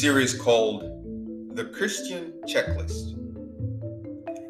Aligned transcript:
Series 0.00 0.32
called 0.32 0.80
The 1.54 1.66
Christian 1.66 2.32
Checklist. 2.48 3.18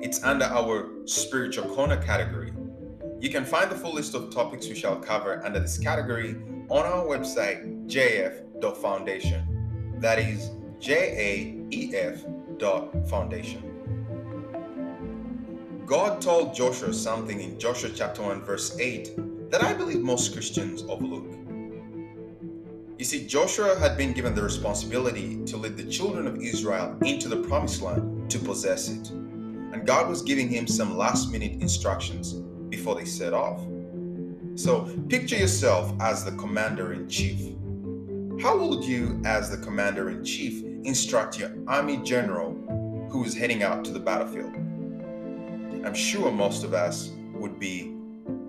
It's 0.00 0.22
under 0.22 0.44
our 0.44 0.92
Spiritual 1.06 1.74
Corner 1.74 1.96
category. 1.96 2.52
You 3.18 3.30
can 3.30 3.44
find 3.44 3.68
the 3.68 3.74
full 3.74 3.94
list 3.94 4.14
of 4.14 4.32
topics 4.32 4.68
we 4.68 4.76
shall 4.76 4.94
cover 4.94 5.44
under 5.44 5.58
this 5.58 5.76
category 5.76 6.36
on 6.68 6.86
our 6.86 7.04
website, 7.04 7.88
jaef.foundation. 7.88 9.96
That 9.98 10.20
is 10.20 10.52
J 10.78 10.94
A 10.94 11.76
E 11.76 11.96
F 11.96 12.24
dot 12.58 13.08
foundation. 13.08 13.64
God 15.84 16.22
told 16.22 16.54
Joshua 16.54 16.94
something 16.94 17.40
in 17.40 17.58
Joshua 17.58 17.90
chapter 17.92 18.22
1, 18.22 18.44
verse 18.44 18.78
8 18.78 19.50
that 19.50 19.64
I 19.64 19.72
believe 19.72 19.98
most 19.98 20.32
Christians 20.32 20.84
overlook. 20.88 21.39
You 23.00 23.06
see, 23.06 23.26
Joshua 23.26 23.78
had 23.78 23.96
been 23.96 24.12
given 24.12 24.34
the 24.34 24.42
responsibility 24.42 25.42
to 25.46 25.56
lead 25.56 25.78
the 25.78 25.90
children 25.90 26.26
of 26.26 26.36
Israel 26.36 26.98
into 27.00 27.30
the 27.30 27.38
promised 27.48 27.80
land 27.80 28.30
to 28.30 28.38
possess 28.38 28.90
it. 28.90 29.08
And 29.08 29.86
God 29.86 30.06
was 30.06 30.20
giving 30.20 30.50
him 30.50 30.66
some 30.66 30.98
last 30.98 31.32
minute 31.32 31.62
instructions 31.62 32.34
before 32.68 32.94
they 32.96 33.06
set 33.06 33.32
off. 33.32 33.62
So 34.54 34.82
picture 35.08 35.36
yourself 35.36 35.94
as 35.98 36.26
the 36.26 36.32
commander 36.32 36.92
in 36.92 37.08
chief. 37.08 37.40
How 38.42 38.58
would 38.58 38.84
you, 38.84 39.18
as 39.24 39.50
the 39.50 39.56
commander 39.56 40.10
in 40.10 40.22
chief, 40.22 40.62
instruct 40.84 41.38
your 41.38 41.52
army 41.66 41.96
general 42.04 42.52
who 43.10 43.24
is 43.24 43.34
heading 43.34 43.62
out 43.62 43.82
to 43.86 43.92
the 43.92 43.98
battlefield? 43.98 44.54
I'm 45.86 45.94
sure 45.94 46.30
most 46.30 46.64
of 46.64 46.74
us 46.74 47.12
would 47.32 47.58
be 47.58 47.96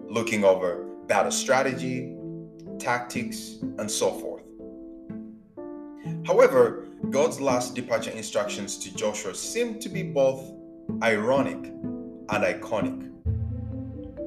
looking 0.10 0.44
over 0.44 0.88
battle 1.08 1.32
strategy, 1.32 2.18
tactics, 2.80 3.60
and 3.78 3.90
so 3.90 4.12
forth. 4.12 4.31
However, 6.26 6.86
God's 7.10 7.42
last 7.42 7.74
departure 7.74 8.12
instructions 8.12 8.78
to 8.80 8.96
Joshua 8.96 9.34
seem 9.34 9.80
to 9.80 9.90
be 9.90 10.04
both 10.04 10.54
ironic 11.02 11.58
and 11.58 12.30
iconic. 12.30 13.12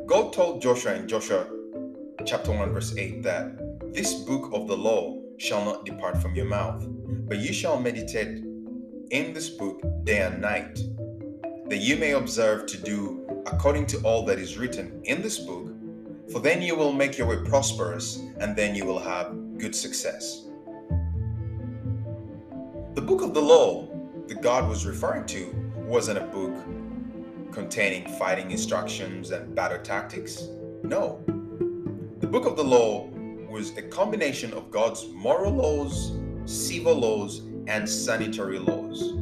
God 0.07 0.33
told 0.33 0.61
Joshua 0.61 0.95
in 0.95 1.07
Joshua 1.07 1.47
chapter 2.27 2.51
1 2.51 2.73
verse 2.73 2.97
8 2.97 3.23
that 3.23 3.93
this 3.95 4.15
book 4.15 4.51
of 4.53 4.67
the 4.67 4.77
law 4.77 5.21
shall 5.39 5.65
not 5.65 5.85
depart 5.87 6.21
from 6.21 6.35
your 6.35 6.47
mouth, 6.47 6.85
but 7.29 7.39
you 7.39 7.53
shall 7.53 7.79
meditate 7.79 8.43
in 9.11 9.33
this 9.33 9.49
book 9.49 9.81
day 10.05 10.23
and 10.23 10.41
night, 10.41 10.79
that 11.69 11.79
you 11.79 11.97
may 11.97 12.13
observe 12.13 12.67
to 12.67 12.77
do 12.77 13.25
according 13.47 13.87
to 13.87 13.99
all 13.99 14.25
that 14.25 14.39
is 14.39 14.59
written 14.59 15.01
in 15.05 15.23
this 15.23 15.39
book, 15.39 15.73
for 16.33 16.41
then 16.41 16.61
you 16.61 16.75
will 16.75 16.93
make 16.93 17.17
your 17.17 17.29
way 17.29 17.39
prosperous, 17.49 18.21
and 18.39 18.57
then 18.57 18.75
you 18.75 18.85
will 18.85 18.99
have 18.99 19.33
good 19.59 19.75
success. 19.75 20.47
The 22.95 23.03
book 23.03 23.23
of 23.23 23.35
the 23.35 23.43
law 23.43 23.89
that 24.29 24.41
God 24.41 24.69
was 24.69 24.87
referring 24.87 25.27
to 25.27 25.53
wasn't 25.75 26.19
a 26.19 26.27
book 26.27 26.55
containing 27.51 28.07
fighting 28.19 28.53
instructions 28.53 29.33
and 29.33 29.53
battle 29.53 29.81
tactics. 29.81 30.45
No. 30.85 31.21
The 32.21 32.29
book 32.29 32.47
of 32.47 32.57
the 32.57 32.63
law 32.63 33.09
was 33.51 33.77
a 33.77 33.83
combination 33.83 34.53
of 34.53 34.71
God's 34.71 35.09
moral 35.09 35.55
laws, 35.55 36.13
civil 36.45 36.95
laws, 36.95 37.41
and 37.67 37.89
sanitary 37.89 38.61
laws. 38.61 39.15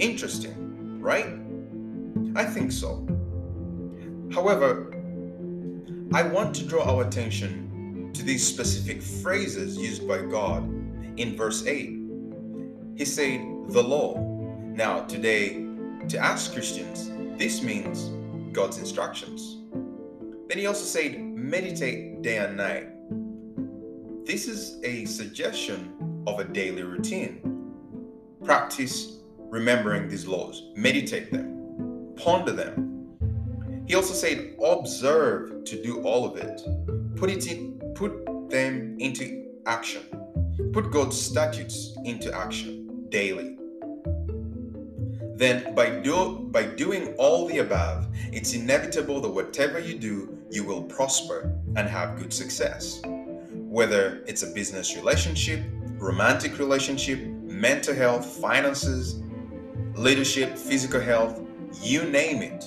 Interesting, 0.00 1.00
right? 1.00 1.38
I 2.34 2.44
think 2.44 2.72
so. 2.72 3.06
However, 4.32 4.92
I 6.12 6.24
want 6.24 6.56
to 6.56 6.66
draw 6.66 6.82
our 6.92 7.06
attention 7.06 8.10
to 8.14 8.24
these 8.24 8.44
specific 8.44 9.00
phrases 9.00 9.76
used 9.76 10.08
by 10.08 10.22
God 10.22 10.64
in 11.16 11.36
verse 11.36 11.64
8. 11.66 12.03
He 12.96 13.04
said, 13.04 13.40
the 13.70 13.82
law. 13.82 14.16
Now, 14.60 15.00
today, 15.00 15.66
to 16.08 16.24
us 16.24 16.46
Christians, 16.52 17.10
this 17.36 17.60
means 17.60 18.12
God's 18.52 18.78
instructions. 18.78 19.58
Then 20.48 20.58
he 20.58 20.66
also 20.66 20.84
said, 20.84 21.18
meditate 21.18 22.22
day 22.22 22.38
and 22.38 22.56
night. 22.56 22.86
This 24.24 24.46
is 24.46 24.78
a 24.84 25.06
suggestion 25.06 26.22
of 26.28 26.38
a 26.38 26.44
daily 26.44 26.84
routine. 26.84 27.40
Practice 28.44 29.18
remembering 29.38 30.08
these 30.08 30.28
laws, 30.28 30.70
meditate 30.76 31.32
them, 31.32 32.12
ponder 32.14 32.52
them. 32.52 33.16
He 33.88 33.96
also 33.96 34.14
said, 34.14 34.54
observe 34.64 35.64
to 35.64 35.82
do 35.82 36.00
all 36.02 36.24
of 36.24 36.36
it. 36.36 36.62
Put 37.16 37.28
it 37.28 37.50
in, 37.50 37.80
put 37.96 38.24
them 38.50 38.96
into 39.00 39.46
action. 39.66 40.02
Put 40.72 40.92
God's 40.92 41.20
statutes 41.20 41.96
into 42.04 42.32
action 42.32 42.83
daily. 43.14 43.56
Then 45.36 45.72
by 45.72 45.88
do 46.00 46.48
by 46.50 46.64
doing 46.64 47.14
all 47.16 47.46
the 47.46 47.58
above, 47.58 48.08
it's 48.32 48.54
inevitable 48.54 49.20
that 49.20 49.28
whatever 49.28 49.78
you 49.78 49.96
do, 49.96 50.36
you 50.50 50.64
will 50.64 50.82
prosper 50.82 51.52
and 51.76 51.88
have 51.88 52.18
good 52.18 52.32
success. 52.32 53.00
Whether 53.78 54.24
it's 54.26 54.42
a 54.42 54.48
business 54.48 54.96
relationship, 54.96 55.60
romantic 56.10 56.58
relationship, 56.58 57.20
mental 57.64 57.94
health, 57.94 58.26
finances, 58.26 59.22
leadership, 59.94 60.58
physical 60.58 61.00
health, 61.00 61.40
you 61.80 62.02
name 62.10 62.42
it. 62.42 62.62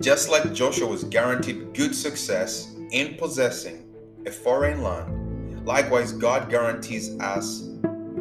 Just 0.00 0.30
like 0.30 0.54
Joshua 0.54 0.86
was 0.86 1.04
guaranteed 1.04 1.74
good 1.74 1.94
success 1.94 2.74
in 2.90 3.16
possessing 3.16 3.84
a 4.24 4.30
foreign 4.30 4.82
land, 4.82 5.66
likewise, 5.66 6.12
God 6.12 6.48
guarantees 6.48 7.10
us 7.20 7.67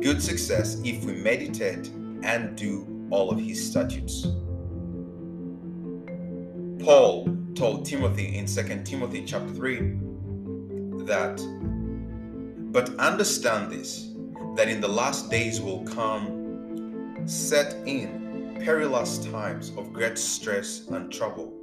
good 0.02 0.22
success 0.22 0.80
if 0.84 1.04
we 1.04 1.14
meditate 1.14 1.88
and 2.24 2.56
do 2.56 3.08
all 3.10 3.30
of 3.32 3.40
his 3.40 3.70
statutes. 3.70 4.28
Paul 6.84 7.36
told 7.56 7.86
Timothy 7.86 8.38
in 8.38 8.46
2 8.46 8.84
Timothy 8.84 9.24
chapter 9.26 9.54
3 9.54 9.78
that, 11.06 11.38
but 12.72 12.90
understand 13.00 13.72
this, 13.72 14.12
that 14.56 14.68
in 14.68 14.82
the 14.82 14.88
last 14.88 15.30
days 15.30 15.60
will 15.60 15.84
come 15.84 17.24
set 17.26 17.76
in 17.86 18.58
perilous 18.64 19.20
times 19.20 19.72
of 19.78 19.94
great 19.94 20.18
stress 20.18 20.88
and 20.88 21.12
trouble 21.12 21.54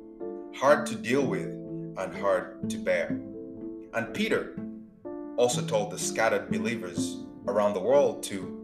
hard 0.54 0.86
to 0.86 0.94
deal 0.94 1.26
with 1.26 1.48
and 1.96 2.14
hard 2.14 2.68
to 2.70 2.78
bear. 2.78 3.20
And 3.92 4.14
Peter 4.14 4.56
also 5.36 5.62
told 5.62 5.90
the 5.90 5.98
scattered 5.98 6.50
believers 6.50 7.23
around 7.46 7.74
the 7.74 7.80
world 7.80 8.22
to 8.24 8.60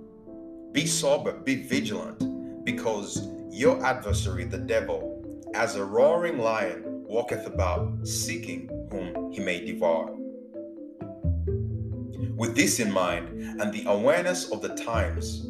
be 0.72 0.86
sober, 0.86 1.32
be 1.32 1.56
vigilant, 1.56 2.64
because 2.64 3.28
your 3.50 3.84
adversary, 3.84 4.44
the 4.44 4.58
devil, 4.58 5.22
as 5.54 5.76
a 5.76 5.84
roaring 5.84 6.38
lion, 6.38 6.84
walketh 7.04 7.46
about, 7.46 8.06
seeking 8.06 8.68
whom 8.90 9.32
he 9.32 9.40
may 9.40 9.64
devour. 9.64 10.14
With 12.36 12.54
this 12.54 12.78
in 12.78 12.90
mind, 12.92 13.28
and 13.60 13.72
the 13.72 13.84
awareness 13.86 14.50
of 14.50 14.62
the 14.62 14.74
times 14.76 15.46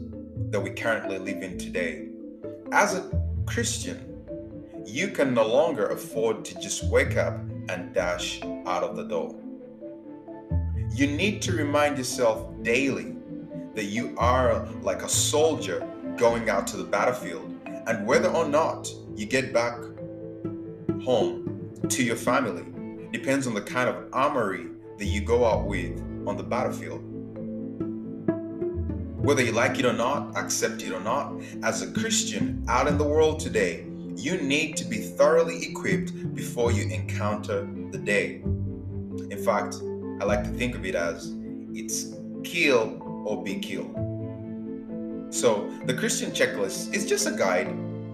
that 0.50 0.60
we 0.60 0.70
currently 0.70 1.18
live 1.18 1.42
in 1.42 1.58
today, 1.58 2.08
as 2.72 2.94
a 2.94 3.10
Christian, 3.46 4.06
you 4.86 5.08
can 5.08 5.34
no 5.34 5.46
longer 5.46 5.88
afford 5.88 6.44
to 6.46 6.58
just 6.60 6.84
wake 6.84 7.16
up 7.16 7.38
and 7.68 7.94
dash 7.94 8.42
out 8.66 8.82
of 8.82 8.96
the 8.96 9.04
door. 9.04 9.36
You 10.92 11.06
need 11.06 11.42
to 11.42 11.52
remind 11.52 11.98
yourself 11.98 12.50
daily 12.62 13.16
that 13.74 13.84
you 13.84 14.14
are 14.18 14.66
like 14.82 15.02
a 15.02 15.08
soldier 15.08 15.88
going 16.16 16.48
out 16.50 16.66
to 16.68 16.76
the 16.76 16.84
battlefield, 16.84 17.54
and 17.86 18.06
whether 18.06 18.28
or 18.28 18.46
not 18.46 18.90
you 19.16 19.26
get 19.26 19.52
back 19.52 19.78
home 21.02 21.70
to 21.88 22.02
your 22.02 22.16
family 22.16 22.64
depends 23.12 23.46
on 23.46 23.54
the 23.54 23.60
kind 23.60 23.88
of 23.88 23.96
armory 24.12 24.66
that 24.98 25.06
you 25.06 25.20
go 25.20 25.44
out 25.44 25.66
with 25.66 25.98
on 26.26 26.36
the 26.36 26.42
battlefield. 26.42 27.02
Whether 29.24 29.42
you 29.42 29.52
like 29.52 29.78
it 29.78 29.84
or 29.84 29.92
not, 29.92 30.36
accept 30.36 30.82
it 30.82 30.92
or 30.92 31.00
not, 31.00 31.34
as 31.62 31.82
a 31.82 31.92
Christian 31.92 32.64
out 32.68 32.86
in 32.86 32.98
the 32.98 33.04
world 33.04 33.40
today, 33.40 33.86
you 34.16 34.40
need 34.40 34.76
to 34.76 34.84
be 34.84 34.98
thoroughly 34.98 35.64
equipped 35.64 36.34
before 36.34 36.72
you 36.72 36.88
encounter 36.90 37.68
the 37.90 37.98
day. 37.98 38.42
In 39.30 39.42
fact, 39.44 39.76
I 40.20 40.24
like 40.24 40.44
to 40.44 40.50
think 40.50 40.74
of 40.74 40.84
it 40.84 40.94
as 40.94 41.34
it's 41.72 42.14
kill 42.44 42.99
or 43.24 43.42
be 43.42 43.58
killed. 43.58 43.94
So, 45.30 45.70
the 45.86 45.94
Christian 45.94 46.30
checklist 46.30 46.94
is 46.94 47.08
just 47.08 47.26
a 47.26 47.32
guide 47.32 47.68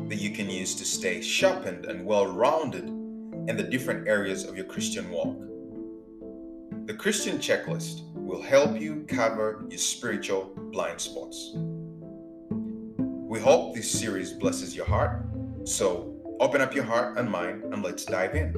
that 0.09 0.17
you 0.17 0.31
can 0.31 0.51
use 0.51 0.75
to 0.77 0.85
stay 0.85 1.21
sharpened 1.21 1.87
and 1.87 2.05
well 2.05 2.27
rounded 2.27 2.85
in 2.85 3.57
the 3.57 3.63
different 3.63 4.07
areas 4.07 4.45
of 4.45 4.57
your 4.57 4.67
Christian 4.67 5.11
walk. 5.11 5.37
The 6.87 6.95
Christian 6.95 7.39
checklist 7.39 8.13
will 8.15 8.43
help 8.43 8.79
you 8.81 9.05
cover 9.09 9.65
your 9.69 9.79
spiritual 9.79 10.53
blind 10.73 11.01
spots. 11.01 11.53
We 11.55 13.41
hope 13.41 13.75
this 13.75 13.91
series 13.91 14.33
blesses 14.33 14.77
your 14.77 14.87
heart 14.87 15.27
so 15.67 16.15
open 16.39 16.61
up 16.61 16.75
your 16.75 16.85
heart 16.85 17.19
and 17.19 17.29
mind 17.29 17.65
and 17.65 17.83
let's 17.83 18.05
dive 18.05 18.37
in. 18.37 18.55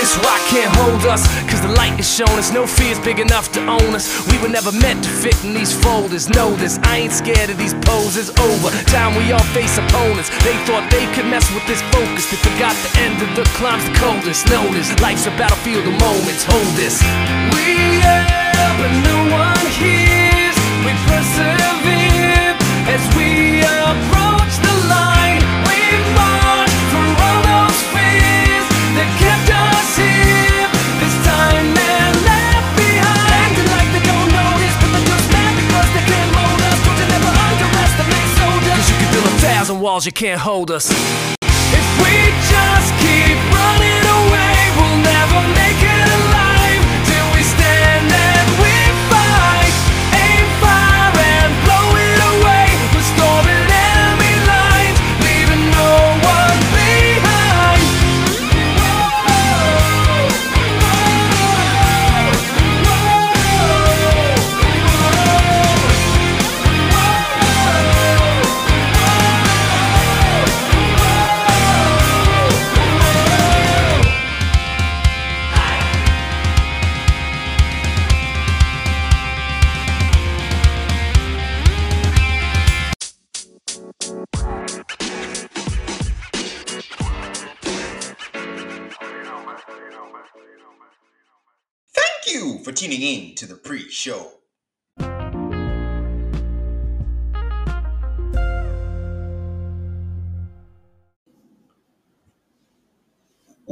This 0.00 0.16
rock 0.24 0.40
can't 0.48 0.72
hold 0.80 1.04
us, 1.12 1.28
cause 1.44 1.60
the 1.60 1.68
light 1.76 2.00
is 2.00 2.08
shown 2.08 2.32
us. 2.40 2.50
No 2.50 2.66
fear's 2.66 2.98
big 3.00 3.20
enough 3.20 3.52
to 3.52 3.60
own 3.68 3.92
us. 3.92 4.08
We 4.32 4.40
were 4.40 4.48
never 4.48 4.72
meant 4.72 5.04
to 5.04 5.10
fit 5.10 5.36
in 5.44 5.52
these 5.52 5.76
folders. 5.76 6.26
Know 6.30 6.56
this, 6.56 6.78
I 6.88 7.04
ain't 7.04 7.12
scared 7.12 7.50
of 7.50 7.58
these 7.58 7.74
poses. 7.84 8.32
Over 8.40 8.70
time, 8.88 9.12
we 9.14 9.30
all 9.30 9.44
face 9.52 9.76
opponents. 9.76 10.32
They 10.40 10.56
thought 10.64 10.88
they 10.88 11.04
could 11.12 11.28
mess 11.28 11.44
with 11.52 11.66
this 11.66 11.84
focus. 11.92 12.24
They 12.32 12.40
forgot 12.40 12.72
the 12.80 12.92
end 13.04 13.20
of 13.20 13.28
the 13.36 13.44
climb's 13.52 13.84
the 13.84 13.92
coldest. 14.00 14.48
Notice, 14.48 14.88
life's 15.04 15.26
a 15.26 15.36
battlefield 15.36 15.84
of 15.84 15.92
moments. 16.00 16.48
Hold 16.48 16.72
this. 16.80 16.96
We 17.52 18.00
yell, 18.00 18.72
but 18.80 18.92
no 19.04 19.16
one 19.36 19.66
hears. 19.76 20.56
We 20.80 20.96
persevere 21.12 21.79
walls, 40.00 40.06
you 40.06 40.12
can't 40.12 40.40
hold 40.40 40.70
us. 40.70 41.39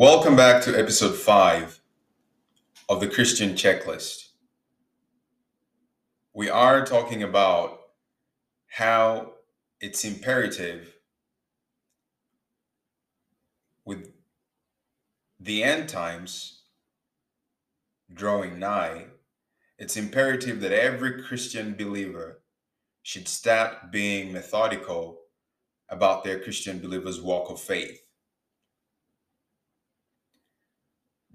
Welcome 0.01 0.37
back 0.37 0.63
to 0.63 0.79
episode 0.79 1.17
5 1.17 1.81
of 2.89 3.01
the 3.01 3.09
Christian 3.09 3.55
Checklist. 3.55 4.29
We 6.33 6.49
are 6.49 6.87
talking 6.87 7.25
about 7.25 7.81
how 8.69 9.33
it's 9.81 10.05
imperative 10.05 10.95
with 13.85 14.13
the 15.41 15.65
end 15.65 15.89
times 15.89 16.61
drawing 18.15 18.61
nigh, 18.61 19.07
it's 19.81 19.97
imperative 19.97 20.61
that 20.61 20.71
every 20.71 21.25
Christian 21.25 21.75
believer 21.75 22.45
should 23.03 23.27
start 23.27 23.91
being 23.91 24.33
methodical 24.33 25.23
about 25.89 26.23
their 26.23 26.39
Christian 26.39 26.79
believer's 26.79 27.21
walk 27.21 27.51
of 27.51 27.61
faith. 27.61 28.08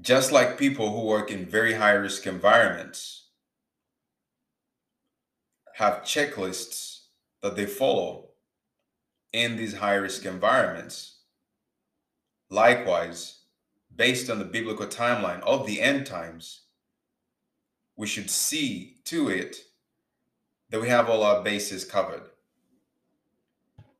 Just 0.03 0.33
like 0.33 0.57
people 0.57 0.91
who 0.91 1.05
work 1.07 1.31
in 1.31 1.45
very 1.45 1.75
high 1.75 1.93
risk 1.93 2.27
environments 2.27 3.27
have 5.75 6.03
checklists 6.03 7.03
that 7.41 7.55
they 7.55 7.65
follow 7.65 8.31
in 9.31 9.55
these 9.55 9.75
high 9.77 9.93
risk 9.93 10.25
environments, 10.25 11.19
likewise, 12.49 13.43
based 13.95 14.29
on 14.29 14.39
the 14.39 14.45
biblical 14.45 14.87
timeline 14.87 15.39
of 15.39 15.65
the 15.65 15.81
end 15.81 16.05
times, 16.05 16.63
we 17.95 18.05
should 18.05 18.29
see 18.29 18.97
to 19.05 19.29
it 19.29 19.55
that 20.69 20.81
we 20.81 20.89
have 20.89 21.07
all 21.07 21.23
our 21.23 21.41
bases 21.41 21.85
covered. 21.85 22.23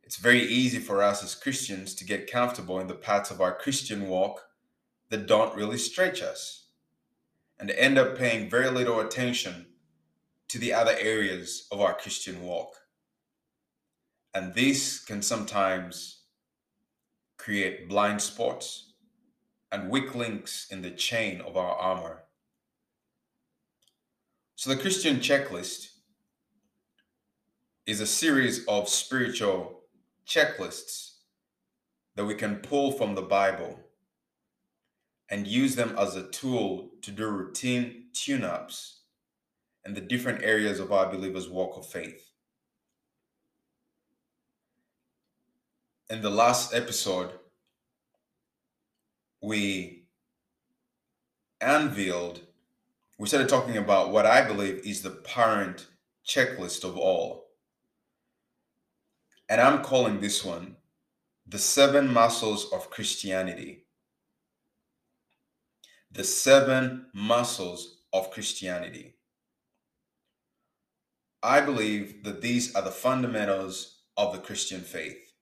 It's 0.04 0.18
very 0.18 0.44
easy 0.44 0.80
for 0.80 1.02
us 1.02 1.24
as 1.24 1.34
Christians 1.34 1.96
to 1.96 2.04
get 2.04 2.30
comfortable 2.30 2.82
in 2.82 2.88
the 2.88 2.94
paths 2.94 3.32
of 3.32 3.40
our 3.40 3.56
Christian 3.56 4.10
walk 4.10 4.42
that 5.14 5.28
don't 5.28 5.56
really 5.56 5.78
stretch 5.78 6.24
us 6.24 6.70
and 7.60 7.70
end 7.70 8.00
up 8.00 8.18
paying 8.18 8.50
very 8.50 8.72
little 8.72 9.00
attention 9.00 9.68
to 10.48 10.58
the 10.58 10.74
other 10.74 10.96
areas 11.00 11.68
of 11.72 11.80
our 11.80 11.94
Christian 11.94 12.42
walk. 12.42 12.78
And 14.34 14.56
this 14.56 15.00
can 15.00 15.22
sometimes 15.22 16.24
create 17.38 17.88
blind 17.88 18.24
spots 18.24 18.94
and 19.72 19.92
weak 19.92 20.16
links 20.16 20.66
in 20.72 20.82
the 20.82 20.90
chain 20.90 21.42
of 21.42 21.58
our 21.58 21.76
armor. 21.76 22.24
So, 24.56 24.72
the 24.72 24.82
Christian 24.82 25.18
checklist 25.18 25.90
is 27.86 28.00
a 28.00 28.08
series 28.08 28.66
of 28.66 28.90
spiritual 28.90 29.82
checklists 30.28 31.18
that 32.16 32.26
we 32.26 32.34
can 32.34 32.56
pull 32.56 32.92
from 32.92 33.14
the 33.14 33.22
Bible 33.22 33.83
and 35.30 35.48
use 35.48 35.76
them 35.76 35.96
as 35.98 36.16
a 36.16 36.30
tool 36.30 36.92
to 37.02 37.12
do 37.12 37.28
routine 37.28 38.06
tune 38.14 38.44
ups 38.44 39.00
in 39.86 39.94
the 39.94 40.02
different 40.02 40.44
areas 40.44 40.80
of 40.80 40.92
our 40.92 41.12
believers' 41.12 41.50
walk 41.50 41.78
of 41.78 41.86
faith. 41.86 42.30
In 46.10 46.22
the 46.22 46.30
last 46.30 46.74
episode, 46.74 47.32
we 49.42 50.04
unveiled, 51.60 52.42
we 53.18 53.28
started 53.28 53.50
talking 53.50 53.78
about 53.78 54.12
what 54.12 54.26
I 54.26 54.46
believe 54.46 54.86
is 54.86 55.02
the 55.02 55.10
parent 55.10 55.88
checklist 56.26 56.84
of 56.84 56.98
all. 56.98 57.48
And 59.50 59.60
I'm 59.60 59.84
calling 59.84 60.20
this 60.20 60.44
one 60.44 60.78
the 61.46 61.60
seven 61.60 62.12
muscles 62.12 62.72
of 62.72 62.90
Christianity. 62.90 63.84
The 66.16 66.24
seven 66.24 67.08
muscles 67.12 68.04
of 68.14 68.30
Christianity. 68.30 69.16
I 71.42 71.60
believe 71.60 72.24
that 72.24 72.40
these 72.40 72.76
are 72.76 72.84
the 72.84 72.92
fundamentals 72.92 74.04
of 74.16 74.32
the 74.32 74.38
Christian 74.38 74.82
faith. 74.82 75.34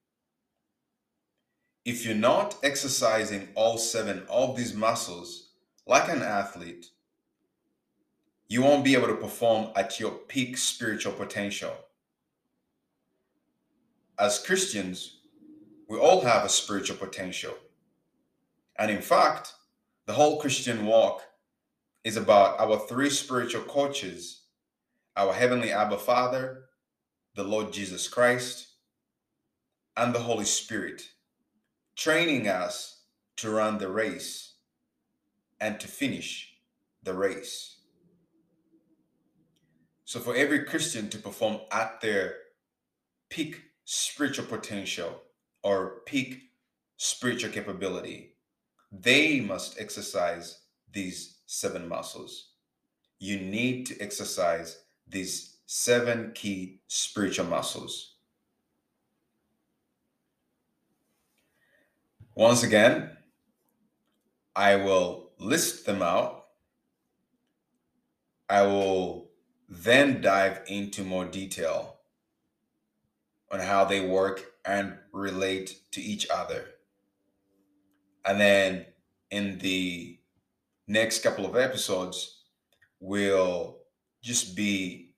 If 1.83 2.05
you're 2.05 2.15
not 2.15 2.55
exercising 2.63 3.49
all 3.53 3.77
seven 3.77 4.23
of 4.29 4.55
these 4.55 4.73
muscles 4.73 5.49
like 5.85 6.07
an 6.07 6.21
athlete, 6.21 6.85
you 8.47 8.61
won't 8.61 8.85
be 8.85 8.95
able 8.95 9.07
to 9.07 9.15
perform 9.15 9.73
at 9.75 9.99
your 9.99 10.11
peak 10.11 10.57
spiritual 10.57 11.11
potential. 11.11 11.75
As 14.17 14.39
Christians, 14.39 15.17
we 15.89 15.99
all 15.99 16.21
have 16.21 16.45
a 16.45 16.49
spiritual 16.49 16.95
potential. 16.95 17.55
And 18.79 18.89
in 18.89 19.01
fact, 19.01 19.55
the 20.05 20.13
whole 20.13 20.39
Christian 20.39 20.85
walk 20.85 21.21
is 22.03 22.17
about 22.17 22.59
our 22.59 22.79
three 22.79 23.09
spiritual 23.09 23.63
coaches 23.63 24.41
our 25.17 25.33
Heavenly 25.33 25.71
Abba 25.71 25.97
Father, 25.97 26.65
the 27.35 27.43
Lord 27.43 27.73
Jesus 27.73 28.07
Christ, 28.07 28.69
and 29.97 30.15
the 30.15 30.19
Holy 30.19 30.45
Spirit 30.45 31.03
training 31.95 32.47
us 32.47 33.01
to 33.37 33.51
run 33.51 33.77
the 33.77 33.89
race 33.89 34.55
and 35.59 35.79
to 35.79 35.87
finish 35.87 36.53
the 37.03 37.13
race. 37.13 37.77
So, 40.05 40.19
for 40.19 40.35
every 40.35 40.63
Christian 40.63 41.09
to 41.09 41.17
perform 41.17 41.59
at 41.71 42.01
their 42.01 42.35
peak 43.29 43.61
spiritual 43.85 44.45
potential 44.45 45.21
or 45.63 46.01
peak 46.05 46.39
spiritual 46.97 47.51
capability, 47.51 48.30
they 48.91 49.39
must 49.39 49.79
exercise 49.79 50.59
these 50.91 51.37
seven 51.45 51.87
muscles. 51.87 52.49
You 53.19 53.39
need 53.39 53.85
to 53.87 53.99
exercise 54.01 54.79
these 55.07 55.57
seven 55.65 56.31
key 56.33 56.81
spiritual 56.87 57.45
muscles. 57.45 58.15
Once 62.35 62.63
again, 62.63 63.11
I 64.55 64.75
will 64.75 65.31
list 65.37 65.85
them 65.85 66.01
out. 66.01 66.45
I 68.49 68.63
will 68.63 69.29
then 69.69 70.21
dive 70.21 70.61
into 70.67 71.03
more 71.03 71.25
detail 71.25 71.97
on 73.49 73.59
how 73.59 73.85
they 73.85 74.05
work 74.05 74.53
and 74.65 74.97
relate 75.13 75.79
to 75.91 76.01
each 76.01 76.29
other. 76.29 76.65
And 78.25 78.39
then 78.39 78.85
in 79.29 79.57
the 79.59 80.19
next 80.87 81.23
couple 81.23 81.45
of 81.45 81.55
episodes, 81.55 82.43
we'll 82.99 83.77
just 84.21 84.55
be 84.55 85.15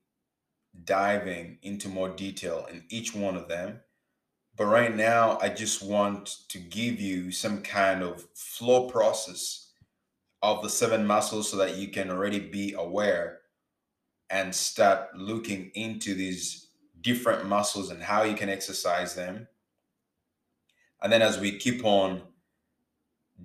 diving 0.85 1.59
into 1.61 1.89
more 1.89 2.09
detail 2.09 2.67
in 2.71 2.83
each 2.89 3.13
one 3.13 3.35
of 3.35 3.47
them 3.47 3.79
but 4.55 4.65
right 4.65 4.95
now, 4.95 5.39
I 5.41 5.49
just 5.49 5.81
want 5.81 6.47
to 6.49 6.59
give 6.59 6.99
you 6.99 7.31
some 7.31 7.61
kind 7.61 8.03
of 8.03 8.27
flow 8.35 8.87
process 8.87 9.71
of 10.43 10.61
the 10.61 10.69
seven 10.69 11.07
muscles 11.07 11.49
so 11.49 11.57
that 11.57 11.77
you 11.77 11.87
can 11.87 12.11
already 12.11 12.39
be 12.39 12.73
aware 12.73 13.39
and 14.29 14.53
start 14.53 15.15
looking 15.15 15.71
into 15.73 16.13
these 16.13 16.67
different 17.01 17.47
muscles 17.47 17.89
and 17.89 18.03
how 18.03 18.23
you 18.23 18.35
can 18.35 18.49
exercise 18.49 19.15
them. 19.15 19.47
And 21.01 21.11
then 21.11 21.21
as 21.21 21.39
we 21.39 21.57
keep 21.57 21.83
on 21.83 22.21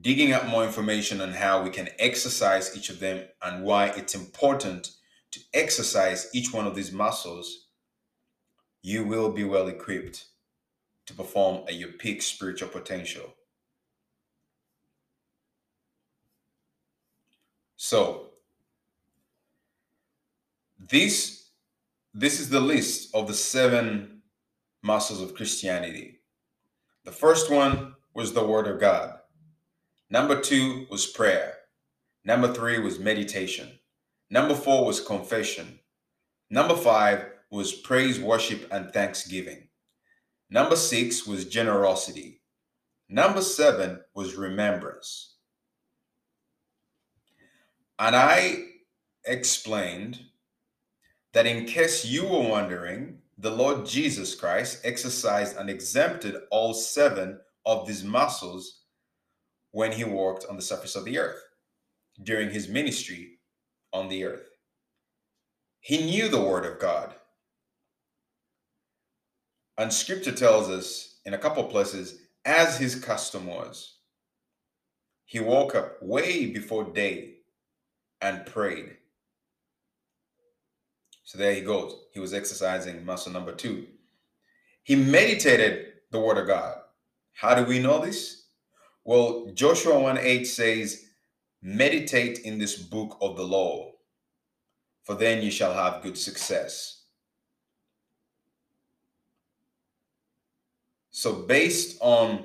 digging 0.00 0.33
up 0.33 0.47
more 0.47 0.64
information 0.64 1.21
on 1.21 1.33
how 1.33 1.62
we 1.62 1.71
can 1.71 1.88
exercise 1.99 2.76
each 2.76 2.90
of 2.90 3.00
them 3.00 3.25
and 3.43 3.64
why 3.64 3.87
it's 3.88 4.14
important 4.14 4.93
to 5.31 5.40
exercise 5.55 6.28
each 6.33 6.52
one 6.52 6.67
of 6.67 6.75
these 6.75 6.93
muscles, 6.93 7.67
you 8.83 9.05
will 9.05 9.31
be 9.31 9.45
well 9.45 9.69
equipped 9.69 10.26
to 11.07 11.14
perform 11.14 11.64
at 11.69 11.75
your 11.75 11.93
peak 11.93 12.23
spiritual 12.23 12.69
potential. 12.69 13.35
So, 17.76 18.26
this 20.78 21.50
this 22.14 22.40
is 22.40 22.49
the 22.49 22.61
list 22.61 23.14
of 23.14 23.28
the 23.28 23.35
seven 23.35 24.23
muscles 24.83 25.21
of 25.21 25.35
Christianity. 25.35 26.21
The 27.05 27.12
first 27.12 27.50
one 27.50 27.95
was 28.14 28.33
the 28.33 28.45
word 28.45 28.67
of 28.67 28.81
God. 28.81 29.18
Number 30.11 30.41
2 30.41 30.87
was 30.91 31.07
prayer. 31.07 31.55
Number 32.25 32.53
3 32.53 32.79
was 32.81 32.99
meditation. 32.99 33.79
Number 34.31 34.55
4 34.55 34.85
was 34.85 35.00
confession. 35.00 35.79
Number 36.50 36.77
5 36.77 37.25
was 37.50 37.73
praise, 37.73 38.21
worship 38.21 38.69
and 38.71 38.93
thanksgiving. 38.93 39.69
Number 40.50 40.77
six 40.77 41.27
was 41.27 41.45
generosity. 41.45 42.41
Number 43.09 43.43
seven 43.43 44.00
was 44.15 44.35
remembrance. 44.35 45.37
And 47.99 48.15
I 48.15 48.65
explained 49.25 50.21
that 51.33 51.47
in 51.47 51.67
case 51.67 52.05
you 52.05 52.25
were 52.25 52.49
wondering, 52.49 53.19
the 53.38 53.50
Lord 53.50 53.87
Jesus 53.87 54.35
Christ 54.35 54.81
exercised 54.85 55.57
and 55.57 55.69
exempted 55.71 56.37
all 56.50 56.75
seven 56.75 57.41
of 57.67 57.87
these 57.87 58.05
muscles 58.05 58.78
when 59.79 59.93
he 59.93 60.03
walked 60.03 60.45
on 60.51 60.57
the 60.57 60.63
surface 60.71 60.97
of 60.97 61.05
the 61.05 61.17
earth 61.17 61.41
during 62.25 62.51
his 62.51 62.67
ministry 62.67 63.39
on 63.93 64.09
the 64.09 64.25
earth. 64.25 64.49
He 65.79 66.05
knew 66.05 66.29
the 66.29 66.43
word 66.43 66.67
of 66.67 66.81
God. 66.81 67.15
And 69.79 69.93
scripture 69.93 70.33
tells 70.33 70.69
us 70.69 71.21
in 71.25 71.33
a 71.33 71.39
couple 71.39 71.63
places, 71.63 72.23
as 72.45 72.77
his 72.77 72.97
custom 72.97 73.47
was, 73.47 73.99
he 75.27 75.39
woke 75.39 75.77
up 75.77 76.03
way 76.03 76.47
before 76.47 76.83
day 76.83 77.35
and 78.21 78.47
prayed. 78.47 78.97
So 81.23 81.39
there 81.39 81.55
he 81.55 81.61
goes. 81.61 81.95
He 82.13 82.19
was 82.19 82.35
exercising 82.35 83.05
muscle 83.05 83.31
number 83.31 83.53
two. 83.53 83.87
He 84.83 84.97
meditated 84.97 85.93
the 86.11 86.19
word 86.19 86.39
of 86.39 86.49
God. 86.49 86.79
How 87.33 87.55
do 87.55 87.63
we 87.63 87.79
know 87.79 88.05
this? 88.05 88.48
Well, 89.09 89.47
Joshua 89.55 89.99
1 89.99 90.19
8 90.19 90.45
says, 90.47 91.07
Meditate 91.62 92.41
in 92.41 92.59
this 92.59 92.77
book 92.77 93.17
of 93.23 93.38
the 93.38 93.43
law, 93.43 93.93
for 95.03 95.15
then 95.15 95.43
you 95.43 95.50
shall 95.50 95.73
have 95.73 96.03
good 96.03 96.19
success. 96.19 97.05
So, 101.09 101.33
based 101.33 101.97
on 102.03 102.45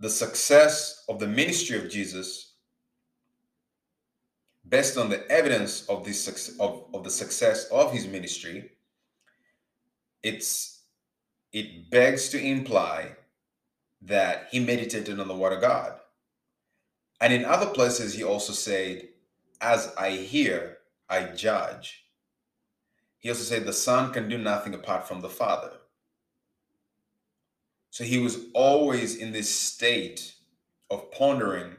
the 0.00 0.08
success 0.08 1.04
of 1.10 1.18
the 1.18 1.26
ministry 1.26 1.76
of 1.76 1.90
Jesus, 1.90 2.54
based 4.66 4.96
on 4.96 5.10
the 5.10 5.30
evidence 5.30 5.86
of 5.90 6.06
this 6.06 6.56
of, 6.58 6.86
of 6.94 7.04
the 7.04 7.10
success 7.10 7.66
of 7.70 7.92
his 7.92 8.06
ministry, 8.06 8.70
it's 10.22 10.84
it 11.52 11.90
begs 11.90 12.30
to 12.30 12.42
imply 12.42 13.17
that 14.02 14.48
he 14.50 14.60
meditated 14.60 15.18
on 15.18 15.28
the 15.28 15.36
word 15.36 15.52
of 15.52 15.60
God. 15.60 15.94
And 17.20 17.32
in 17.32 17.44
other 17.44 17.66
places, 17.66 18.14
he 18.14 18.22
also 18.22 18.52
said, 18.52 19.08
As 19.60 19.92
I 19.98 20.10
hear, 20.10 20.78
I 21.08 21.24
judge. 21.24 22.04
He 23.18 23.28
also 23.28 23.42
said, 23.42 23.64
The 23.64 23.72
Son 23.72 24.12
can 24.12 24.28
do 24.28 24.38
nothing 24.38 24.74
apart 24.74 25.08
from 25.08 25.20
the 25.20 25.28
Father. 25.28 25.72
So 27.90 28.04
he 28.04 28.18
was 28.18 28.46
always 28.54 29.16
in 29.16 29.32
this 29.32 29.52
state 29.52 30.34
of 30.90 31.10
pondering 31.10 31.74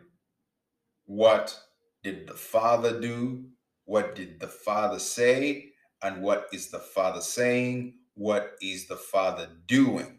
what 1.06 1.58
did 2.04 2.28
the 2.28 2.34
Father 2.34 3.00
do? 3.00 3.46
What 3.86 4.16
did 4.16 4.40
the 4.40 4.48
Father 4.48 5.00
say? 5.00 5.72
And 6.04 6.22
what 6.22 6.48
is 6.54 6.70
the 6.70 6.80
Father 6.80 7.22
saying? 7.22 7.96
What 8.14 8.56
is 8.62 8.88
the 8.88 8.96
Father 8.96 9.48
doing? 9.66 10.19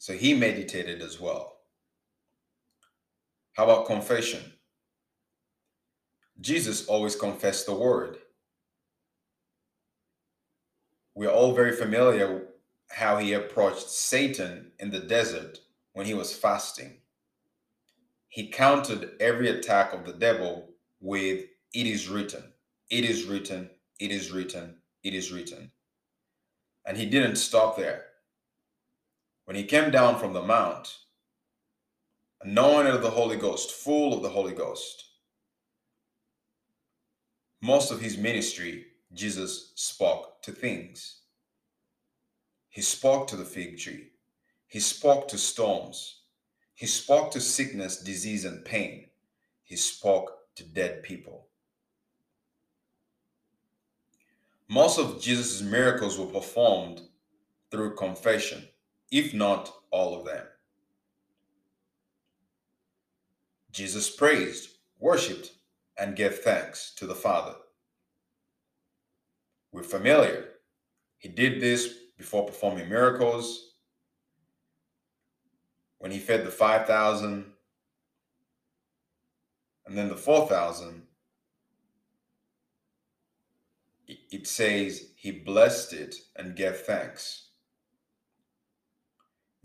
So 0.00 0.14
he 0.14 0.32
meditated 0.32 1.02
as 1.02 1.20
well. 1.20 1.58
How 3.52 3.64
about 3.64 3.84
confession? 3.84 4.40
Jesus 6.40 6.86
always 6.86 7.14
confessed 7.14 7.66
the 7.66 7.74
word. 7.74 8.16
We're 11.14 11.28
all 11.28 11.52
very 11.52 11.72
familiar 11.72 12.46
how 12.88 13.18
he 13.18 13.34
approached 13.34 13.90
Satan 13.90 14.72
in 14.78 14.90
the 14.90 15.00
desert 15.00 15.58
when 15.92 16.06
he 16.06 16.14
was 16.14 16.34
fasting. 16.34 16.96
He 18.28 18.48
countered 18.48 19.10
every 19.20 19.50
attack 19.50 19.92
of 19.92 20.06
the 20.06 20.14
devil 20.14 20.70
with, 21.02 21.44
It 21.74 21.86
is 21.86 22.08
written, 22.08 22.54
it 22.88 23.04
is 23.04 23.26
written, 23.26 23.68
it 23.98 24.12
is 24.12 24.32
written, 24.32 24.76
it 25.04 25.12
is 25.12 25.30
written. 25.30 25.72
And 26.86 26.96
he 26.96 27.04
didn't 27.04 27.36
stop 27.36 27.76
there. 27.76 28.09
When 29.50 29.56
he 29.56 29.64
came 29.64 29.90
down 29.90 30.16
from 30.20 30.32
the 30.32 30.44
mount, 30.44 30.98
anointed 32.40 32.94
of 32.94 33.02
the 33.02 33.10
Holy 33.10 33.36
Ghost, 33.36 33.72
full 33.72 34.14
of 34.14 34.22
the 34.22 34.28
Holy 34.28 34.52
Ghost, 34.52 35.06
most 37.60 37.90
of 37.90 38.00
his 38.00 38.16
ministry, 38.16 38.86
Jesus 39.12 39.72
spoke 39.74 40.40
to 40.42 40.52
things. 40.52 41.22
He 42.68 42.80
spoke 42.80 43.26
to 43.26 43.36
the 43.36 43.44
fig 43.44 43.78
tree. 43.78 44.10
He 44.68 44.78
spoke 44.78 45.26
to 45.26 45.36
storms. 45.36 46.20
He 46.76 46.86
spoke 46.86 47.32
to 47.32 47.40
sickness, 47.40 48.00
disease, 48.04 48.44
and 48.44 48.64
pain. 48.64 49.06
He 49.64 49.74
spoke 49.74 50.30
to 50.54 50.62
dead 50.62 51.02
people. 51.02 51.48
Most 54.68 55.00
of 55.00 55.20
Jesus' 55.20 55.60
miracles 55.60 56.20
were 56.20 56.26
performed 56.26 57.00
through 57.72 57.96
confession 57.96 58.68
if 59.10 59.34
not 59.34 59.72
all 59.90 60.18
of 60.18 60.24
them. 60.24 60.46
Jesus 63.72 64.10
praised, 64.10 64.70
worshiped, 64.98 65.52
and 65.98 66.16
gave 66.16 66.38
thanks 66.38 66.92
to 66.96 67.06
the 67.06 67.14
Father. 67.14 67.54
We're 69.72 69.82
familiar. 69.82 70.48
He 71.18 71.28
did 71.28 71.60
this 71.60 71.94
before 72.16 72.46
performing 72.46 72.88
miracles, 72.88 73.74
when 75.98 76.10
he 76.10 76.18
fed 76.18 76.44
the 76.44 76.50
5,000, 76.50 77.44
and 79.86 79.98
then 79.98 80.08
the 80.08 80.16
4,000. 80.16 81.02
It 84.06 84.46
says 84.46 85.10
he 85.14 85.30
blessed 85.30 85.92
it 85.92 86.16
and 86.36 86.56
gave 86.56 86.78
thanks. 86.78 87.49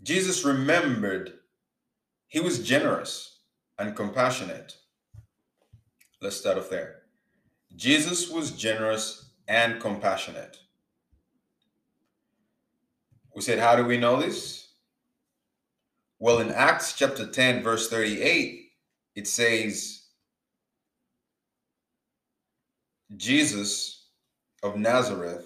Jesus 0.02 0.44
remembered 0.44 1.32
he 2.28 2.40
was 2.40 2.66
generous 2.66 3.40
and 3.78 3.96
compassionate. 3.96 4.76
Let's 6.20 6.36
start 6.36 6.58
off 6.58 6.70
there. 6.70 7.02
Jesus 7.74 8.30
was 8.30 8.50
generous 8.50 9.30
and 9.48 9.80
compassionate. 9.80 10.58
We 13.34 13.42
said, 13.42 13.58
How 13.58 13.76
do 13.76 13.84
we 13.84 13.98
know 13.98 14.20
this? 14.20 14.68
Well, 16.18 16.40
in 16.40 16.50
Acts 16.50 16.94
chapter 16.94 17.26
10, 17.26 17.62
verse 17.62 17.90
38, 17.90 18.70
it 19.14 19.28
says, 19.28 20.04
Jesus 23.16 24.06
of 24.62 24.76
Nazareth 24.76 25.45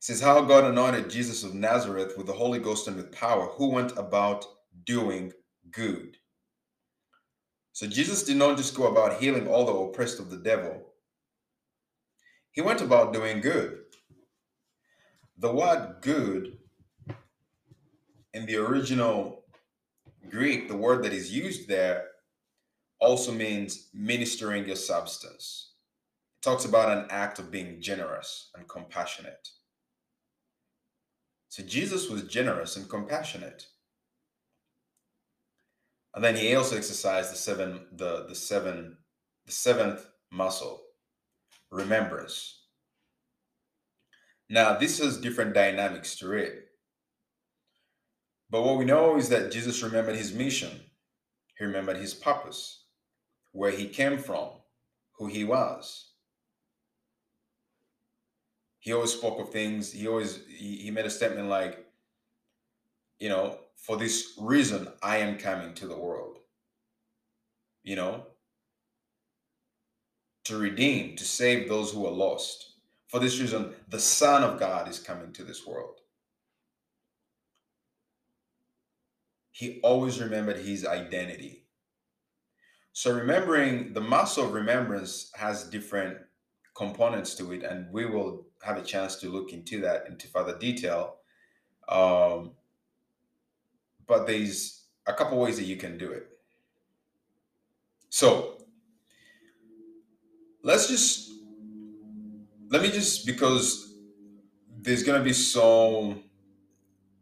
says 0.00 0.20
how 0.20 0.40
God 0.40 0.64
anointed 0.64 1.10
Jesus 1.10 1.44
of 1.44 1.54
Nazareth 1.54 2.14
with 2.16 2.26
the 2.26 2.32
Holy 2.32 2.58
Ghost 2.58 2.88
and 2.88 2.96
with 2.96 3.12
power, 3.12 3.46
who 3.46 3.68
went 3.68 3.96
about 3.98 4.46
doing 4.84 5.32
good. 5.70 6.16
So 7.72 7.86
Jesus 7.86 8.24
did 8.24 8.36
not 8.36 8.56
just 8.56 8.74
go 8.74 8.86
about 8.86 9.20
healing 9.20 9.46
all 9.46 9.66
the 9.66 9.72
oppressed 9.72 10.18
of 10.18 10.30
the 10.30 10.38
devil. 10.38 10.86
He 12.50 12.62
went 12.62 12.80
about 12.80 13.12
doing 13.12 13.40
good. 13.42 13.78
The 15.38 15.52
word 15.52 15.96
good 16.00 16.58
in 18.32 18.46
the 18.46 18.56
original 18.56 19.44
Greek, 20.30 20.68
the 20.68 20.76
word 20.76 21.04
that 21.04 21.12
is 21.12 21.32
used 21.32 21.68
there 21.68 22.06
also 23.00 23.32
means 23.32 23.88
ministering 23.92 24.66
your 24.66 24.76
substance. 24.76 25.72
It 26.38 26.42
talks 26.42 26.64
about 26.64 26.96
an 26.96 27.06
act 27.10 27.38
of 27.38 27.50
being 27.50 27.80
generous 27.82 28.50
and 28.54 28.66
compassionate. 28.66 29.48
So 31.50 31.64
Jesus 31.64 32.08
was 32.08 32.22
generous 32.22 32.76
and 32.76 32.88
compassionate. 32.88 33.66
And 36.14 36.22
then 36.22 36.36
he 36.36 36.54
also 36.54 36.76
exercised 36.76 37.32
the 37.32 37.36
seven, 37.36 37.86
the, 37.92 38.24
the 38.28 38.36
seven, 38.36 38.98
the 39.46 39.52
seventh 39.52 40.06
muscle, 40.30 40.80
remembrance. 41.72 42.66
Now, 44.48 44.78
this 44.78 45.00
has 45.00 45.20
different 45.20 45.52
dynamics 45.52 46.14
to 46.20 46.32
it. 46.34 46.66
But 48.48 48.62
what 48.62 48.78
we 48.78 48.84
know 48.84 49.16
is 49.16 49.28
that 49.30 49.50
Jesus 49.50 49.82
remembered 49.82 50.16
his 50.16 50.32
mission. 50.32 50.70
He 51.58 51.64
remembered 51.64 51.96
his 51.96 52.14
purpose, 52.14 52.84
where 53.50 53.72
he 53.72 53.88
came 53.88 54.18
from, 54.18 54.50
who 55.18 55.26
he 55.26 55.42
was 55.42 56.09
he 58.80 58.94
always 58.94 59.12
spoke 59.12 59.38
of 59.38 59.50
things. 59.50 59.92
He 59.92 60.08
always 60.08 60.40
he, 60.48 60.76
he 60.76 60.90
made 60.90 61.04
a 61.04 61.10
statement 61.10 61.48
like, 61.48 61.86
you 63.18 63.28
know, 63.28 63.58
for 63.76 63.96
this 63.96 64.32
reason 64.40 64.88
I 65.02 65.18
am 65.18 65.38
coming 65.38 65.74
to 65.74 65.86
the 65.86 65.96
world. 65.96 66.38
You 67.82 67.96
know, 67.96 68.26
to 70.44 70.58
redeem, 70.58 71.16
to 71.16 71.24
save 71.24 71.68
those 71.68 71.92
who 71.92 72.06
are 72.06 72.12
lost. 72.12 72.74
For 73.08 73.20
this 73.20 73.40
reason, 73.40 73.74
the 73.88 74.00
Son 74.00 74.42
of 74.42 74.58
God 74.58 74.88
is 74.88 74.98
coming 74.98 75.32
to 75.32 75.44
this 75.44 75.66
world. 75.66 75.96
He 79.50 79.80
always 79.82 80.20
remembered 80.20 80.58
his 80.58 80.86
identity. 80.86 81.66
So 82.92 83.14
remembering 83.14 83.92
the 83.92 84.00
muscle 84.00 84.44
of 84.44 84.52
remembrance 84.52 85.30
has 85.34 85.64
different 85.64 86.18
components 86.80 87.34
to 87.34 87.52
it, 87.52 87.62
and 87.62 87.92
we 87.92 88.06
will 88.06 88.46
have 88.62 88.78
a 88.78 88.82
chance 88.82 89.16
to 89.16 89.28
look 89.28 89.52
into 89.52 89.82
that 89.82 90.06
into 90.08 90.26
further 90.28 90.56
detail. 90.58 91.16
Um, 91.86 92.52
but 94.06 94.26
there's 94.26 94.86
a 95.06 95.12
couple 95.12 95.38
ways 95.38 95.58
that 95.58 95.64
you 95.64 95.76
can 95.76 95.98
do 95.98 96.10
it. 96.10 96.26
So 98.08 98.64
let's 100.62 100.88
just 100.88 101.30
let 102.70 102.80
me 102.80 102.90
just 102.90 103.26
because 103.26 103.94
there's 104.80 105.02
gonna 105.02 105.22
be 105.22 105.34
so 105.34 106.16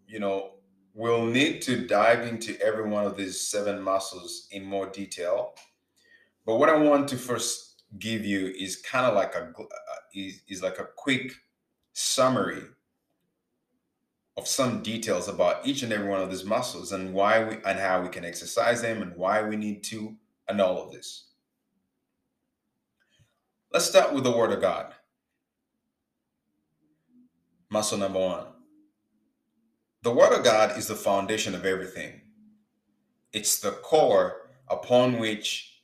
you 0.06 0.20
know 0.20 0.52
we'll 0.94 1.26
need 1.26 1.62
to 1.62 1.84
dive 1.86 2.22
into 2.28 2.60
every 2.60 2.88
one 2.88 3.04
of 3.04 3.16
these 3.16 3.40
seven 3.40 3.82
muscles 3.82 4.46
in 4.52 4.64
more 4.64 4.86
detail. 4.86 5.54
But 6.46 6.58
what 6.58 6.68
I 6.68 6.76
want 6.76 7.08
to 7.08 7.16
first 7.16 7.67
give 7.98 8.24
you 8.24 8.48
is 8.58 8.76
kind 8.76 9.06
of 9.06 9.14
like 9.14 9.34
a 9.34 9.44
uh, 9.44 9.64
is, 10.14 10.42
is 10.48 10.62
like 10.62 10.78
a 10.78 10.88
quick 10.96 11.32
summary 11.92 12.62
of 14.36 14.46
some 14.46 14.82
details 14.82 15.28
about 15.28 15.66
each 15.66 15.82
and 15.82 15.92
every 15.92 16.08
one 16.08 16.20
of 16.20 16.30
these 16.30 16.44
muscles 16.44 16.92
and 16.92 17.12
why 17.12 17.42
we 17.42 17.56
and 17.64 17.78
how 17.78 18.00
we 18.00 18.08
can 18.08 18.24
exercise 18.24 18.82
them 18.82 19.02
and 19.02 19.16
why 19.16 19.42
we 19.42 19.56
need 19.56 19.82
to 19.82 20.16
and 20.48 20.60
all 20.60 20.82
of 20.82 20.92
this. 20.92 21.26
Let's 23.72 23.86
start 23.86 24.14
with 24.14 24.24
the 24.24 24.30
word 24.36 24.52
of 24.52 24.60
God. 24.60 24.94
Muscle 27.70 27.98
number 27.98 28.20
one. 28.20 28.46
The 30.02 30.12
word 30.12 30.32
of 30.32 30.44
God 30.44 30.78
is 30.78 30.86
the 30.86 30.94
foundation 30.94 31.54
of 31.54 31.66
everything. 31.66 32.20
It's 33.32 33.60
the 33.60 33.72
core 33.72 34.48
upon 34.68 35.18
which 35.18 35.77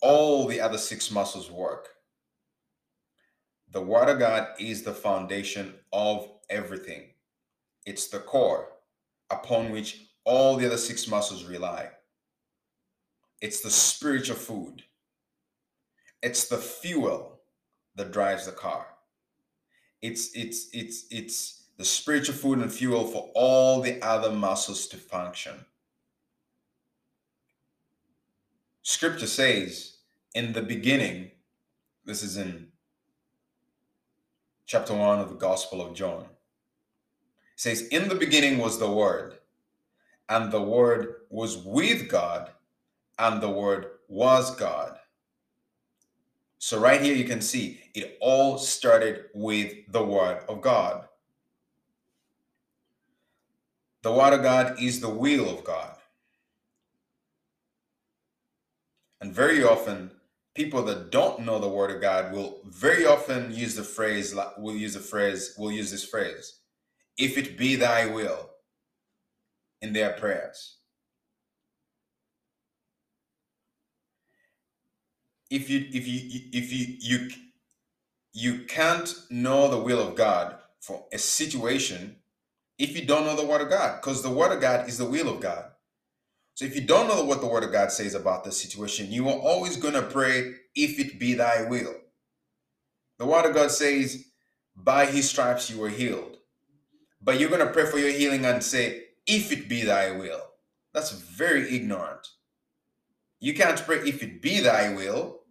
all 0.00 0.46
the 0.46 0.60
other 0.60 0.78
six 0.78 1.10
muscles 1.10 1.50
work. 1.50 1.88
The 3.70 3.82
word 3.82 4.08
of 4.08 4.18
God 4.18 4.48
is 4.58 4.82
the 4.82 4.94
foundation 4.94 5.74
of 5.92 6.28
everything. 6.48 7.02
It's 7.84 8.08
the 8.08 8.18
core 8.18 8.68
upon 9.30 9.70
which 9.70 10.06
all 10.24 10.56
the 10.56 10.66
other 10.66 10.78
six 10.78 11.08
muscles 11.08 11.44
rely. 11.44 11.90
It's 13.40 13.60
the 13.60 13.70
spiritual 13.70 14.36
food. 14.36 14.82
It's 16.22 16.48
the 16.48 16.56
fuel 16.56 17.40
that 17.94 18.12
drives 18.12 18.46
the 18.46 18.52
car. 18.52 18.86
It's 20.00 20.30
it's 20.34 20.68
it's 20.72 21.06
it's 21.10 21.64
the 21.76 21.84
spiritual 21.84 22.34
food 22.34 22.58
and 22.58 22.72
fuel 22.72 23.06
for 23.06 23.30
all 23.34 23.80
the 23.80 24.02
other 24.02 24.32
muscles 24.32 24.86
to 24.88 24.96
function. 24.96 25.64
Scripture 28.88 29.26
says, 29.26 29.98
in 30.34 30.54
the 30.54 30.62
beginning, 30.62 31.30
this 32.06 32.22
is 32.22 32.38
in 32.38 32.68
chapter 34.64 34.94
1 34.94 35.18
of 35.20 35.28
the 35.28 35.34
Gospel 35.34 35.86
of 35.86 35.92
John 35.92 36.24
says, 37.54 37.82
In 37.88 38.08
the 38.08 38.14
beginning 38.14 38.56
was 38.56 38.78
the 38.78 38.90
Word, 38.90 39.40
and 40.30 40.50
the 40.50 40.62
Word 40.62 41.16
was 41.28 41.58
with 41.58 42.08
God, 42.08 42.50
and 43.18 43.42
the 43.42 43.50
Word 43.50 43.88
was 44.08 44.56
God. 44.56 44.96
So, 46.58 46.80
right 46.80 47.02
here, 47.02 47.14
you 47.14 47.24
can 47.24 47.42
see 47.42 47.82
it 47.94 48.16
all 48.22 48.56
started 48.56 49.26
with 49.34 49.74
the 49.88 50.02
Word 50.02 50.44
of 50.48 50.62
God. 50.62 51.04
The 54.00 54.12
Word 54.14 54.32
of 54.32 54.42
God 54.42 54.80
is 54.80 55.02
the 55.02 55.10
will 55.10 55.50
of 55.50 55.62
God. 55.62 55.97
And 59.20 59.34
very 59.34 59.64
often, 59.64 60.12
people 60.54 60.82
that 60.84 61.10
don't 61.10 61.40
know 61.40 61.58
the 61.58 61.68
Word 61.68 61.90
of 61.90 62.00
God 62.00 62.32
will 62.32 62.60
very 62.64 63.04
often 63.04 63.52
use 63.54 63.74
the 63.74 63.82
phrase, 63.82 64.34
will 64.58 64.76
use 64.76 64.94
the 64.94 65.00
phrase, 65.00 65.54
will 65.58 65.72
use 65.72 65.90
this 65.90 66.04
phrase 66.04 66.60
if 67.18 67.36
it 67.36 67.58
be 67.58 67.74
thy 67.74 68.06
will 68.06 68.50
in 69.82 69.92
their 69.92 70.12
prayers. 70.12 70.76
If 75.50 75.68
you 75.68 75.86
if 75.92 76.06
you 76.06 76.20
if 76.52 76.72
you 76.72 76.96
you 77.00 77.30
you 78.32 78.64
can't 78.66 79.12
know 79.30 79.68
the 79.68 79.78
will 79.78 80.06
of 80.06 80.14
God 80.14 80.56
for 80.80 81.06
a 81.12 81.18
situation 81.18 82.16
if 82.78 82.94
you 82.96 83.04
don't 83.04 83.24
know 83.24 83.34
the 83.34 83.46
word 83.46 83.62
of 83.62 83.70
God 83.70 84.00
because 84.00 84.22
the 84.22 84.30
word 84.30 84.52
of 84.52 84.60
God 84.60 84.88
is 84.88 84.98
the 84.98 85.04
will 85.04 85.28
of 85.28 85.40
God. 85.40 85.64
So 86.58 86.64
if 86.64 86.74
you 86.74 86.80
don't 86.80 87.06
know 87.06 87.22
what 87.22 87.40
the 87.40 87.46
word 87.46 87.62
of 87.62 87.70
God 87.70 87.92
says 87.92 88.16
about 88.16 88.42
the 88.42 88.50
situation, 88.50 89.12
you 89.12 89.28
are 89.28 89.38
always 89.38 89.76
going 89.76 89.94
to 89.94 90.02
pray 90.02 90.54
if 90.74 90.98
it 90.98 91.20
be 91.20 91.34
thy 91.34 91.62
will. 91.62 91.94
The 93.20 93.26
word 93.26 93.46
of 93.46 93.54
God 93.54 93.70
says, 93.70 94.24
by 94.74 95.06
his 95.06 95.30
stripes 95.30 95.70
you 95.70 95.78
were 95.78 95.88
healed. 95.88 96.38
But 97.22 97.38
you're 97.38 97.48
going 97.48 97.64
to 97.64 97.72
pray 97.72 97.86
for 97.86 97.98
your 97.98 98.10
healing 98.10 98.44
and 98.44 98.60
say, 98.60 99.04
if 99.24 99.52
it 99.52 99.68
be 99.68 99.84
thy 99.84 100.10
will. 100.10 100.40
That's 100.92 101.12
very 101.12 101.72
ignorant. 101.76 102.26
You 103.38 103.54
can't 103.54 103.80
pray 103.86 103.98
if 103.98 104.20
it 104.24 104.42
be 104.42 104.58
thy 104.58 104.92
will 104.92 105.42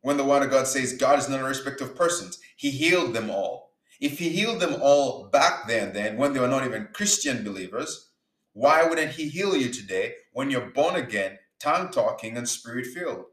when 0.00 0.16
the 0.16 0.24
word 0.24 0.44
of 0.44 0.50
God 0.50 0.66
says 0.66 0.94
God 0.94 1.18
is 1.18 1.28
not 1.28 1.40
a 1.40 1.44
respect 1.44 1.82
of 1.82 1.94
persons. 1.94 2.38
He 2.56 2.70
healed 2.70 3.12
them 3.12 3.28
all. 3.28 3.74
If 4.00 4.18
he 4.18 4.30
healed 4.30 4.60
them 4.60 4.76
all 4.80 5.24
back 5.24 5.68
then, 5.68 5.92
then 5.92 6.16
when 6.16 6.32
they 6.32 6.40
were 6.40 6.48
not 6.48 6.64
even 6.64 6.88
Christian 6.94 7.44
believers, 7.44 8.06
why 8.54 8.82
wouldn't 8.82 9.12
he 9.12 9.28
heal 9.28 9.56
you 9.56 9.70
today 9.70 10.14
when 10.38 10.52
you're 10.52 10.70
born 10.70 10.94
again, 10.94 11.36
tongue 11.58 11.90
talking, 11.90 12.36
and 12.36 12.48
spirit 12.48 12.86
filled? 12.86 13.24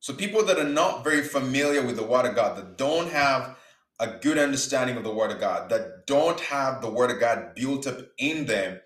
So 0.00 0.14
people 0.14 0.42
that 0.46 0.58
are 0.58 0.64
not 0.64 1.04
very 1.04 1.20
familiar 1.20 1.82
with 1.82 1.96
the 1.96 2.02
word 2.02 2.24
of 2.24 2.34
God, 2.34 2.56
that 2.56 2.78
don't 2.78 3.10
have 3.10 3.58
a 3.98 4.06
good 4.06 4.38
understanding 4.38 4.96
of 4.96 5.04
the 5.04 5.12
Word 5.12 5.30
of 5.30 5.40
God, 5.40 5.68
that 5.68 6.06
don't 6.06 6.40
have 6.40 6.80
the 6.80 6.90
Word 6.90 7.10
of 7.10 7.20
God 7.20 7.54
built 7.54 7.86
up 7.86 7.98
in 8.18 8.46
them, 8.46 8.80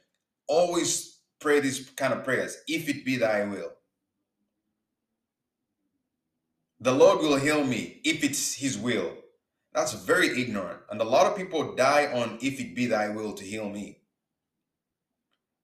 always 0.48 1.20
pray 1.40 1.60
these 1.60 1.88
kind 1.90 2.12
of 2.12 2.24
prayers 2.24 2.56
if 2.66 2.88
it 2.88 3.04
be 3.04 3.16
thy 3.16 3.44
will. 3.44 3.70
The 6.80 6.92
Lord 6.92 7.20
will 7.20 7.36
heal 7.36 7.62
me 7.62 8.00
if 8.04 8.24
it's 8.24 8.54
His 8.54 8.76
will. 8.76 9.16
That's 9.72 9.92
very 9.92 10.40
ignorant. 10.40 10.80
And 10.90 11.00
a 11.00 11.04
lot 11.04 11.26
of 11.26 11.36
people 11.36 11.76
die 11.76 12.06
on 12.12 12.38
if 12.42 12.58
it 12.58 12.74
be 12.74 12.86
thy 12.86 13.08
will 13.10 13.34
to 13.34 13.44
heal 13.44 13.68
me. 13.68 13.99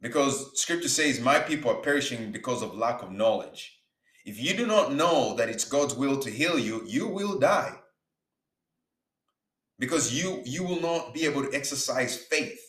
Because 0.01 0.61
scripture 0.61 0.89
says, 0.89 1.21
My 1.21 1.39
people 1.39 1.71
are 1.71 1.81
perishing 1.81 2.33
because 2.33 2.63
of 2.63 2.75
lack 2.75 3.03
of 3.03 3.13
knowledge. 3.13 3.81
If 4.25 4.41
you 4.41 4.55
do 4.55 4.67
not 4.67 4.93
know 4.93 5.35
that 5.37 5.49
it's 5.49 5.65
God's 5.65 5.95
will 5.95 6.19
to 6.19 6.31
heal 6.31 6.59
you, 6.59 6.83
you 6.87 7.07
will 7.07 7.39
die. 7.39 7.75
Because 9.79 10.13
you 10.13 10.43
you 10.45 10.65
will 10.65 10.81
not 10.81 11.15
be 11.15 11.25
able 11.27 11.43
to 11.43 11.55
exercise 11.55 12.17
faith. 12.17 12.61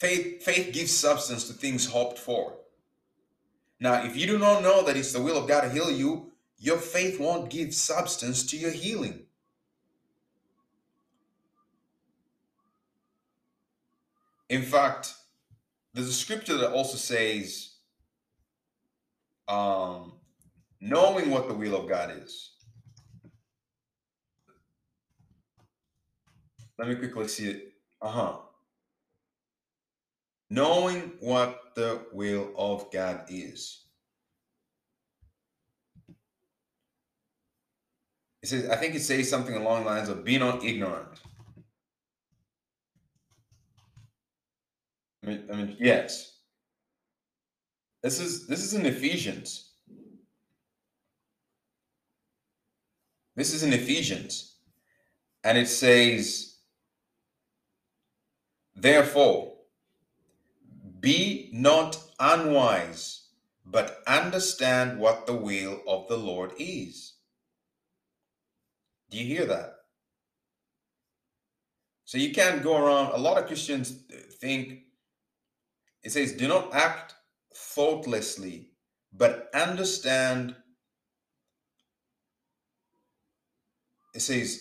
Faith 0.00 0.42
faith 0.42 0.72
gives 0.72 0.92
substance 0.92 1.46
to 1.46 1.52
things 1.52 1.86
hoped 1.86 2.18
for. 2.18 2.56
Now 3.80 4.04
if 4.04 4.16
you 4.16 4.26
do 4.26 4.38
not 4.38 4.62
know 4.62 4.82
that 4.84 4.96
it's 4.96 5.12
the 5.12 5.20
will 5.20 5.36
of 5.36 5.48
god 5.48 5.62
to 5.62 5.70
heal 5.70 5.90
you 5.90 6.32
your 6.58 6.78
faith 6.78 7.20
won't 7.20 7.50
give 7.50 7.74
substance 7.74 8.44
to 8.46 8.56
your 8.56 8.70
healing 8.70 9.25
in 14.48 14.62
fact 14.62 15.14
there's 15.94 16.08
a 16.08 16.12
scripture 16.12 16.56
that 16.56 16.72
also 16.72 16.96
says 16.96 17.74
um, 19.48 20.12
knowing 20.80 21.30
what 21.30 21.48
the 21.48 21.54
will 21.54 21.76
of 21.76 21.88
god 21.88 22.12
is 22.22 22.56
Let 26.78 26.88
me 26.88 26.96
quickly 26.96 27.28
see 27.28 27.48
it. 27.48 27.72
Uh 28.02 28.10
huh. 28.10 28.36
Knowing 30.50 31.12
what 31.20 31.74
the 31.74 32.02
will 32.12 32.52
of 32.56 32.90
God 32.92 33.24
is. 33.28 33.82
It 38.42 38.48
says, 38.48 38.68
I 38.68 38.76
think 38.76 38.94
it 38.94 39.00
says 39.00 39.28
something 39.28 39.56
along 39.56 39.84
the 39.84 39.90
lines 39.90 40.08
of 40.08 40.24
being 40.24 40.40
not 40.40 40.62
ignorant. 40.62 41.08
I 45.26 45.28
mean, 45.28 45.42
I 45.52 45.56
mean, 45.56 45.76
yes. 45.80 46.38
This 48.02 48.20
is 48.20 48.46
this 48.46 48.62
is 48.62 48.74
in 48.74 48.86
Ephesians. 48.86 49.72
This 53.34 53.52
is 53.52 53.64
in 53.64 53.72
Ephesians. 53.72 54.54
And 55.42 55.58
it 55.58 55.68
says, 55.68 56.56
Therefore, 58.74 59.54
be 61.00 61.50
not 61.52 61.98
unwise, 62.18 63.28
but 63.64 64.02
understand 64.06 64.98
what 64.98 65.26
the 65.26 65.34
will 65.34 65.80
of 65.88 66.08
the 66.08 66.16
Lord 66.16 66.52
is. 66.58 67.14
Do 69.10 69.18
you 69.18 69.24
hear 69.24 69.46
that? 69.46 69.74
So 72.04 72.18
you 72.18 72.32
can't 72.32 72.62
go 72.62 72.76
around. 72.76 73.12
A 73.12 73.18
lot 73.18 73.38
of 73.38 73.46
Christians 73.46 73.90
think 74.40 74.85
It 76.06 76.12
says, 76.12 76.34
Do 76.34 76.46
not 76.46 76.72
act 76.72 77.14
thoughtlessly, 77.52 78.68
but 79.12 79.50
understand. 79.52 80.54
It 84.14 84.20
says, 84.20 84.60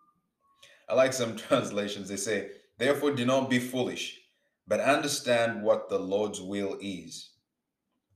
I 0.88 0.94
like 0.94 1.12
some 1.12 1.36
translations. 1.48 2.08
They 2.08 2.16
say, 2.16 2.48
Therefore, 2.78 3.10
do 3.10 3.26
not 3.26 3.50
be 3.50 3.58
foolish, 3.58 4.18
but 4.66 4.80
understand 4.80 5.62
what 5.62 5.90
the 5.90 5.98
Lord's 5.98 6.40
will 6.40 6.78
is. 6.80 7.32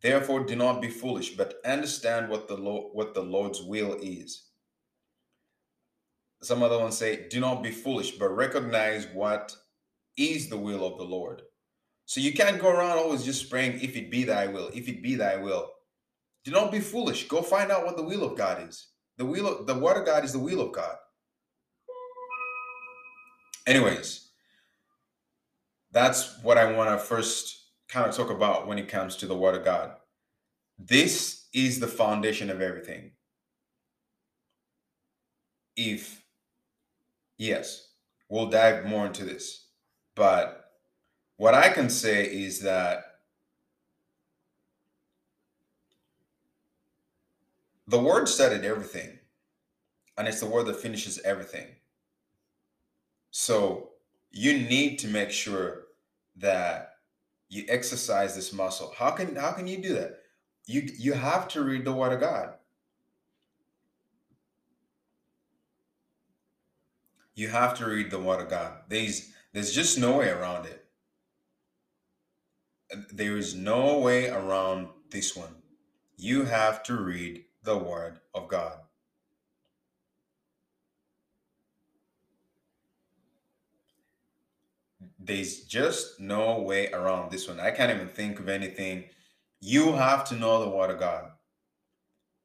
Therefore, 0.00 0.46
do 0.46 0.56
not 0.56 0.80
be 0.80 0.88
foolish, 0.88 1.36
but 1.36 1.56
understand 1.66 2.30
what 2.30 2.48
the 2.48 2.56
Lord, 2.56 2.92
what 2.94 3.12
the 3.12 3.20
Lord's 3.20 3.60
will 3.60 3.98
is. 4.00 4.46
Some 6.40 6.62
other 6.62 6.78
ones 6.78 6.96
say, 6.96 7.28
do 7.28 7.40
not 7.40 7.62
be 7.62 7.72
foolish, 7.72 8.12
but 8.12 8.34
recognize 8.34 9.06
what 9.12 9.54
is 10.16 10.48
the 10.48 10.56
will 10.56 10.86
of 10.86 10.96
the 10.96 11.04
Lord. 11.04 11.42
So 12.08 12.22
you 12.22 12.32
can't 12.32 12.58
go 12.58 12.70
around 12.70 12.96
always 12.96 13.22
just 13.22 13.50
praying, 13.50 13.82
if 13.82 13.94
it 13.94 14.10
be 14.10 14.24
thy 14.24 14.46
will, 14.46 14.70
if 14.72 14.88
it 14.88 15.02
be 15.02 15.14
thy 15.14 15.36
will. 15.36 15.70
Do 16.42 16.50
not 16.50 16.72
be 16.72 16.80
foolish. 16.80 17.28
Go 17.28 17.42
find 17.42 17.70
out 17.70 17.84
what 17.84 17.98
the 17.98 18.02
will 18.02 18.24
of 18.24 18.34
God 18.34 18.66
is. 18.66 18.86
The 19.18 19.26
will 19.26 19.46
of 19.46 19.66
the 19.66 19.74
of 19.74 20.06
God 20.06 20.24
is 20.24 20.32
the 20.32 20.38
will 20.38 20.62
of 20.62 20.72
God. 20.72 20.96
Anyways, 23.66 24.30
that's 25.92 26.42
what 26.42 26.56
I 26.56 26.72
want 26.72 26.88
to 26.88 26.96
first 26.96 27.66
kind 27.90 28.08
of 28.08 28.16
talk 28.16 28.30
about 28.30 28.66
when 28.66 28.78
it 28.78 28.88
comes 28.88 29.14
to 29.16 29.26
the 29.26 29.36
of 29.54 29.64
God. 29.66 29.92
This 30.78 31.46
is 31.52 31.78
the 31.78 31.86
foundation 31.86 32.48
of 32.48 32.62
everything. 32.62 33.10
If, 35.76 36.24
yes, 37.36 37.86
we'll 38.30 38.48
dive 38.48 38.86
more 38.86 39.04
into 39.04 39.26
this. 39.26 39.66
But 40.16 40.57
what 41.38 41.54
I 41.54 41.70
can 41.70 41.88
say 41.88 42.26
is 42.26 42.60
that 42.60 43.04
the 47.86 47.98
Word 47.98 48.28
started 48.28 48.64
everything, 48.64 49.18
and 50.18 50.28
it's 50.28 50.40
the 50.40 50.46
Word 50.46 50.66
that 50.66 50.76
finishes 50.76 51.18
everything. 51.24 51.68
So 53.30 53.90
you 54.30 54.54
need 54.54 54.98
to 54.98 55.08
make 55.08 55.30
sure 55.30 55.84
that 56.36 56.96
you 57.48 57.64
exercise 57.68 58.34
this 58.34 58.52
muscle. 58.52 58.92
How 58.96 59.10
can 59.10 59.36
how 59.36 59.52
can 59.52 59.66
you 59.66 59.78
do 59.78 59.94
that? 59.94 60.18
You 60.66 60.88
you 60.98 61.12
have 61.14 61.48
to 61.48 61.62
read 61.62 61.84
the 61.84 61.92
word 61.92 62.12
of 62.12 62.20
God. 62.20 62.54
You 67.34 67.48
have 67.48 67.78
to 67.78 67.86
read 67.86 68.10
the 68.10 68.18
word 68.18 68.40
of 68.40 68.50
God. 68.50 68.72
There's 68.88 69.30
there's 69.52 69.72
just 69.72 69.98
no 69.98 70.18
way 70.18 70.28
around 70.28 70.66
it. 70.66 70.77
There 73.12 73.36
is 73.36 73.54
no 73.54 73.98
way 73.98 74.28
around 74.28 74.88
this 75.10 75.36
one. 75.36 75.56
You 76.16 76.44
have 76.44 76.82
to 76.84 76.96
read 76.96 77.44
the 77.62 77.76
word 77.76 78.20
of 78.34 78.48
God. 78.48 78.78
there's 85.28 85.60
just 85.60 86.18
no 86.18 86.58
way 86.60 86.90
around 86.90 87.30
this 87.30 87.46
one. 87.46 87.60
I 87.60 87.70
can't 87.70 87.94
even 87.94 88.08
think 88.08 88.40
of 88.40 88.48
anything. 88.48 89.04
You 89.60 89.92
have 89.92 90.24
to 90.30 90.34
know 90.34 90.64
the 90.64 90.70
Word 90.70 90.90
of 90.90 90.98
God. 90.98 91.32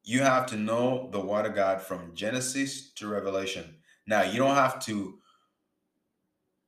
You 0.04 0.22
have 0.22 0.46
to 0.48 0.58
know 0.58 1.10
the 1.12 1.22
Word 1.22 1.46
of 1.46 1.56
God 1.56 1.82
from 1.82 2.14
Genesis 2.14 2.92
to 2.96 3.08
Revelation. 3.08 3.76
Now, 4.06 4.24
you 4.24 4.38
don't 4.38 4.56
have 4.56 4.84
to 4.86 5.20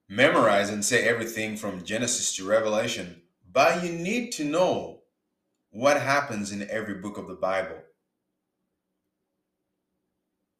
memorize 0.08 0.70
and 0.70 0.86
say 0.86 1.06
everything 1.06 1.58
from 1.58 1.84
Genesis 1.84 2.34
to 2.38 2.48
Revelation, 2.48 3.22
but 3.56 3.82
you 3.86 3.90
need 3.90 4.34
to 4.34 4.44
know 4.44 5.00
what 5.72 6.02
happens 6.02 6.52
in 6.52 6.70
every 6.70 6.96
book 6.96 7.18
of 7.18 7.28
the 7.28 7.36
Bible. 7.36 7.78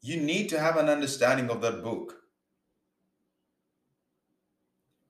You 0.02 0.16
need 0.16 0.48
to 0.50 0.60
have 0.60 0.78
an 0.78 0.88
understanding 0.88 1.50
of 1.50 1.62
that 1.62 1.84
book. 1.84 2.16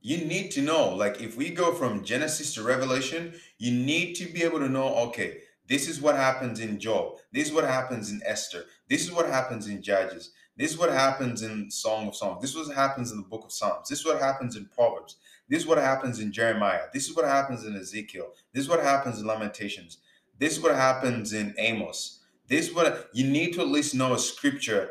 You 0.02 0.17
need 0.17 0.50
to 0.52 0.62
know 0.62 0.95
like 0.95 1.21
if 1.21 1.38
we 1.38 1.50
go 1.50 1.74
from 1.74 2.04
genesis 2.04 2.54
to 2.56 2.63
revelation 2.63 3.34
you 3.58 3.71
need 3.71 4.13
to 4.15 4.26
be 4.32 4.43
able 4.43 4.60
to 4.60 4.69
know 4.69 4.93
okay 5.08 5.39
this 5.67 5.88
is 5.88 6.00
what 6.00 6.15
happens 6.15 6.60
in 6.60 6.80
job. 6.80 7.13
This 7.32 7.48
is 7.48 7.54
what 7.54 7.63
happens 7.63 8.12
in 8.12 8.21
esther. 8.24 8.65
This 8.88 9.04
is 9.04 9.12
what 9.12 9.28
happens 9.28 9.65
in 9.65 9.82
judges. 9.82 10.32
This 10.56 10.71
is 10.71 10.78
what 10.78 10.91
happens 10.91 11.41
in 11.41 11.71
song 11.71 12.08
of 12.08 12.15
songs. 12.15 12.39
This 12.39 12.52
is 12.56 12.67
what 12.67 12.76
happens 12.76 13.12
in 13.12 13.17
the 13.17 13.24
book 13.24 13.45
of 13.45 13.52
psalms. 13.52 13.89
This 13.89 14.00
is 14.00 14.06
what 14.06 14.19
happens 14.19 14.56
in 14.56 14.67
proverbs 14.67 15.17
this 15.50 15.62
is 15.62 15.68
what 15.68 15.78
happens 15.78 16.20
in 16.20 16.32
jeremiah. 16.32 16.86
This 16.94 17.08
is 17.08 17.16
what 17.16 17.26
happens 17.26 17.66
in 17.66 17.76
ezekiel. 17.76 18.34
This 18.54 18.64
is 18.64 18.70
what 18.70 18.82
happens 18.82 19.20
in 19.20 19.28
lamentations. 19.28 20.00
This 20.40 20.54
is 20.54 20.60
what 20.64 20.76
happens 20.76 21.34
in 21.34 21.54
amos. 21.58 22.20
This 22.48 22.70
is 22.70 22.76
what 22.76 23.10
you 23.14 23.26
need 23.26 23.54
to 23.54 23.62
at 23.62 23.68
least 23.68 23.96
know 23.96 24.14
a 24.14 24.20
scripture. 24.20 24.90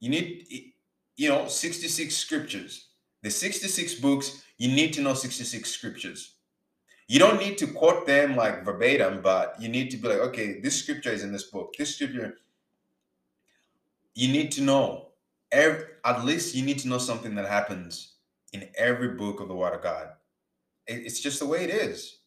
You 0.00 0.10
need 0.10 0.46
you 1.16 1.28
know 1.28 1.46
66 1.46 2.14
scriptures. 2.14 2.88
The 3.22 3.30
66 3.30 3.94
books, 3.96 4.42
you 4.58 4.68
need 4.68 4.92
to 4.94 5.00
know 5.00 5.14
66 5.14 5.70
scriptures. 5.70 6.34
You 7.06 7.18
don't 7.18 7.38
need 7.38 7.58
to 7.58 7.66
quote 7.68 8.06
them 8.06 8.34
like 8.36 8.64
verbatim, 8.64 9.22
but 9.22 9.54
you 9.60 9.68
need 9.68 9.90
to 9.90 9.96
be 9.96 10.08
like, 10.08 10.18
okay, 10.18 10.60
this 10.60 10.82
scripture 10.82 11.10
is 11.12 11.22
in 11.22 11.32
this 11.32 11.44
book. 11.44 11.74
This 11.78 11.94
scripture, 11.94 12.38
you 14.14 14.32
need 14.32 14.50
to 14.52 14.62
know. 14.62 15.08
Every, 15.52 15.84
at 16.04 16.24
least 16.24 16.54
you 16.54 16.64
need 16.64 16.78
to 16.80 16.88
know 16.88 16.98
something 16.98 17.34
that 17.34 17.46
happens 17.46 18.14
in 18.52 18.68
every 18.76 19.08
book 19.08 19.40
of 19.40 19.48
the 19.48 19.54
Word 19.54 19.74
of 19.74 19.82
God. 19.82 20.08
It's 20.86 21.20
just 21.20 21.38
the 21.38 21.46
way 21.46 21.64
it 21.64 21.70
is. 21.70 22.18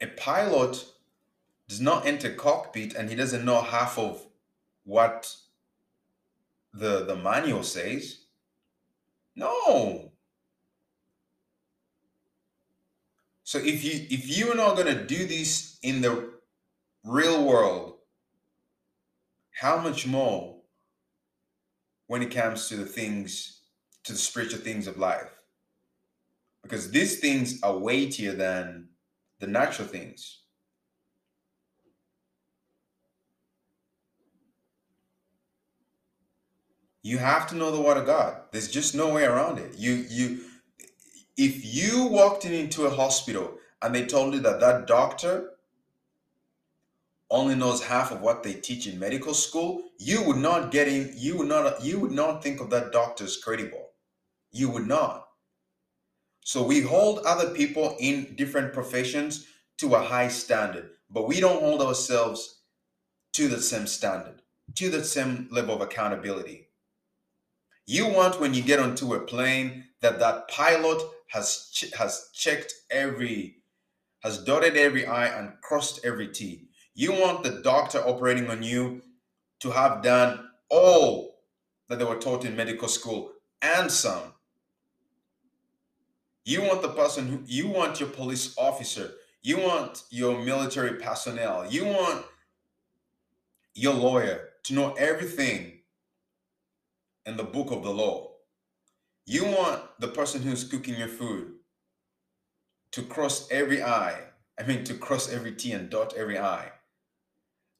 A 0.00 0.06
pilot 0.06 0.84
does 1.68 1.80
not 1.80 2.06
enter 2.06 2.32
cockpit 2.32 2.94
and 2.94 3.08
he 3.08 3.16
doesn't 3.16 3.44
know 3.44 3.60
half 3.60 3.98
of 3.98 4.24
what 4.84 5.34
the 6.72 7.04
the 7.04 7.16
manual 7.16 7.62
says. 7.62 8.26
No. 9.34 10.12
So 13.42 13.58
if 13.58 13.84
you 13.84 14.06
if 14.10 14.36
you're 14.36 14.56
not 14.56 14.76
going 14.76 14.94
to 14.94 15.04
do 15.04 15.26
this 15.26 15.78
in 15.82 16.00
the 16.02 16.30
real 17.04 17.44
world, 17.44 17.98
how 19.60 19.78
much 19.78 20.06
more 20.06 20.55
when 22.06 22.22
it 22.22 22.30
comes 22.30 22.68
to 22.68 22.76
the 22.76 22.86
things 22.86 23.60
to 24.04 24.12
the 24.12 24.18
spiritual 24.18 24.60
things 24.60 24.86
of 24.86 24.98
life? 24.98 25.30
Because 26.62 26.90
these 26.90 27.20
things 27.20 27.60
are 27.62 27.76
weightier 27.76 28.32
than 28.32 28.88
the 29.40 29.46
natural 29.46 29.86
things. 29.86 30.40
You 37.02 37.18
have 37.18 37.46
to 37.48 37.54
know 37.54 37.70
the 37.70 37.80
word 37.80 37.98
of 37.98 38.06
God. 38.06 38.36
There's 38.50 38.68
just 38.68 38.96
no 38.96 39.14
way 39.14 39.24
around 39.24 39.58
it. 39.58 39.78
You 39.78 40.04
you 40.10 40.40
if 41.36 41.64
you 41.64 42.06
walked 42.06 42.44
in 42.44 42.52
into 42.52 42.86
a 42.86 42.90
hospital 42.90 43.58
and 43.82 43.94
they 43.94 44.06
told 44.06 44.34
you 44.34 44.40
that 44.40 44.58
that 44.58 44.88
doctor 44.88 45.50
only 47.30 47.54
knows 47.54 47.82
half 47.82 48.12
of 48.12 48.20
what 48.20 48.42
they 48.42 48.54
teach 48.54 48.86
in 48.86 48.98
medical 48.98 49.34
school, 49.34 49.82
you 49.98 50.22
would 50.22 50.36
not 50.36 50.70
get 50.70 50.88
in, 50.88 51.12
you 51.16 51.38
would 51.38 51.48
not 51.48 51.84
you 51.84 51.98
would 52.00 52.12
not 52.12 52.42
think 52.42 52.60
of 52.60 52.70
that 52.70 52.92
doctor 52.92 53.24
as 53.24 53.36
credible. 53.36 53.90
You 54.52 54.70
would 54.70 54.86
not. 54.86 55.28
So 56.44 56.62
we 56.62 56.80
hold 56.80 57.20
other 57.20 57.50
people 57.50 57.96
in 57.98 58.34
different 58.36 58.72
professions 58.72 59.46
to 59.78 59.94
a 59.94 60.02
high 60.02 60.28
standard, 60.28 60.90
but 61.10 61.26
we 61.26 61.40
don't 61.40 61.60
hold 61.60 61.82
ourselves 61.82 62.60
to 63.34 63.48
the 63.48 63.60
same 63.60 63.86
standard, 63.86 64.42
to 64.76 64.90
the 64.90 65.04
same 65.04 65.48
level 65.50 65.74
of 65.74 65.80
accountability. 65.80 66.68
You 67.86 68.08
want 68.08 68.40
when 68.40 68.54
you 68.54 68.62
get 68.62 68.80
onto 68.80 69.14
a 69.14 69.20
plane 69.20 69.84
that 70.00 70.18
that 70.20 70.48
pilot 70.48 71.02
has 71.28 71.70
ch- 71.72 71.92
has 71.98 72.30
checked 72.34 72.72
every 72.90 73.56
has 74.22 74.42
dotted 74.44 74.76
every 74.76 75.06
i 75.06 75.26
and 75.26 75.60
crossed 75.62 76.04
every 76.04 76.28
t. 76.28 76.65
You 76.98 77.12
want 77.12 77.44
the 77.44 77.60
doctor 77.60 77.98
operating 77.98 78.48
on 78.48 78.62
you 78.62 79.02
to 79.60 79.70
have 79.70 80.02
done 80.02 80.48
all 80.70 81.42
that 81.90 81.98
they 81.98 82.06
were 82.06 82.16
taught 82.16 82.46
in 82.46 82.56
medical 82.56 82.88
school 82.88 83.32
and 83.60 83.92
some. 83.92 84.32
You 86.46 86.62
want 86.62 86.80
the 86.80 86.88
person 86.88 87.26
who 87.26 87.42
you 87.44 87.68
want 87.68 88.00
your 88.00 88.08
police 88.08 88.54
officer, 88.56 89.10
you 89.42 89.58
want 89.58 90.04
your 90.08 90.42
military 90.42 90.94
personnel, 90.94 91.66
you 91.70 91.84
want 91.84 92.24
your 93.74 93.92
lawyer 93.92 94.48
to 94.62 94.72
know 94.72 94.94
everything 94.94 95.80
in 97.26 97.36
the 97.36 97.44
book 97.44 97.72
of 97.72 97.82
the 97.82 97.90
law. 97.90 98.30
You 99.26 99.44
want 99.44 99.82
the 99.98 100.08
person 100.08 100.40
who's 100.40 100.64
cooking 100.64 100.96
your 100.96 101.08
food 101.08 101.56
to 102.92 103.02
cross 103.02 103.46
every 103.50 103.82
I, 103.82 104.18
I 104.58 104.62
mean, 104.62 104.82
to 104.84 104.94
cross 104.94 105.30
every 105.30 105.52
T 105.52 105.72
and 105.72 105.90
dot 105.90 106.14
every 106.16 106.38
I. 106.38 106.70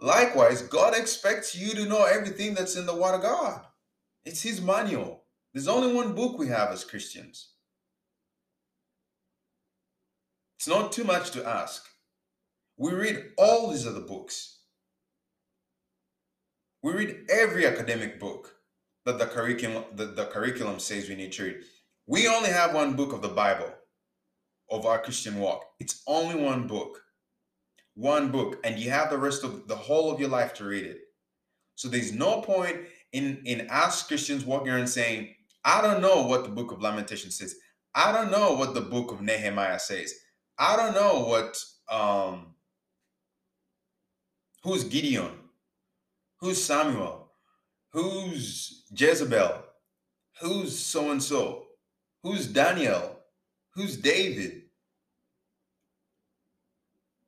Likewise, 0.00 0.62
God 0.62 0.94
expects 0.96 1.54
you 1.54 1.74
to 1.74 1.86
know 1.86 2.04
everything 2.04 2.54
that's 2.54 2.76
in 2.76 2.86
the 2.86 2.94
Word 2.94 3.14
of 3.14 3.22
God. 3.22 3.62
It's 4.24 4.42
His 4.42 4.60
manual. 4.60 5.24
There's 5.52 5.68
only 5.68 5.94
one 5.94 6.14
book 6.14 6.38
we 6.38 6.48
have 6.48 6.70
as 6.70 6.84
Christians. 6.84 7.52
It's 10.58 10.68
not 10.68 10.92
too 10.92 11.04
much 11.04 11.30
to 11.30 11.46
ask. 11.46 11.86
We 12.76 12.92
read 12.92 13.30
all 13.38 13.70
these 13.70 13.86
other 13.86 14.00
books. 14.00 14.58
We 16.82 16.92
read 16.92 17.26
every 17.30 17.66
academic 17.66 18.20
book 18.20 18.56
that 19.06 19.18
the 19.18 19.26
curriculum 19.26 19.84
the, 19.94 20.06
the 20.06 20.26
curriculum 20.26 20.78
says 20.78 21.08
we 21.08 21.14
need 21.14 21.32
to 21.32 21.44
read. 21.44 21.56
We 22.06 22.28
only 22.28 22.50
have 22.50 22.74
one 22.74 22.94
book 22.94 23.12
of 23.12 23.22
the 23.22 23.28
Bible 23.28 23.72
of 24.70 24.84
our 24.84 24.98
Christian 24.98 25.38
walk. 25.38 25.64
It's 25.80 26.02
only 26.06 26.34
one 26.34 26.66
book. 26.66 27.02
One 27.96 28.30
book, 28.30 28.60
and 28.62 28.78
you 28.78 28.90
have 28.90 29.08
the 29.08 29.16
rest 29.16 29.42
of 29.42 29.66
the 29.68 29.74
whole 29.74 30.12
of 30.12 30.20
your 30.20 30.28
life 30.28 30.52
to 30.54 30.64
read 30.64 30.84
it. 30.84 31.00
So 31.76 31.88
there's 31.88 32.12
no 32.12 32.42
point 32.42 32.76
in 33.12 33.42
in 33.46 33.68
us 33.70 34.06
Christians 34.06 34.44
walking 34.44 34.68
around 34.68 34.86
saying, 34.86 35.34
I 35.64 35.80
don't 35.80 36.02
know 36.02 36.22
what 36.22 36.44
the 36.44 36.50
book 36.50 36.72
of 36.72 36.82
Lamentation 36.82 37.30
says. 37.30 37.56
I 37.94 38.12
don't 38.12 38.30
know 38.30 38.52
what 38.52 38.74
the 38.74 38.82
book 38.82 39.10
of 39.12 39.22
Nehemiah 39.22 39.78
says. 39.78 40.14
I 40.58 40.76
don't 40.76 40.94
know 40.94 41.24
what 41.24 41.58
um 41.90 42.54
who's 44.62 44.84
Gideon, 44.84 45.30
who's 46.40 46.62
Samuel, 46.62 47.32
who's 47.92 48.84
Jezebel, 48.94 49.64
who's 50.40 50.78
so 50.78 51.10
and 51.10 51.22
so, 51.22 51.64
who's 52.22 52.46
Daniel, 52.46 53.20
who's 53.74 53.96
David. 53.96 54.65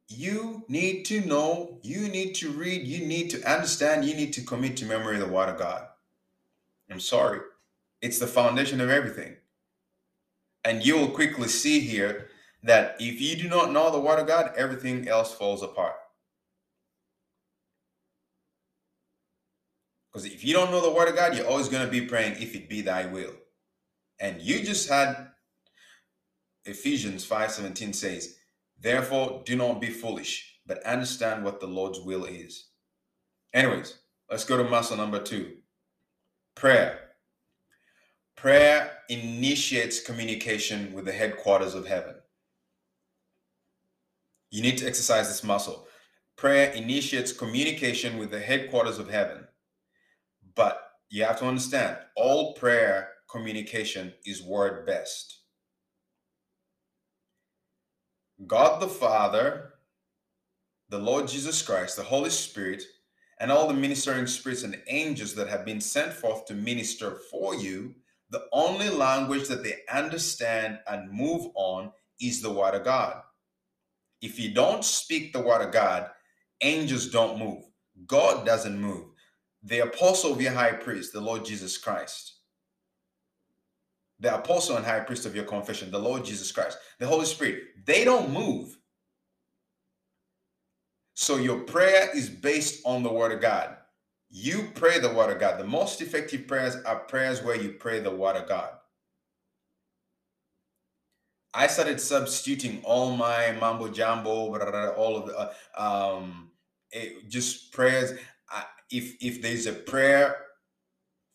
You 0.09 0.65
need 0.69 1.05
to 1.07 1.21
know, 1.21 1.79
you 1.83 2.09
need 2.09 2.35
to 2.37 2.51
read, 2.51 2.87
you 2.87 3.07
need 3.07 3.29
to 3.31 3.51
understand, 3.51 4.07
you 4.07 4.15
need 4.15 4.33
to 4.35 4.43
commit 4.43 4.77
to 4.79 4.87
memory 4.87 5.19
the 5.19 5.27
word 5.27 5.51
of 5.51 5.59
God. 5.59 5.87
I'm 6.91 7.01
sorry. 7.01 7.41
It's 8.01 8.19
the 8.19 8.27
foundation 8.27 8.81
of 8.81 8.89
everything. 8.89 9.37
And 10.65 10.85
you 10.85 10.97
will 10.97 11.09
quickly 11.09 11.49
see 11.49 11.81
here 11.81 12.29
that 12.63 12.97
if 12.99 13.21
you 13.21 13.37
do 13.37 13.49
not 13.49 13.71
know 13.71 13.91
the 13.91 14.01
word 14.01 14.19
of 14.19 14.27
God, 14.27 14.53
everything 14.57 15.09
else 15.09 15.35
falls 15.35 15.63
apart. 15.63 15.97
Because 20.11 20.25
if 20.25 20.43
you 20.43 20.55
don't 20.55 20.71
know 20.71 20.81
the 20.81 20.91
word 20.91 21.09
of 21.09 21.17
God, 21.17 21.37
you're 21.37 21.47
always 21.47 21.69
going 21.69 21.85
to 21.85 21.91
be 21.91 22.01
praying, 22.01 22.41
if 22.41 22.55
it 22.55 22.69
be 22.69 22.81
thy 22.81 23.07
will. 23.07 23.35
And 24.19 24.41
you 24.41 24.65
just 24.65 24.89
had 24.89 25.29
Ephesians 26.65 27.27
5:17 27.27 27.95
says, 27.95 28.38
Therefore, 28.81 29.43
do 29.45 29.57
not 29.57 29.81
be 29.81 29.89
foolish, 29.89 30.61
but 30.67 30.83
understand 30.85 31.45
what 31.45 31.61
the 31.61 31.67
Lord's 31.67 32.01
will 32.01 32.25
is. 32.25 32.69
Anyways, 33.53 33.99
let's 34.31 34.45
go 34.45 34.57
to 34.57 34.65
muscle 34.65 34.97
number 34.97 35.21
two 35.21 35.57
prayer. 36.55 37.01
Prayer 38.37 38.99
initiates 39.09 40.01
communication 40.01 40.93
with 40.93 41.05
the 41.05 41.13
headquarters 41.13 41.75
of 41.75 41.87
heaven. 41.87 42.15
You 44.51 44.63
need 44.63 44.79
to 44.79 44.87
exercise 44.87 45.29
this 45.29 45.45
muscle. 45.45 45.87
Prayer 46.37 46.71
initiates 46.73 47.33
communication 47.33 48.17
with 48.17 48.31
the 48.31 48.41
headquarters 48.41 48.99
of 48.99 49.11
heaven. 49.11 49.47
But 50.55 50.81
you 51.11 51.25
have 51.25 51.39
to 51.41 51.47
understand 51.47 51.99
all 52.17 52.55
prayer 52.55 53.09
communication 53.31 54.15
is 54.25 54.43
word 54.43 54.87
based. 54.87 55.43
God 58.47 58.81
the 58.81 58.89
Father, 58.89 59.75
the 60.89 60.99
Lord 60.99 61.29
Jesus 61.29 61.61
Christ, 61.63 61.97
the 61.97 62.03
Holy 62.03 62.31
Spirit, 62.31 62.83
and 63.41 63.51
all 63.51 63.69
the 63.69 63.75
ministering 63.75 64.27
spirits 64.27 64.63
and 64.63 64.81
angels 64.89 65.35
that 65.35 65.49
have 65.49 65.65
been 65.65 65.81
sent 65.81 66.13
forth 66.13 66.47
to 66.47 66.55
minister 66.55 67.19
for 67.31 67.55
you 67.55 67.95
the 68.31 68.45
only 68.53 68.91
language 68.91 69.49
that 69.49 69.63
they 69.63 69.77
understand 69.91 70.81
and 70.87 71.11
move 71.11 71.51
on 71.55 71.93
is 72.21 72.43
the 72.43 72.53
word 72.53 72.75
of 72.75 72.85
God. 72.85 73.23
If 74.21 74.39
you 74.39 74.53
don't 74.53 74.85
speak 74.85 75.33
the 75.33 75.41
word 75.41 75.63
of 75.63 75.73
God, 75.73 76.11
angels 76.61 77.09
don't 77.09 77.39
move. 77.39 77.65
God 78.07 78.45
doesn't 78.45 78.79
move. 78.79 79.07
The 79.63 79.81
apostle 79.81 80.33
of 80.33 80.43
your 80.43 80.53
high 80.53 80.73
priest, 80.73 81.13
the 81.13 81.21
Lord 81.21 81.45
Jesus 81.45 81.79
Christ, 81.79 82.38
the 84.21 84.35
apostle 84.35 84.77
and 84.77 84.85
high 84.85 85.01
priest 85.01 85.27
of 85.27 85.35
your 85.35 85.45
confession, 85.45 85.91
the 85.91 85.99
Lord 85.99 86.25
Jesus 86.25 86.51
Christ, 86.53 86.79
the 86.99 87.07
Holy 87.07 87.27
Spirit, 87.27 87.63
they 87.85 88.05
don't 88.05 88.33
move. 88.33 88.77
So 91.15 91.37
your 91.37 91.61
prayer 91.61 92.09
is 92.15 92.29
based 92.29 92.83
on 92.85 93.03
the 93.03 93.13
word 93.13 93.33
of 93.33 93.41
God 93.41 93.77
you 94.31 94.69
pray 94.75 94.99
the 94.99 95.13
word 95.13 95.31
of 95.33 95.41
God. 95.41 95.59
The 95.59 95.67
most 95.67 96.01
effective 96.03 96.47
prayers 96.47 96.77
are 96.85 97.01
prayers 97.01 97.43
where 97.43 97.57
you 97.57 97.71
pray 97.71 98.01
the 98.01 98.11
word 98.11 98.37
of 98.37 98.49
God. 98.49 98.71
I 101.55 101.67
started 101.67 102.01
substituting 102.01 102.83
all 102.85 103.17
my 103.17 103.57
mambo 103.59 103.89
jumbo, 103.89 104.31
all 104.31 105.17
of 105.17 105.27
the 105.27 105.51
uh, 105.79 106.17
um, 106.17 106.51
it, 106.91 107.29
just 107.29 107.73
prayers. 107.73 108.13
Uh, 108.55 108.63
if 108.91 109.17
if 109.23 109.41
there's 109.41 109.67
a 109.67 109.73
prayer 109.73 110.37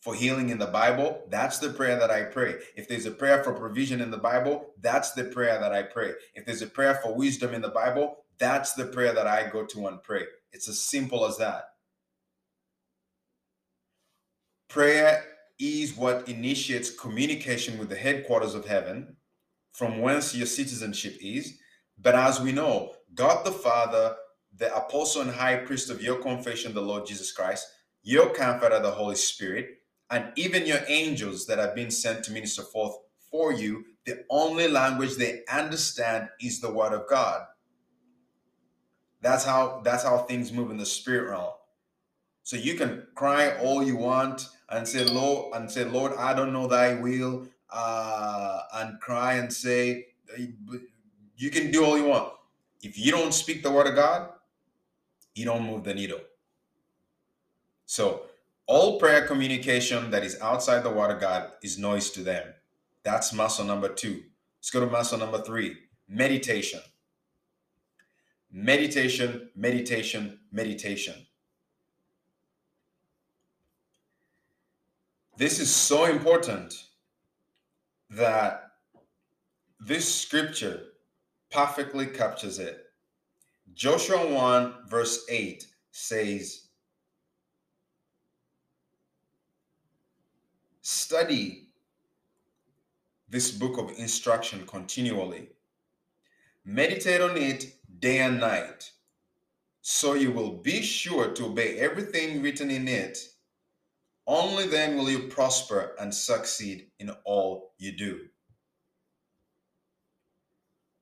for 0.04 0.14
healing 0.14 0.50
in 0.50 0.58
the 0.58 0.66
Bible, 0.66 1.22
that's 1.30 1.58
the 1.58 1.70
prayer 1.70 1.98
that 1.98 2.10
I 2.10 2.24
pray. 2.24 2.56
If 2.76 2.86
there's 2.86 3.06
a 3.06 3.10
prayer 3.10 3.42
for 3.42 3.54
provision 3.54 4.02
in 4.02 4.10
the 4.10 4.18
Bible, 4.18 4.74
that's 4.82 5.12
the 5.12 5.24
prayer 5.24 5.58
that 5.58 5.72
I 5.72 5.82
pray. 5.82 6.12
If 6.34 6.44
there's 6.44 6.60
a 6.60 6.66
prayer 6.66 6.96
for 7.02 7.14
wisdom 7.14 7.54
in 7.54 7.62
the 7.62 7.70
Bible, 7.70 8.18
that's 8.36 8.74
the 8.74 8.84
prayer 8.84 9.14
that 9.14 9.26
I 9.26 9.48
go 9.48 9.64
to 9.64 9.86
and 9.86 10.02
pray. 10.02 10.24
It's 10.52 10.68
as 10.68 10.78
simple 10.78 11.24
as 11.24 11.38
that. 11.38 11.70
Prayer 14.68 15.24
is 15.58 15.96
what 15.96 16.28
initiates 16.28 16.90
communication 16.90 17.78
with 17.78 17.88
the 17.88 17.96
headquarters 17.96 18.54
of 18.54 18.66
heaven, 18.66 19.16
from 19.72 20.02
whence 20.02 20.34
your 20.34 20.46
citizenship 20.46 21.16
is. 21.22 21.58
But 21.98 22.14
as 22.14 22.42
we 22.42 22.52
know, 22.52 22.92
God 23.14 23.46
the 23.46 23.52
Father, 23.52 24.16
the 24.54 24.76
apostle 24.76 25.22
and 25.22 25.30
high 25.30 25.56
priest 25.56 25.88
of 25.88 26.02
your 26.02 26.20
confession, 26.20 26.74
the 26.74 26.82
Lord 26.82 27.06
Jesus 27.06 27.32
Christ, 27.32 27.66
your 28.02 28.28
comforter, 28.34 28.80
the 28.80 28.90
Holy 28.90 29.16
Spirit, 29.16 29.78
and 30.10 30.32
even 30.36 30.66
your 30.66 30.80
angels 30.86 31.46
that 31.46 31.58
have 31.58 31.74
been 31.74 31.90
sent 31.90 32.24
to 32.24 32.32
minister 32.32 32.62
forth 32.62 32.96
for 33.30 33.52
you, 33.52 33.84
the 34.06 34.24
only 34.30 34.68
language 34.68 35.16
they 35.16 35.42
understand 35.50 36.28
is 36.40 36.60
the 36.60 36.70
word 36.72 36.92
of 36.92 37.08
God. 37.08 37.46
That's 39.22 39.44
how 39.44 39.80
that's 39.84 40.04
how 40.04 40.18
things 40.18 40.52
move 40.52 40.70
in 40.70 40.76
the 40.76 40.86
spirit 40.86 41.30
realm. 41.30 41.52
So 42.42 42.56
you 42.56 42.74
can 42.74 43.06
cry 43.14 43.56
all 43.58 43.82
you 43.82 43.96
want 43.96 44.48
and 44.68 44.86
say, 44.86 45.04
Lord, 45.04 45.54
and 45.54 45.70
say, 45.70 45.84
Lord, 45.84 46.12
I 46.18 46.34
don't 46.34 46.52
know 46.52 46.66
thy 46.66 46.94
will, 46.94 47.48
uh, 47.70 48.60
and 48.74 49.00
cry 49.00 49.34
and 49.34 49.50
say, 49.50 50.08
you 51.36 51.50
can 51.50 51.70
do 51.70 51.84
all 51.84 51.96
you 51.96 52.04
want. 52.04 52.32
If 52.82 52.98
you 52.98 53.10
don't 53.12 53.32
speak 53.32 53.62
the 53.62 53.70
word 53.70 53.86
of 53.86 53.94
God, 53.94 54.28
you 55.34 55.46
don't 55.46 55.64
move 55.66 55.84
the 55.84 55.94
needle. 55.94 56.20
So 57.86 58.26
all 58.66 58.98
prayer 58.98 59.26
communication 59.26 60.10
that 60.10 60.24
is 60.24 60.40
outside 60.40 60.82
the 60.82 60.90
word 60.90 61.10
of 61.10 61.20
God 61.20 61.50
is 61.62 61.78
noise 61.78 62.10
to 62.10 62.22
them. 62.22 62.54
That's 63.02 63.32
muscle 63.32 63.64
number 63.64 63.88
two. 63.88 64.22
Let's 64.58 64.70
go 64.70 64.80
to 64.80 64.86
muscle 64.86 65.18
number 65.18 65.42
three 65.42 65.76
meditation. 66.08 66.80
Meditation, 68.50 69.50
meditation, 69.56 70.38
meditation. 70.52 71.14
This 75.36 75.58
is 75.58 75.74
so 75.74 76.04
important 76.04 76.84
that 78.10 78.70
this 79.80 80.14
scripture 80.14 80.80
perfectly 81.50 82.06
captures 82.06 82.60
it. 82.60 82.78
Joshua 83.74 84.32
1, 84.32 84.74
verse 84.88 85.24
8 85.28 85.66
says, 85.90 86.63
Study 90.86 91.68
this 93.26 93.50
book 93.50 93.78
of 93.78 93.98
instruction 93.98 94.66
continually, 94.66 95.48
meditate 96.62 97.22
on 97.22 97.38
it 97.38 97.76
day 98.00 98.18
and 98.18 98.38
night, 98.38 98.92
so 99.80 100.12
you 100.12 100.30
will 100.30 100.58
be 100.58 100.82
sure 100.82 101.32
to 101.32 101.46
obey 101.46 101.78
everything 101.78 102.42
written 102.42 102.70
in 102.70 102.86
it 102.86 103.16
only 104.26 104.66
then 104.66 104.98
will 104.98 105.10
you 105.10 105.28
prosper 105.28 105.94
and 105.98 106.14
succeed 106.14 106.90
in 106.98 107.10
all 107.24 107.72
you 107.78 107.96
do. 107.96 108.20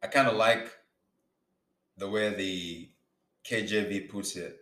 I 0.01 0.07
kind 0.07 0.29
of 0.29 0.37
like 0.37 0.71
the 1.97 2.09
way 2.09 2.33
the 2.33 2.89
KJV 3.45 4.11
puts 4.11 4.37
it. 4.37 4.62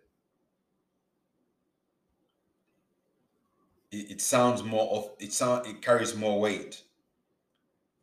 It, 3.93 4.12
it 4.12 4.20
sounds 4.22 4.62
more 4.64 4.91
of 4.93 5.11
it 5.20 5.32
sound 5.32 5.66
it 5.66 5.82
carries 5.82 6.16
more 6.16 6.41
weight. 6.41 6.82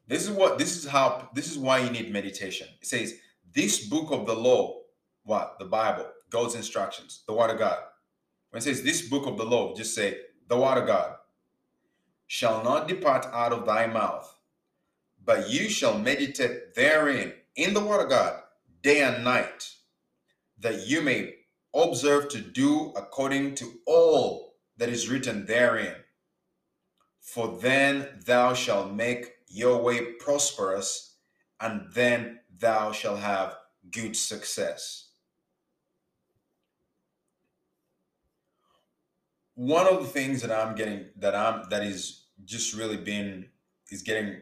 This 0.07 0.23
is 0.23 0.31
what 0.31 0.59
this 0.59 0.77
is 0.77 0.87
how 0.87 1.29
this 1.33 1.51
is 1.51 1.57
why 1.59 1.79
you 1.79 1.91
need 1.91 2.13
meditation. 2.13 2.67
It 2.81 2.87
says 2.87 3.15
this 3.53 3.87
book 3.87 4.11
of 4.11 4.25
the 4.27 4.35
law, 4.35 4.81
what 5.23 5.57
the 5.59 5.65
Bible, 5.65 6.07
God's 6.29 6.55
instructions, 6.55 7.23
the 7.27 7.33
Word 7.33 7.51
of 7.51 7.59
God. 7.59 7.79
When 8.51 8.59
it 8.59 8.63
says 8.63 8.83
this 8.83 9.03
book 9.07 9.27
of 9.27 9.37
the 9.37 9.45
law, 9.45 9.75
just 9.75 9.95
say 9.95 10.19
the 10.47 10.57
word 10.57 10.79
of 10.79 10.87
God. 10.87 11.13
shall 12.27 12.63
not 12.63 12.87
depart 12.87 13.25
out 13.33 13.53
of 13.53 13.65
thy 13.65 13.87
mouth, 13.87 14.37
but 15.25 15.49
you 15.49 15.69
shall 15.69 15.97
meditate 15.99 16.75
therein 16.75 17.33
in 17.55 17.73
the 17.73 17.81
word 17.83 18.03
of 18.03 18.09
God 18.09 18.41
day 18.83 19.03
and 19.03 19.23
night, 19.23 19.73
that 20.59 20.87
you 20.87 21.01
may 21.01 21.35
observe 21.75 22.29
to 22.29 22.39
do 22.41 22.93
according 22.95 23.55
to 23.55 23.73
all 23.87 24.46
that 24.77 24.89
is 24.89 25.09
written 25.09 25.45
therein. 25.45 25.95
For 27.19 27.57
then 27.59 28.07
thou 28.25 28.53
shalt 28.53 28.93
make 28.93 29.33
your 29.47 29.81
way 29.81 30.13
prosperous, 30.13 31.15
and 31.59 31.91
then 31.93 32.39
thou 32.59 32.91
shalt 32.91 33.19
have 33.19 33.57
good 33.91 34.15
success. 34.15 35.09
One 39.55 39.87
of 39.87 40.01
the 40.01 40.07
things 40.07 40.41
that 40.41 40.51
I'm 40.51 40.75
getting 40.75 41.07
that 41.17 41.35
I'm 41.35 41.67
that 41.69 41.83
is 41.83 42.25
just 42.45 42.75
really 42.75 42.97
been 42.97 43.47
is 43.89 44.03
getting 44.03 44.37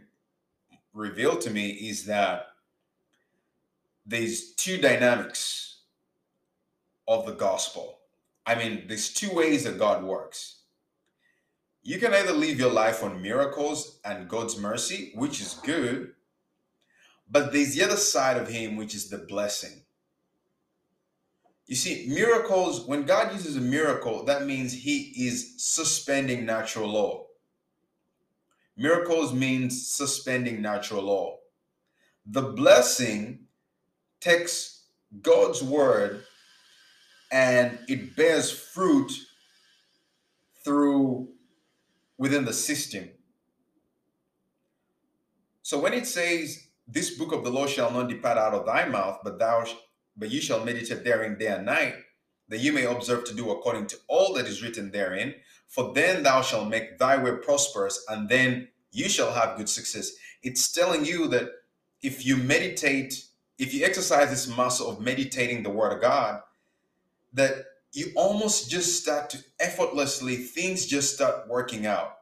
revealed 0.93 1.41
to 1.41 1.49
me 1.49 1.69
is 1.69 2.05
that 2.05 2.47
there's 4.05 4.53
two 4.55 4.77
dynamics 4.77 5.83
of 7.07 7.25
the 7.25 7.33
gospel. 7.33 7.99
I 8.45 8.55
mean, 8.55 8.85
there's 8.87 9.11
two 9.13 9.33
ways 9.33 9.63
that 9.63 9.79
God 9.79 10.03
works. 10.03 10.59
You 11.81 11.99
can 11.99 12.13
either 12.13 12.33
live 12.33 12.59
your 12.59 12.71
life 12.71 13.03
on 13.03 13.21
miracles 13.21 13.99
and 14.03 14.29
God's 14.29 14.59
mercy, 14.59 15.11
which 15.15 15.41
is 15.41 15.59
good, 15.63 16.13
but 17.29 17.51
there's 17.51 17.75
the 17.75 17.83
other 17.83 17.97
side 17.97 18.37
of 18.37 18.47
Him, 18.47 18.75
which 18.75 18.95
is 18.95 19.09
the 19.09 19.19
blessing. 19.19 19.83
You 21.67 21.75
see, 21.75 22.07
miracles, 22.07 22.85
when 22.85 23.05
God 23.05 23.33
uses 23.33 23.55
a 23.55 23.61
miracle, 23.61 24.23
that 24.25 24.45
means 24.45 24.73
He 24.73 25.27
is 25.27 25.55
suspending 25.57 26.45
natural 26.45 26.89
law. 26.89 27.25
Miracles 28.77 29.33
means 29.33 29.89
suspending 29.89 30.61
natural 30.61 31.03
law. 31.03 31.37
The 32.25 32.41
blessing 32.41 33.45
takes 34.19 34.85
God's 35.21 35.63
word 35.63 36.23
and 37.31 37.79
it 37.87 38.15
bears 38.15 38.51
fruit 38.51 39.11
through 40.63 41.29
within 42.17 42.45
the 42.45 42.53
system. 42.53 43.09
So 45.61 45.79
when 45.79 45.93
it 45.93 46.07
says, 46.07 46.67
"This 46.87 47.17
book 47.17 47.31
of 47.31 47.43
the 47.43 47.49
law 47.51 47.67
shall 47.67 47.91
not 47.91 48.09
depart 48.09 48.37
out 48.37 48.53
of 48.53 48.65
thy 48.65 48.85
mouth, 48.87 49.19
but 49.23 49.39
thou, 49.39 49.65
but 50.15 50.31
you 50.31 50.41
shall 50.41 50.63
meditate 50.63 51.03
therein 51.03 51.37
day 51.37 51.47
and 51.47 51.65
night, 51.65 51.95
that 52.47 52.59
you 52.59 52.71
may 52.71 52.85
observe 52.85 53.25
to 53.25 53.33
do 53.33 53.51
according 53.51 53.87
to 53.87 53.97
all 54.07 54.33
that 54.33 54.45
is 54.45 54.61
written 54.61 54.91
therein, 54.91 55.35
for 55.67 55.93
then 55.93 56.23
thou 56.23 56.41
shalt 56.41 56.69
make 56.69 56.97
thy 56.99 57.17
way 57.17 57.35
prosperous, 57.37 58.03
and 58.07 58.29
then 58.29 58.69
you 58.91 59.09
shall 59.09 59.33
have 59.33 59.57
good 59.57 59.69
success." 59.69 60.11
It's 60.43 60.71
telling 60.71 61.05
you 61.05 61.27
that 61.29 61.49
if 62.01 62.25
you 62.25 62.37
meditate, 62.37 63.25
if 63.57 63.73
you 63.73 63.83
exercise 63.83 64.29
this 64.29 64.47
muscle 64.47 64.89
of 64.89 65.01
meditating 65.01 65.63
the 65.63 65.71
word 65.71 65.93
of 65.93 66.01
God, 66.01 66.41
that 67.35 67.65
you 67.93 68.13
almost 68.17 68.69
just 68.71 69.01
start 69.03 69.31
to 69.31 69.39
effortlessly 69.61 70.37
things 70.37 70.87
just 70.87 71.15
start 71.15 71.49
working 71.49 71.87
out. 71.87 72.17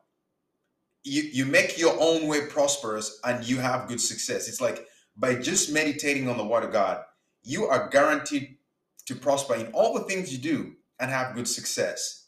You 1.03 1.23
you 1.23 1.45
make 1.45 1.79
your 1.79 1.95
own 1.99 2.27
way 2.27 2.47
prosperous 2.47 3.19
and 3.25 3.45
you 3.47 3.59
have 3.59 3.89
good 3.89 4.01
success. 4.01 4.49
It's 4.49 4.61
like 4.61 4.87
by 5.17 5.35
just 5.35 5.73
meditating 5.73 6.29
on 6.29 6.37
the 6.37 6.45
word 6.45 6.65
of 6.65 6.73
god 6.73 7.03
you 7.43 7.67
are 7.67 7.89
guaranteed 7.89 8.57
to 9.05 9.15
prosper 9.15 9.55
in 9.55 9.67
all 9.67 9.93
the 9.93 10.05
things 10.05 10.31
you 10.31 10.39
do 10.39 10.73
and 10.99 11.11
have 11.11 11.35
good 11.35 11.47
success. 11.47 12.27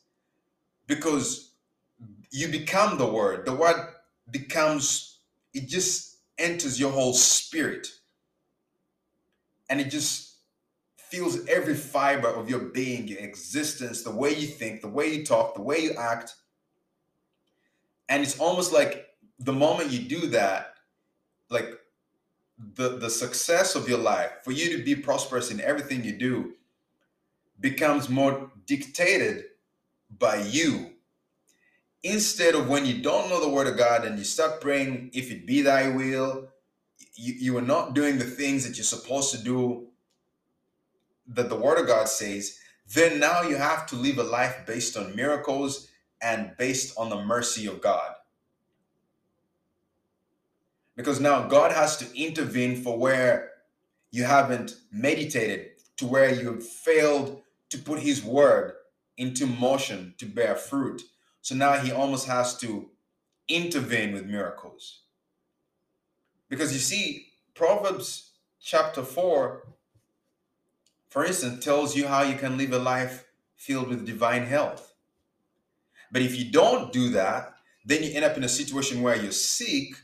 Because 0.88 1.54
you 2.32 2.48
become 2.50 2.98
the 2.98 3.08
word. 3.08 3.46
The 3.46 3.56
word 3.56 3.78
becomes 4.32 5.20
it 5.54 5.68
just 5.68 6.18
enters 6.38 6.80
your 6.80 6.92
whole 6.92 7.14
spirit. 7.14 7.88
And 9.70 9.82
it 9.82 9.90
just 9.90 10.25
feels 11.10 11.46
every 11.48 11.76
fiber 11.76 12.28
of 12.28 12.50
your 12.50 12.60
being, 12.60 13.08
your 13.08 13.20
existence, 13.20 14.04
the 14.04 14.12
way 14.12 14.34
you 14.34 14.48
think, 14.48 14.82
the 14.82 14.88
way 14.88 15.14
you 15.14 15.26
talk, 15.26 15.56
the 15.56 15.62
way 15.62 15.80
you 15.80 15.94
act. 15.94 16.36
And 18.10 18.22
it's 18.22 18.40
almost 18.40 18.74
like 18.74 19.08
the 19.40 19.54
moment 19.54 19.92
you 19.92 20.00
do 20.00 20.28
that, 20.28 20.76
like 21.50 21.70
the 22.76 22.98
the 22.98 23.10
success 23.10 23.76
of 23.76 23.90
your 23.90 23.98
life, 24.00 24.32
for 24.44 24.52
you 24.52 24.78
to 24.78 24.84
be 24.84 24.96
prosperous 24.96 25.52
in 25.52 25.60
everything 25.62 26.04
you 26.04 26.18
do, 26.18 26.54
becomes 27.60 28.10
more 28.10 28.52
dictated 28.66 29.46
by 30.18 30.38
you. 30.38 30.92
Instead 32.04 32.56
of 32.56 32.70
when 32.70 32.86
you 32.86 33.02
don't 33.02 33.30
know 33.30 33.42
the 33.42 33.50
word 33.50 33.68
of 33.68 33.78
God 33.78 34.06
and 34.06 34.18
you 34.18 34.24
start 34.24 34.62
praying, 34.62 35.10
if 35.14 35.32
it 35.32 35.48
be 35.48 35.62
thy 35.62 35.90
will, 35.90 36.50
you, 37.16 37.34
you 37.34 37.58
are 37.58 37.62
not 37.62 37.96
doing 37.96 38.18
the 38.18 38.26
things 38.26 38.68
that 38.68 38.78
you're 38.78 38.84
supposed 38.84 39.32
to 39.32 39.44
do 39.44 39.88
that 41.28 41.50
the 41.50 41.56
word 41.56 41.80
of 41.80 41.88
God 41.88 42.08
says, 42.08 42.60
then 42.94 43.20
now 43.20 43.42
you 43.42 43.56
have 43.56 43.86
to 43.88 43.96
live 43.96 44.18
a 44.18 44.24
life 44.24 44.66
based 44.66 44.96
on 44.96 45.16
miracles 45.16 45.88
and 46.22 46.56
based 46.58 46.98
on 46.98 47.10
the 47.10 47.24
mercy 47.24 47.68
of 47.68 47.82
God. 47.82 48.12
Because 50.96 51.20
now 51.20 51.48
God 51.48 51.72
has 51.72 51.98
to 51.98 52.18
intervene 52.18 52.82
for 52.82 52.98
where 52.98 53.52
you 54.12 54.24
haven't 54.24 54.76
meditated, 54.92 55.72
to 55.98 56.06
where 56.06 56.34
you 56.34 56.54
have 56.54 56.66
failed 56.66 57.42
to 57.70 57.78
put 57.78 58.00
His 58.00 58.24
word 58.24 58.74
into 59.18 59.46
motion 59.46 60.14
to 60.18 60.26
bear 60.26 60.56
fruit. 60.56 61.02
So 61.42 61.56
now 61.56 61.74
He 61.74 61.92
almost 61.92 62.28
has 62.28 62.58
to 62.60 62.90
intervene 63.48 64.14
with 64.14 64.26
miracles. 64.26 65.02
Because 66.50 66.72
you 66.72 66.80
see, 66.80 67.28
Proverbs 67.56 68.32
chapter 68.62 69.04
4 69.04 69.64
for 71.16 71.24
instance, 71.24 71.64
tells 71.64 71.96
you 71.96 72.08
how 72.08 72.24
you 72.24 72.36
can 72.36 72.58
live 72.58 72.74
a 72.74 72.78
life 72.78 73.24
filled 73.56 73.88
with 73.88 74.06
divine 74.06 74.46
health. 74.46 74.94
But 76.12 76.22
if 76.22 76.38
you 76.38 76.52
don't 76.52 76.92
do 76.92 77.12
that, 77.12 77.54
then 77.86 78.04
you 78.04 78.12
end 78.12 78.26
up 78.26 78.36
in 78.36 78.44
a 78.44 78.50
situation 78.50 79.02
where 79.02 79.16
you're 79.16 79.32
sick, 79.32 79.96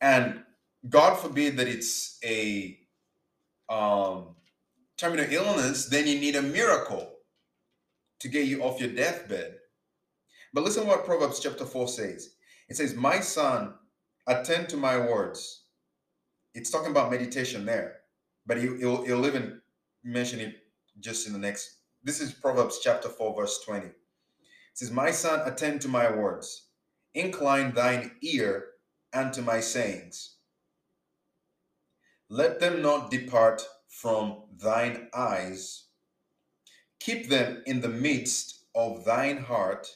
and 0.00 0.44
God 0.88 1.16
forbid 1.16 1.56
that 1.56 1.66
it's 1.66 2.20
a 2.24 2.78
um, 3.68 4.36
terminal 4.96 5.26
illness, 5.28 5.86
then 5.86 6.06
you 6.06 6.20
need 6.20 6.36
a 6.36 6.42
miracle 6.42 7.14
to 8.20 8.28
get 8.28 8.46
you 8.46 8.62
off 8.62 8.80
your 8.80 8.90
deathbed. 8.90 9.56
But 10.54 10.62
listen 10.62 10.86
what 10.86 11.04
Proverbs 11.04 11.40
chapter 11.40 11.64
4 11.64 11.88
says. 11.88 12.36
It 12.68 12.76
says, 12.76 12.94
My 12.94 13.18
son, 13.18 13.74
attend 14.24 14.68
to 14.68 14.76
my 14.76 14.98
words. 14.98 15.64
It's 16.54 16.70
talking 16.70 16.92
about 16.92 17.10
meditation 17.10 17.66
there 17.66 18.02
but 18.48 18.56
he, 18.56 18.66
he'll, 18.78 19.04
he'll 19.04 19.26
even 19.26 19.60
mention 20.02 20.40
it 20.40 20.56
just 20.98 21.26
in 21.26 21.34
the 21.34 21.38
next. 21.38 21.76
This 22.02 22.20
is 22.20 22.32
Proverbs 22.32 22.80
chapter 22.82 23.08
4, 23.08 23.36
verse 23.36 23.62
20. 23.64 23.86
It 23.86 23.94
says, 24.72 24.90
My 24.90 25.10
son, 25.10 25.46
attend 25.46 25.82
to 25.82 25.88
my 25.88 26.10
words, 26.10 26.68
incline 27.14 27.74
thine 27.74 28.12
ear 28.22 28.64
unto 29.12 29.42
my 29.42 29.60
sayings. 29.60 30.36
Let 32.30 32.58
them 32.58 32.80
not 32.80 33.10
depart 33.10 33.62
from 33.86 34.44
thine 34.56 35.08
eyes. 35.14 35.84
Keep 37.00 37.28
them 37.28 37.62
in 37.66 37.82
the 37.82 37.88
midst 37.88 38.64
of 38.74 39.04
thine 39.04 39.44
heart. 39.44 39.88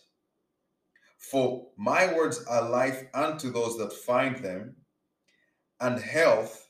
For 1.18 1.68
my 1.78 2.12
words 2.12 2.44
are 2.48 2.68
life 2.68 3.05
unto 3.14 3.50
those 3.50 3.78
that 3.78 3.92
find 3.92 4.36
them, 4.38 4.76
and 5.80 5.98
health 5.98 6.68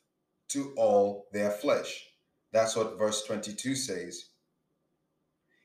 to 0.53 0.73
all 0.77 1.29
their 1.33 1.51
flesh. 1.51 2.07
That's 2.53 2.77
what 2.77 2.99
verse 2.99 3.25
22 3.25 3.75
says. 3.75 4.27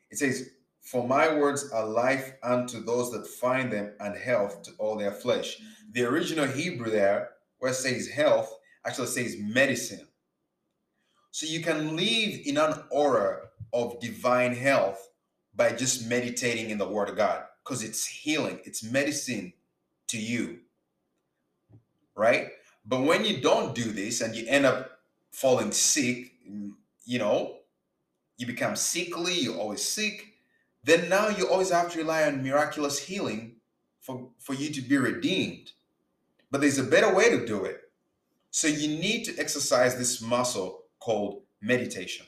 It 0.10 0.18
says, 0.18 0.50
For 0.82 1.08
my 1.08 1.36
words 1.36 1.70
are 1.72 1.86
life 1.86 2.34
unto 2.44 2.84
those 2.84 3.12
that 3.12 3.28
find 3.28 3.72
them, 3.72 3.94
and 4.00 4.18
health 4.18 4.64
to 4.64 4.72
all 4.80 4.98
their 4.98 5.12
flesh. 5.12 5.58
The 5.92 6.04
original 6.04 6.48
Hebrew 6.48 6.90
there, 6.90 7.32
where 7.60 7.72
it 7.72 7.76
says 7.76 8.08
health, 8.08 8.54
actually 8.86 9.08
says 9.08 9.36
medicine. 9.40 10.08
So 11.32 11.46
you 11.46 11.62
can 11.62 11.96
live 11.96 12.40
in 12.46 12.58
an 12.58 12.74
aura 12.90 13.50
of 13.74 14.00
divine 14.00 14.56
health 14.56 15.10
by 15.56 15.74
just 15.74 16.08
meditating 16.08 16.70
in 16.70 16.78
the 16.78 16.88
Word 16.88 17.10
of 17.10 17.18
God 17.18 17.44
because 17.64 17.84
it's 17.84 18.06
healing, 18.06 18.60
it's 18.64 18.84
medicine 18.84 19.54
to 20.08 20.18
you. 20.18 20.60
Right? 22.16 22.48
But 22.88 23.04
when 23.04 23.26
you 23.26 23.42
don't 23.42 23.76
do 23.76 23.92
this 23.92 24.22
and 24.22 24.34
you 24.34 24.46
end 24.48 24.66
up 24.66 25.00
falling 25.32 25.72
sick, 25.72 26.32
you 27.06 27.20
know, 27.20 27.58
you 28.38 28.48
become 28.48 28.76
sickly, 28.76 29.34
you're 29.34 29.58
always 29.58 29.84
sick, 29.84 30.34
then 30.84 31.10
now 31.10 31.28
you 31.28 31.50
always 31.50 31.72
have 31.72 31.92
to 31.92 31.98
rely 31.98 32.24
on 32.24 32.44
miraculous 32.44 32.98
healing 32.98 33.58
for, 34.00 34.30
for 34.40 34.54
you 34.54 34.72
to 34.72 34.82
be 34.82 34.98
redeemed. 34.98 35.72
But 36.50 36.62
there's 36.62 36.78
a 36.78 36.84
better 36.84 37.14
way 37.14 37.30
to 37.30 37.46
do 37.46 37.66
it. 37.66 37.82
So 38.52 38.68
you 38.68 38.88
need 38.88 39.26
to 39.26 39.38
exercise 39.38 39.98
this 39.98 40.22
muscle 40.22 40.84
called 41.00 41.42
meditation. 41.62 42.26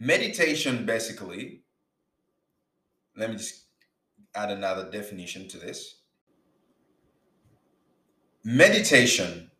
Meditation 0.00 0.84
basically, 0.84 1.62
let 3.16 3.30
me 3.30 3.36
just 3.36 3.66
add 4.34 4.50
another 4.50 4.90
definition 4.90 5.46
to 5.48 5.58
this. 5.58 5.97
Meditation 8.50 9.50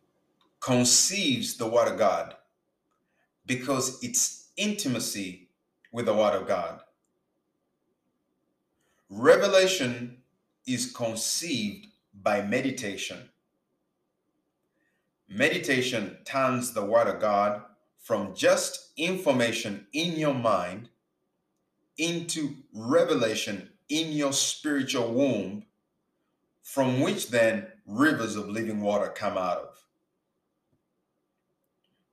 conceives 0.59 1.57
the 1.57 1.67
Word 1.67 1.89
of 1.89 1.99
God 1.99 2.33
because 3.45 4.03
it's 4.03 4.47
intimacy 4.57 5.49
with 5.91 6.07
the 6.07 6.13
Word 6.15 6.33
of 6.33 6.47
God. 6.47 6.79
Revelation 9.07 10.17
is 10.65 10.91
conceived 10.91 11.85
by 12.19 12.41
meditation. 12.41 13.29
Meditation 15.29 16.17
turns 16.25 16.73
the 16.73 16.83
Word 16.83 17.09
of 17.09 17.21
God 17.21 17.61
from 17.99 18.33
just 18.33 18.89
information 18.97 19.85
in 19.93 20.13
your 20.13 20.33
mind 20.33 20.89
into 21.99 22.55
revelation 22.73 23.69
in 23.87 24.11
your 24.13 24.33
spiritual 24.33 25.13
womb, 25.13 25.63
from 26.63 27.01
which 27.01 27.29
then 27.29 27.67
rivers 27.89 28.35
of 28.35 28.47
living 28.47 28.81
water 28.81 29.09
come 29.09 29.37
out 29.37 29.57
of. 29.57 29.69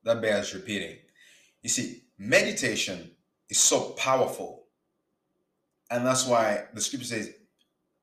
That 0.05 0.23
bears 0.23 0.55
repeating. 0.55 0.97
You 1.63 1.69
see, 1.69 2.03
meditation 2.19 3.11
is 3.51 3.59
so 3.59 3.91
powerful. 3.91 4.65
And 5.91 6.07
that's 6.07 6.27
why 6.27 6.65
the 6.75 6.81
scripture 6.81 7.07
says, 7.07 7.35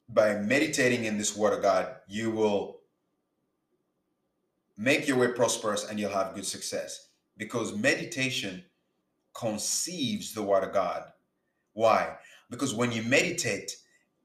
by 0.07 0.35
meditating 0.35 1.05
in 1.05 1.17
this 1.17 1.35
word 1.35 1.53
of 1.53 1.61
God, 1.61 1.87
you 2.07 2.29
will 2.29 2.81
make 4.77 5.07
your 5.07 5.17
way 5.17 5.29
prosperous 5.29 5.85
and 5.89 5.99
you'll 5.99 6.11
have 6.11 6.35
good 6.35 6.45
success. 6.45 7.07
Because 7.37 7.75
meditation 7.75 8.63
conceives 9.33 10.33
the 10.33 10.43
word 10.43 10.63
of 10.63 10.73
God. 10.73 11.03
Why? 11.73 12.17
Because 12.49 12.75
when 12.75 12.91
you 12.91 13.01
meditate, 13.03 13.75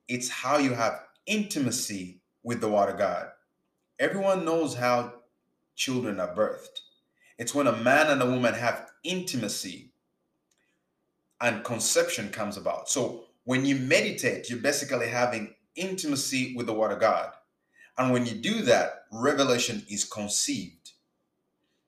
it's 0.09 0.29
how 0.29 0.59
you 0.59 0.75
have 0.75 1.01
intimacy 1.27 2.21
with 2.43 2.61
the 2.61 2.69
word 2.69 2.91
of 2.91 2.99
God. 2.99 3.29
Everyone 3.99 4.45
knows 4.45 4.77
how 4.77 5.13
children 5.75 6.21
are 6.21 6.35
birthed. 6.35 6.83
It's 7.37 7.55
when 7.55 7.67
a 7.67 7.77
man 7.77 8.09
and 8.09 8.23
a 8.23 8.31
woman 8.31 8.55
have 8.55 8.91
intimacy 9.03 9.91
and 11.41 11.65
conception 11.65 12.31
comes 12.31 12.57
about. 12.57 12.89
So 12.89 13.25
when 13.45 13.65
you 13.65 13.77
meditate, 13.77 14.49
you're 14.49 14.61
basically 14.61 15.09
having 15.09 15.55
intimacy 15.75 16.55
with 16.57 16.67
the 16.67 16.75
Word 16.75 16.93
of 16.93 17.01
God. 17.01 17.31
And 17.97 18.13
when 18.13 18.27
you 18.27 18.35
do 18.35 18.63
that, 18.63 19.05
revelation 19.11 19.85
is 19.89 20.05
conceived. 20.05 20.93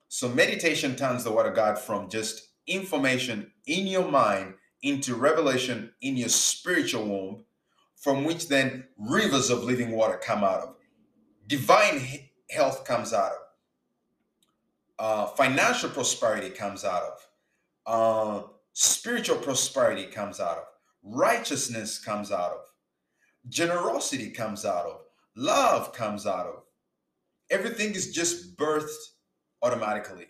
So 0.09 0.27
meditation 0.27 0.95
turns 0.97 1.23
the 1.23 1.31
Word 1.31 1.47
of 1.47 1.55
God 1.55 1.79
from 1.79 2.09
just 2.09 2.49
information 2.67 3.51
in 3.67 3.87
your 3.87 4.09
mind 4.09 4.55
into 4.81 5.15
revelation 5.15 5.91
in 6.01 6.17
your 6.17 6.29
spiritual 6.29 7.05
womb, 7.05 7.45
from 7.95 8.25
which 8.25 8.49
then 8.49 8.85
rivers 8.97 9.49
of 9.49 9.63
living 9.63 9.91
water 9.91 10.19
come 10.21 10.43
out 10.43 10.59
of. 10.61 10.75
Divine 11.51 12.29
health 12.49 12.85
comes 12.85 13.11
out 13.11 13.33
of. 13.33 13.37
Uh, 14.97 15.25
financial 15.35 15.89
prosperity 15.89 16.49
comes 16.49 16.85
out 16.85 17.03
of. 17.03 17.27
Uh, 17.85 18.47
spiritual 18.71 19.35
prosperity 19.35 20.05
comes 20.05 20.39
out 20.39 20.59
of. 20.59 20.63
Righteousness 21.03 21.99
comes 21.99 22.31
out 22.31 22.51
of. 22.51 22.61
Generosity 23.49 24.29
comes 24.29 24.63
out 24.63 24.85
of. 24.85 25.01
Love 25.35 25.91
comes 25.91 26.25
out 26.25 26.45
of. 26.45 26.63
Everything 27.49 27.95
is 27.95 28.13
just 28.13 28.55
birthed 28.55 28.95
automatically. 29.61 30.27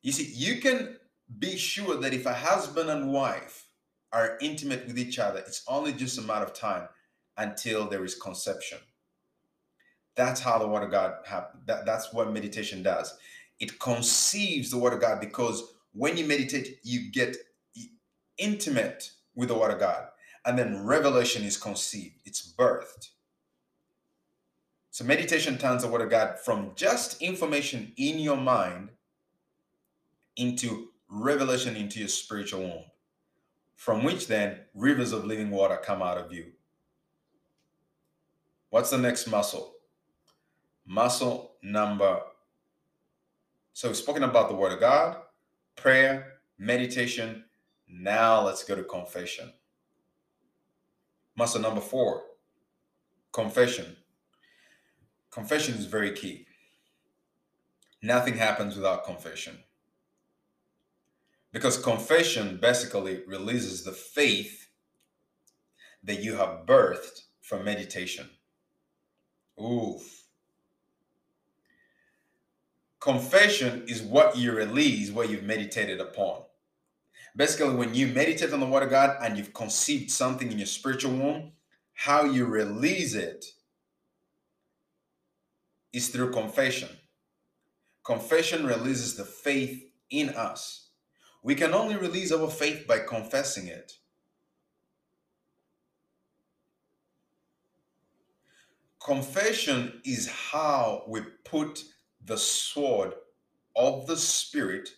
You 0.00 0.12
see, 0.12 0.32
you 0.34 0.62
can 0.62 0.96
be 1.38 1.58
sure 1.58 2.00
that 2.00 2.14
if 2.14 2.24
a 2.24 2.32
husband 2.32 2.88
and 2.88 3.12
wife 3.12 3.66
are 4.14 4.38
intimate 4.40 4.86
with 4.86 4.98
each 4.98 5.18
other, 5.18 5.40
it's 5.40 5.62
only 5.68 5.92
just 5.92 6.16
a 6.16 6.22
matter 6.22 6.46
of 6.46 6.54
time 6.54 6.88
until 7.36 7.86
there 7.86 8.06
is 8.06 8.14
conception. 8.14 8.78
That's 10.16 10.40
how 10.40 10.58
the 10.58 10.68
Word 10.68 10.84
of 10.84 10.90
God 10.90 11.14
happens. 11.26 11.62
That, 11.66 11.86
that's 11.86 12.12
what 12.12 12.32
meditation 12.32 12.82
does. 12.82 13.16
It 13.58 13.78
conceives 13.78 14.70
the 14.70 14.78
Word 14.78 14.92
of 14.92 15.00
God 15.00 15.20
because 15.20 15.74
when 15.92 16.16
you 16.16 16.26
meditate, 16.26 16.78
you 16.82 17.10
get 17.10 17.36
intimate 18.38 19.10
with 19.34 19.48
the 19.48 19.58
Word 19.58 19.72
of 19.72 19.80
God. 19.80 20.06
And 20.46 20.58
then 20.58 20.84
revelation 20.84 21.42
is 21.44 21.56
conceived, 21.56 22.16
it's 22.24 22.52
birthed. 22.56 23.10
So 24.90 25.04
meditation 25.04 25.58
turns 25.58 25.82
the 25.82 25.88
Word 25.88 26.02
of 26.02 26.10
God 26.10 26.38
from 26.38 26.72
just 26.76 27.20
information 27.20 27.92
in 27.96 28.18
your 28.18 28.36
mind 28.36 28.90
into 30.36 30.88
revelation 31.08 31.76
into 31.76 32.00
your 32.00 32.08
spiritual 32.08 32.62
womb, 32.62 32.84
from 33.76 34.04
which 34.04 34.26
then 34.26 34.60
rivers 34.74 35.12
of 35.12 35.24
living 35.24 35.50
water 35.50 35.76
come 35.76 36.02
out 36.02 36.18
of 36.18 36.32
you. 36.32 36.46
What's 38.70 38.90
the 38.90 38.98
next 38.98 39.28
muscle? 39.28 39.73
Muscle 40.86 41.52
number. 41.62 42.20
So 43.72 43.88
we've 43.88 43.96
spoken 43.96 44.22
about 44.22 44.48
the 44.48 44.54
Word 44.54 44.72
of 44.72 44.80
God, 44.80 45.16
prayer, 45.76 46.34
meditation. 46.58 47.44
Now 47.88 48.42
let's 48.44 48.64
go 48.64 48.74
to 48.74 48.84
confession. 48.84 49.52
Muscle 51.36 51.60
number 51.60 51.80
four 51.80 52.22
confession. 53.32 53.96
Confession 55.30 55.74
is 55.74 55.86
very 55.86 56.12
key. 56.12 56.46
Nothing 58.00 58.36
happens 58.36 58.76
without 58.76 59.04
confession. 59.04 59.58
Because 61.52 61.78
confession 61.78 62.58
basically 62.60 63.22
releases 63.26 63.82
the 63.82 63.92
faith 63.92 64.68
that 66.04 66.22
you 66.22 66.36
have 66.36 66.66
birthed 66.66 67.22
from 67.40 67.64
meditation. 67.64 68.28
Oof. 69.60 70.23
Confession 73.04 73.84
is 73.86 74.00
what 74.00 74.34
you 74.34 74.52
release, 74.52 75.10
what 75.10 75.28
you've 75.28 75.42
meditated 75.42 76.00
upon. 76.00 76.40
Basically, 77.36 77.74
when 77.74 77.94
you 77.94 78.06
meditate 78.06 78.50
on 78.50 78.60
the 78.60 78.66
Word 78.66 78.82
of 78.82 78.88
God 78.88 79.18
and 79.20 79.36
you've 79.36 79.52
conceived 79.52 80.10
something 80.10 80.50
in 80.50 80.56
your 80.56 80.66
spiritual 80.66 81.12
womb, 81.12 81.52
how 81.92 82.24
you 82.24 82.46
release 82.46 83.14
it 83.14 83.44
is 85.92 86.08
through 86.08 86.32
confession. 86.32 86.88
Confession 88.06 88.64
releases 88.64 89.16
the 89.16 89.26
faith 89.26 89.84
in 90.08 90.30
us. 90.30 90.88
We 91.42 91.54
can 91.54 91.74
only 91.74 91.96
release 91.96 92.32
our 92.32 92.48
faith 92.48 92.86
by 92.86 93.00
confessing 93.00 93.66
it. 93.66 93.98
Confession 98.98 100.00
is 100.06 100.26
how 100.26 101.04
we 101.06 101.20
put 101.44 101.84
the 102.26 102.38
sword 102.38 103.14
of 103.76 104.06
the 104.06 104.16
Spirit, 104.16 104.90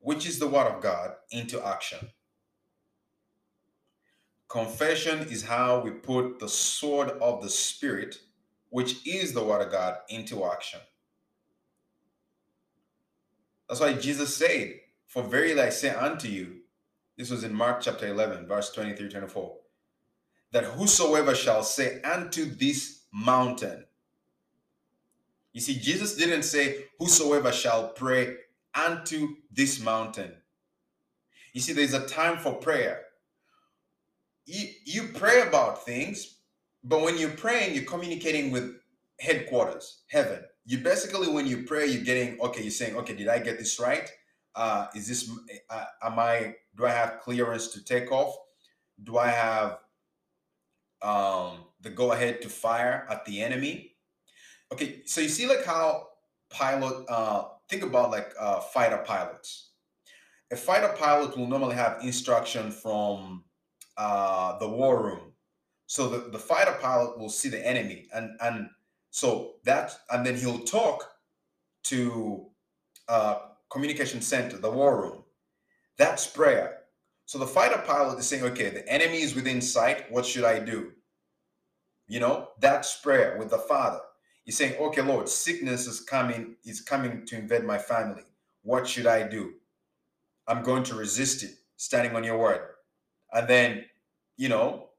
which 0.00 0.26
is 0.26 0.38
the 0.38 0.48
Word 0.48 0.66
of 0.66 0.82
God, 0.82 1.14
into 1.30 1.64
action. 1.64 2.10
Confession 4.48 5.20
is 5.28 5.42
how 5.42 5.80
we 5.80 5.90
put 5.90 6.38
the 6.38 6.48
sword 6.48 7.10
of 7.20 7.42
the 7.42 7.50
Spirit, 7.50 8.16
which 8.70 9.06
is 9.06 9.32
the 9.32 9.42
Word 9.42 9.62
of 9.66 9.72
God, 9.72 9.96
into 10.08 10.44
action. 10.44 10.80
That's 13.68 13.80
why 13.80 13.94
Jesus 13.94 14.36
said, 14.36 14.74
for 15.06 15.22
verily 15.22 15.60
I 15.60 15.70
say 15.70 15.90
unto 15.90 16.28
you, 16.28 16.58
this 17.16 17.30
was 17.30 17.44
in 17.44 17.54
Mark 17.54 17.80
chapter 17.80 18.06
11, 18.06 18.46
verse 18.46 18.70
23 18.72 19.08
24, 19.08 19.56
that 20.52 20.64
whosoever 20.64 21.34
shall 21.34 21.62
say 21.62 22.00
unto 22.02 22.44
this 22.44 23.02
mountain, 23.12 23.84
you 25.56 25.60
see, 25.62 25.74
Jesus 25.74 26.14
didn't 26.14 26.42
say, 26.42 26.84
whosoever 26.98 27.50
shall 27.50 27.88
pray 27.88 28.36
unto 28.74 29.36
this 29.50 29.80
mountain. 29.80 30.32
You 31.54 31.62
see, 31.62 31.72
there's 31.72 31.94
a 31.94 32.06
time 32.06 32.36
for 32.36 32.52
prayer. 32.52 33.00
You, 34.44 34.68
you 34.84 35.02
pray 35.14 35.40
about 35.40 35.84
things, 35.84 36.36
but 36.84 37.00
when 37.00 37.16
you're 37.16 37.30
praying, 37.30 37.74
you're 37.74 37.84
communicating 37.84 38.52
with 38.52 38.76
headquarters, 39.18 40.02
heaven. 40.08 40.42
You 40.66 40.78
basically, 40.78 41.28
when 41.28 41.46
you 41.46 41.62
pray, 41.62 41.86
you're 41.86 42.04
getting, 42.04 42.38
okay, 42.40 42.60
you're 42.60 42.70
saying, 42.70 42.96
okay, 42.96 43.14
did 43.14 43.28
I 43.28 43.38
get 43.38 43.58
this 43.58 43.80
right? 43.80 44.08
uh, 44.56 44.86
is 44.94 45.06
this 45.06 45.30
uh, 45.70 45.84
am 46.02 46.18
i 46.18 46.54
do 46.76 46.86
i 46.86 46.90
have 46.90 47.20
clearance 47.20 47.68
to 47.68 47.84
take 47.84 48.10
off 48.10 48.34
do 49.04 49.18
i 49.18 49.28
have 49.28 49.78
um, 51.02 51.58
the 51.82 51.90
go 51.90 52.12
ahead 52.12 52.40
to 52.42 52.48
fire 52.48 53.06
at 53.10 53.24
the 53.26 53.42
enemy 53.42 53.92
okay 54.72 55.02
so 55.06 55.20
you 55.20 55.28
see 55.28 55.46
like 55.46 55.64
how 55.64 56.08
pilot 56.50 57.04
uh, 57.08 57.44
think 57.68 57.82
about 57.82 58.10
like 58.10 58.32
uh, 58.38 58.60
fighter 58.60 58.98
pilots 58.98 59.70
a 60.52 60.56
fighter 60.56 60.94
pilot 60.98 61.36
will 61.36 61.46
normally 61.48 61.74
have 61.74 61.98
instruction 62.02 62.70
from 62.70 63.44
uh, 63.96 64.58
the 64.58 64.68
war 64.68 65.02
room 65.02 65.32
so 65.86 66.08
the, 66.08 66.30
the 66.30 66.38
fighter 66.38 66.76
pilot 66.80 67.18
will 67.18 67.28
see 67.28 67.48
the 67.48 67.66
enemy 67.66 68.06
and 68.14 68.30
and 68.40 68.68
so 69.10 69.54
that 69.64 69.98
and 70.10 70.26
then 70.26 70.36
he'll 70.36 70.60
talk 70.60 71.10
to 71.84 72.46
uh, 73.08 73.38
communication 73.70 74.20
center, 74.20 74.58
the 74.58 74.70
war 74.70 75.00
room. 75.00 75.22
That's 75.98 76.26
prayer. 76.26 76.78
So 77.26 77.38
the 77.38 77.46
fighter 77.46 77.82
pilot 77.86 78.18
is 78.18 78.26
saying, 78.26 78.44
okay, 78.44 78.70
the 78.70 78.88
enemy 78.88 79.22
is 79.22 79.34
within 79.34 79.60
sight. 79.60 80.10
What 80.10 80.26
should 80.26 80.44
I 80.44 80.58
do? 80.60 80.92
You 82.08 82.20
know, 82.20 82.48
that's 82.60 83.00
prayer 83.00 83.36
with 83.38 83.50
the 83.50 83.58
Father. 83.58 84.00
He's 84.46 84.56
saying, 84.56 84.76
okay, 84.80 85.02
Lord, 85.02 85.28
sickness 85.28 85.86
is 85.86 86.00
coming, 86.00 86.56
is 86.64 86.80
coming 86.80 87.26
to 87.26 87.36
invade 87.36 87.64
my 87.64 87.76
family. 87.76 88.22
What 88.62 88.88
should 88.88 89.06
I 89.06 89.28
do? 89.28 89.54
I'm 90.48 90.62
going 90.62 90.84
to 90.84 90.94
resist 90.94 91.42
it, 91.42 91.50
standing 91.76 92.16
on 92.16 92.24
your 92.24 92.38
word. 92.38 92.60
And 93.32 93.46
then, 93.46 93.84
you 94.38 94.48
know, 94.48 94.90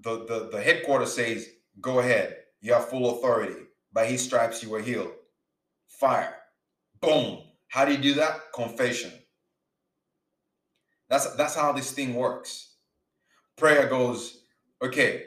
the, 0.00 0.26
the, 0.26 0.50
the 0.52 0.62
headquarters 0.62 1.14
says, 1.14 1.48
go 1.80 1.98
ahead. 2.00 2.36
You 2.60 2.74
have 2.74 2.88
full 2.88 3.16
authority. 3.16 3.54
By 3.92 4.06
his 4.06 4.22
stripes 4.22 4.62
you 4.62 4.68
were 4.70 4.80
healed. 4.80 5.12
Fire. 5.88 6.34
Boom. 7.00 7.38
How 7.68 7.86
do 7.86 7.92
you 7.92 7.98
do 7.98 8.14
that? 8.14 8.52
Confession. 8.54 9.10
That's 11.08 11.34
that's 11.36 11.54
how 11.54 11.72
this 11.72 11.92
thing 11.92 12.14
works. 12.14 12.74
Prayer 13.56 13.88
goes, 13.88 14.40
okay, 14.82 15.24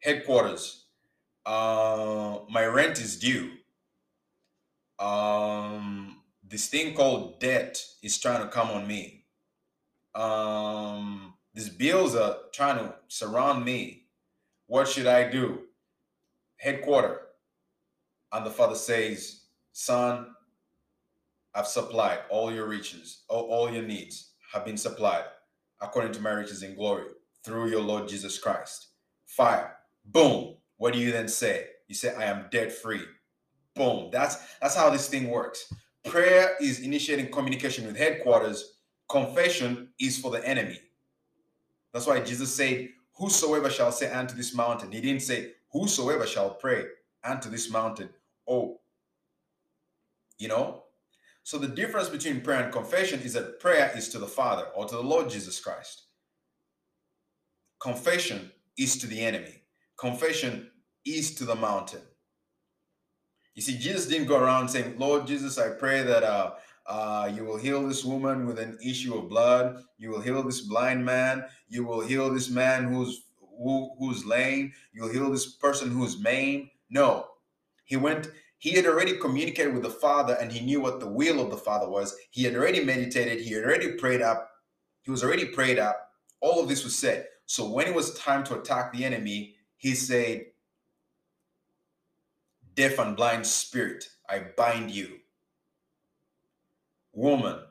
headquarters. 0.00 0.81
Uh, 1.44 2.40
my 2.50 2.64
rent 2.66 3.00
is 3.00 3.18
due. 3.18 3.50
Um, 4.98 6.18
this 6.48 6.68
thing 6.68 6.94
called 6.94 7.40
debt 7.40 7.82
is 8.02 8.18
trying 8.18 8.42
to 8.42 8.48
come 8.48 8.70
on 8.70 8.86
me. 8.86 9.24
Um, 10.14 11.34
these 11.54 11.68
bills 11.68 12.14
are 12.14 12.36
trying 12.52 12.78
to 12.78 12.94
surround 13.08 13.64
me. 13.64 14.04
What 14.66 14.88
should 14.88 15.06
I 15.06 15.28
do? 15.28 15.62
Headquarter. 16.56 17.20
And 18.32 18.46
the 18.46 18.50
father 18.50 18.74
says, 18.74 19.42
Son, 19.72 20.28
I've 21.54 21.66
supplied 21.66 22.20
all 22.30 22.52
your 22.52 22.66
riches, 22.66 23.22
all, 23.28 23.44
all 23.44 23.70
your 23.70 23.82
needs 23.82 24.30
have 24.52 24.64
been 24.64 24.76
supplied 24.76 25.24
according 25.80 26.12
to 26.12 26.20
my 26.20 26.30
riches 26.30 26.62
in 26.62 26.74
glory 26.74 27.06
through 27.44 27.68
your 27.68 27.82
Lord 27.82 28.08
Jesus 28.08 28.38
Christ. 28.38 28.88
Fire. 29.26 29.76
Boom. 30.04 30.56
What 30.82 30.94
do 30.94 30.98
you 30.98 31.12
then 31.12 31.28
say? 31.28 31.66
You 31.86 31.94
say, 31.94 32.12
I 32.12 32.24
am 32.24 32.46
debt 32.50 32.72
free. 32.72 33.04
Boom. 33.76 34.08
That's 34.10 34.36
that's 34.60 34.74
how 34.74 34.90
this 34.90 35.08
thing 35.08 35.30
works. 35.30 35.72
Prayer 36.04 36.56
is 36.60 36.80
initiating 36.80 37.30
communication 37.30 37.86
with 37.86 37.96
headquarters. 37.96 38.78
Confession 39.08 39.90
is 40.00 40.18
for 40.18 40.32
the 40.32 40.44
enemy. 40.44 40.80
That's 41.92 42.08
why 42.08 42.18
Jesus 42.18 42.52
said, 42.52 42.88
Whosoever 43.12 43.70
shall 43.70 43.92
say 43.92 44.10
unto 44.10 44.34
this 44.34 44.56
mountain, 44.56 44.90
he 44.90 45.00
didn't 45.00 45.22
say, 45.22 45.52
Whosoever 45.70 46.26
shall 46.26 46.50
pray 46.50 46.86
unto 47.22 47.48
this 47.48 47.70
mountain. 47.70 48.08
Oh, 48.48 48.80
you 50.36 50.48
know? 50.48 50.82
So 51.44 51.58
the 51.58 51.68
difference 51.68 52.08
between 52.08 52.40
prayer 52.40 52.60
and 52.60 52.72
confession 52.72 53.20
is 53.20 53.34
that 53.34 53.60
prayer 53.60 53.92
is 53.96 54.08
to 54.08 54.18
the 54.18 54.26
Father 54.26 54.64
or 54.74 54.86
to 54.86 54.96
the 54.96 55.02
Lord 55.04 55.30
Jesus 55.30 55.60
Christ. 55.60 56.06
Confession 57.80 58.50
is 58.76 58.98
to 58.98 59.06
the 59.06 59.20
enemy. 59.20 59.62
Confession 59.96 60.71
is 61.04 61.34
to 61.36 61.44
the 61.44 61.54
mountain. 61.54 62.02
You 63.54 63.62
see, 63.62 63.76
Jesus 63.76 64.06
didn't 64.06 64.28
go 64.28 64.38
around 64.38 64.68
saying, 64.68 64.98
Lord 64.98 65.26
Jesus, 65.26 65.58
I 65.58 65.70
pray 65.70 66.02
that 66.02 66.22
uh, 66.22 66.52
uh, 66.86 67.30
you 67.34 67.44
will 67.44 67.58
heal 67.58 67.86
this 67.86 68.04
woman 68.04 68.46
with 68.46 68.58
an 68.58 68.78
issue 68.84 69.14
of 69.14 69.28
blood. 69.28 69.82
You 69.98 70.10
will 70.10 70.20
heal 70.20 70.42
this 70.42 70.62
blind 70.62 71.04
man. 71.04 71.44
You 71.68 71.84
will 71.84 72.00
heal 72.00 72.32
this 72.32 72.50
man 72.50 72.84
who's 72.84 73.24
who, 73.58 73.90
who's 73.98 74.24
lame. 74.24 74.72
You'll 74.92 75.12
heal 75.12 75.30
this 75.30 75.46
person 75.46 75.90
who's 75.90 76.20
maimed. 76.20 76.68
No, 76.90 77.26
he 77.84 77.96
went. 77.96 78.30
He 78.58 78.70
had 78.70 78.86
already 78.86 79.16
communicated 79.18 79.74
with 79.74 79.82
the 79.82 79.90
Father, 79.90 80.36
and 80.40 80.50
he 80.50 80.64
knew 80.64 80.80
what 80.80 81.00
the 81.00 81.08
will 81.08 81.40
of 81.40 81.50
the 81.50 81.56
Father 81.56 81.88
was. 81.88 82.16
He 82.30 82.44
had 82.44 82.54
already 82.54 82.82
meditated. 82.84 83.40
He 83.40 83.54
had 83.54 83.64
already 83.64 83.92
prayed 83.92 84.22
up. 84.22 84.50
He 85.02 85.10
was 85.10 85.24
already 85.24 85.46
prayed 85.46 85.78
up. 85.78 86.10
All 86.40 86.60
of 86.60 86.68
this 86.68 86.84
was 86.84 86.96
said. 86.96 87.26
So 87.46 87.68
when 87.68 87.86
it 87.86 87.94
was 87.94 88.14
time 88.14 88.44
to 88.44 88.58
attack 88.58 88.92
the 88.92 89.04
enemy, 89.04 89.56
he 89.76 89.94
said, 89.94 90.44
"Deaf 92.74 92.98
and 92.98 93.16
blind 93.16 93.46
spirit, 93.46 94.10
I 94.28 94.38
bind 94.40 94.90
you." 94.90 95.20
Woman, 97.12 97.66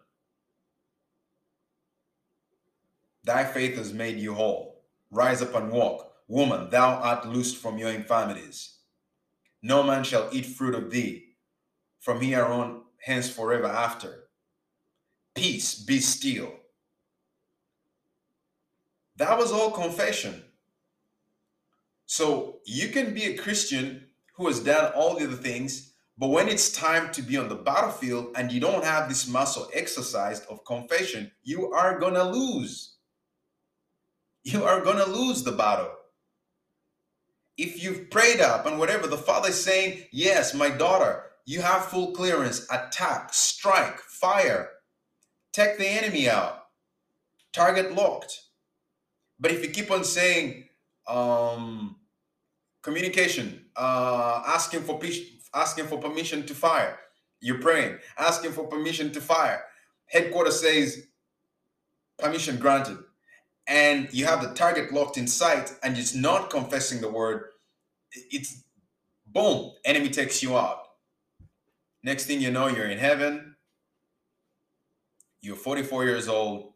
thy 3.24 3.46
faith 3.46 3.78
has 3.78 3.94
made 3.94 4.18
you 4.18 4.36
whole. 4.36 4.86
Rise 5.10 5.42
up 5.42 5.56
and 5.56 5.72
walk. 5.72 6.14
Woman, 6.28 6.70
thou 6.70 6.96
art 6.96 7.28
loosed 7.28 7.58
from 7.58 7.78
your 7.78 7.92
infirmities. 7.92 8.78
No 9.62 9.84
man 9.84 10.04
shall 10.04 10.30
eat 10.32 10.46
fruit 10.46 10.76
of 10.76 10.92
thee 10.92 11.36
from 12.00 12.22
here 12.22 12.46
on 12.46 12.84
hence 13.00 13.30
forever 13.30 13.68
after. 13.68 14.30
Peace, 15.36 15.76
be 15.76 16.00
still. 16.00 16.54
That 19.18 19.38
was 19.38 19.52
all 19.52 19.72
confession. 19.72 20.44
So 22.06 22.60
you 22.66 22.90
can 22.90 23.14
be 23.14 23.26
a 23.26 23.38
Christian 23.38 24.11
who 24.42 24.48
has 24.48 24.60
done 24.60 24.92
all 24.94 25.16
the 25.16 25.26
other 25.26 25.36
things 25.36 25.92
but 26.22 26.30
when 26.30 26.50
it's 26.50 26.72
time 26.72 27.12
to 27.14 27.24
be 27.24 27.36
on 27.38 27.50
the 27.50 27.56
battlefield 27.56 28.34
and 28.36 28.52
you 28.52 28.60
don't 28.60 28.84
have 28.84 29.10
this 29.10 29.28
muscle 29.28 29.68
exercised 29.74 30.46
of 30.52 30.64
confession, 30.66 31.32
you 31.42 31.72
are 31.72 32.00
going 32.00 32.14
to 32.14 32.24
lose. 32.24 32.98
You 34.44 34.64
are 34.64 34.82
going 34.82 34.98
to 34.98 35.06
lose 35.12 35.44
the 35.44 35.52
battle. 35.52 35.90
If 37.58 37.84
you've 37.84 38.12
prayed 38.12 38.40
up 38.40 38.68
and 38.68 38.78
whatever, 38.78 39.08
the 39.08 39.18
father 39.18 39.50
is 39.50 39.64
saying, 39.64 40.04
Yes, 40.12 40.54
my 40.54 40.70
daughter, 40.70 41.24
you 41.46 41.62
have 41.62 41.86
full 41.86 42.12
clearance, 42.12 42.68
attack, 42.72 43.34
strike, 43.34 44.00
fire, 44.00 44.70
take 45.54 45.80
the 45.80 45.88
enemy 45.88 46.30
out, 46.30 46.66
target 47.52 47.96
locked. 47.96 48.40
But 49.40 49.52
if 49.52 49.64
you 49.64 49.72
keep 49.72 49.90
on 49.90 50.04
saying, 50.04 50.66
um, 51.08 51.96
communication, 52.84 53.61
uh, 53.76 54.44
asking 54.46 54.82
for 54.82 55.00
asking 55.54 55.88
for 55.88 55.98
permission 55.98 56.46
to 56.46 56.54
fire. 56.54 56.98
You're 57.42 57.60
praying, 57.60 57.98
asking 58.18 58.52
for 58.52 58.68
permission 58.68 59.12
to 59.14 59.22
fire. 59.22 59.64
Headquarters 60.06 60.62
says 60.62 61.08
permission 62.18 62.58
granted. 62.58 62.98
And 63.68 64.10
you 64.12 64.26
have 64.26 64.42
the 64.42 64.54
target 64.54 64.92
locked 64.92 65.18
in 65.18 65.28
sight 65.28 65.74
and 65.84 65.98
it's 65.98 66.14
not 66.14 66.50
confessing 66.50 67.02
the 67.02 67.10
word. 67.10 67.46
It's 68.14 68.64
boom, 69.26 69.72
enemy 69.86 70.10
takes 70.10 70.44
you 70.44 70.58
out. 70.58 70.80
Next 72.04 72.26
thing 72.26 72.42
you 72.42 72.52
know, 72.52 72.68
you're 72.68 72.90
in 72.90 72.98
heaven. 72.98 73.56
You're 75.42 75.56
44 75.56 76.06
years 76.06 76.28
old, 76.28 76.74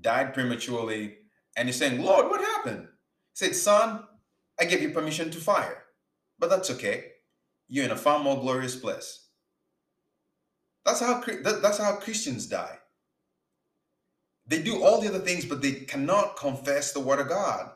died 0.00 0.34
prematurely, 0.34 1.18
and 1.56 1.68
you're 1.68 1.72
saying, 1.72 2.02
Lord, 2.02 2.26
what 2.26 2.40
happened? 2.40 2.88
He 3.32 3.46
said, 3.46 3.54
Son, 3.54 4.02
I 4.58 4.64
gave 4.64 4.82
you 4.82 4.90
permission 4.90 5.30
to 5.30 5.38
fire, 5.38 5.79
but 6.40 6.50
that's 6.50 6.70
okay 6.70 7.04
you're 7.70 7.84
in 7.84 7.92
a 7.92 7.96
far 7.96 8.18
more 8.18 8.38
glorious 8.38 8.74
place. 8.74 9.28
That's 10.84 11.00
how 11.00 11.22
that's 11.42 11.78
how 11.78 11.96
Christians 11.96 12.46
die. 12.46 12.78
They 14.46 14.60
do 14.60 14.82
all 14.82 15.00
the 15.00 15.08
other 15.08 15.20
things, 15.20 15.44
but 15.44 15.62
they 15.62 15.72
cannot 15.72 16.36
confess 16.36 16.92
the 16.92 17.00
word 17.00 17.20
of 17.20 17.28
God. 17.28 17.70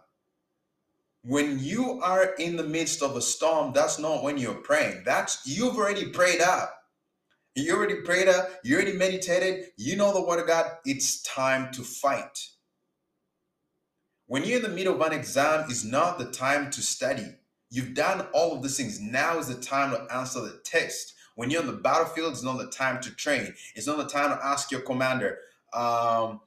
When 1.22 1.60
you 1.60 2.00
are 2.02 2.34
in 2.34 2.56
the 2.56 2.64
midst 2.64 3.02
of 3.02 3.16
a 3.16 3.22
storm, 3.22 3.72
that's 3.72 3.98
not 3.98 4.24
when 4.24 4.36
you're 4.36 4.54
praying. 4.54 5.04
That's 5.06 5.46
you've 5.46 5.76
already 5.76 6.06
prayed 6.06 6.40
up. 6.40 6.74
You 7.54 7.76
already 7.76 8.00
prayed 8.00 8.28
up. 8.28 8.50
You 8.64 8.74
already 8.74 8.94
meditated. 8.94 9.66
You 9.76 9.94
know 9.94 10.12
the 10.12 10.26
word 10.26 10.40
of 10.40 10.48
God. 10.48 10.72
It's 10.84 11.22
time 11.22 11.70
to 11.72 11.82
fight. 11.82 12.48
When 14.26 14.42
you're 14.42 14.56
in 14.56 14.62
the 14.62 14.68
middle 14.70 14.94
of 14.94 15.00
an 15.02 15.12
exam, 15.16 15.70
is 15.70 15.84
not 15.84 16.18
the 16.18 16.32
time 16.32 16.72
to 16.72 16.82
study. 16.82 17.36
You've 17.74 17.94
done 17.94 18.24
all 18.32 18.54
of 18.54 18.62
these 18.62 18.76
things. 18.76 19.00
Now 19.00 19.36
is 19.38 19.48
the 19.48 19.60
time 19.60 19.90
to 19.90 20.14
answer 20.14 20.40
the 20.40 20.60
test. 20.62 21.14
When 21.34 21.50
you're 21.50 21.60
on 21.60 21.66
the 21.66 21.72
battlefield, 21.72 22.30
it's 22.30 22.44
not 22.44 22.58
the 22.58 22.68
time 22.70 23.02
to 23.02 23.10
train. 23.10 23.52
It's 23.74 23.88
not 23.88 23.96
the 23.96 24.06
time 24.06 24.30
to 24.30 24.46
ask 24.46 24.70
your 24.70 24.82
commander, 24.82 25.38
um, 25.72 26.40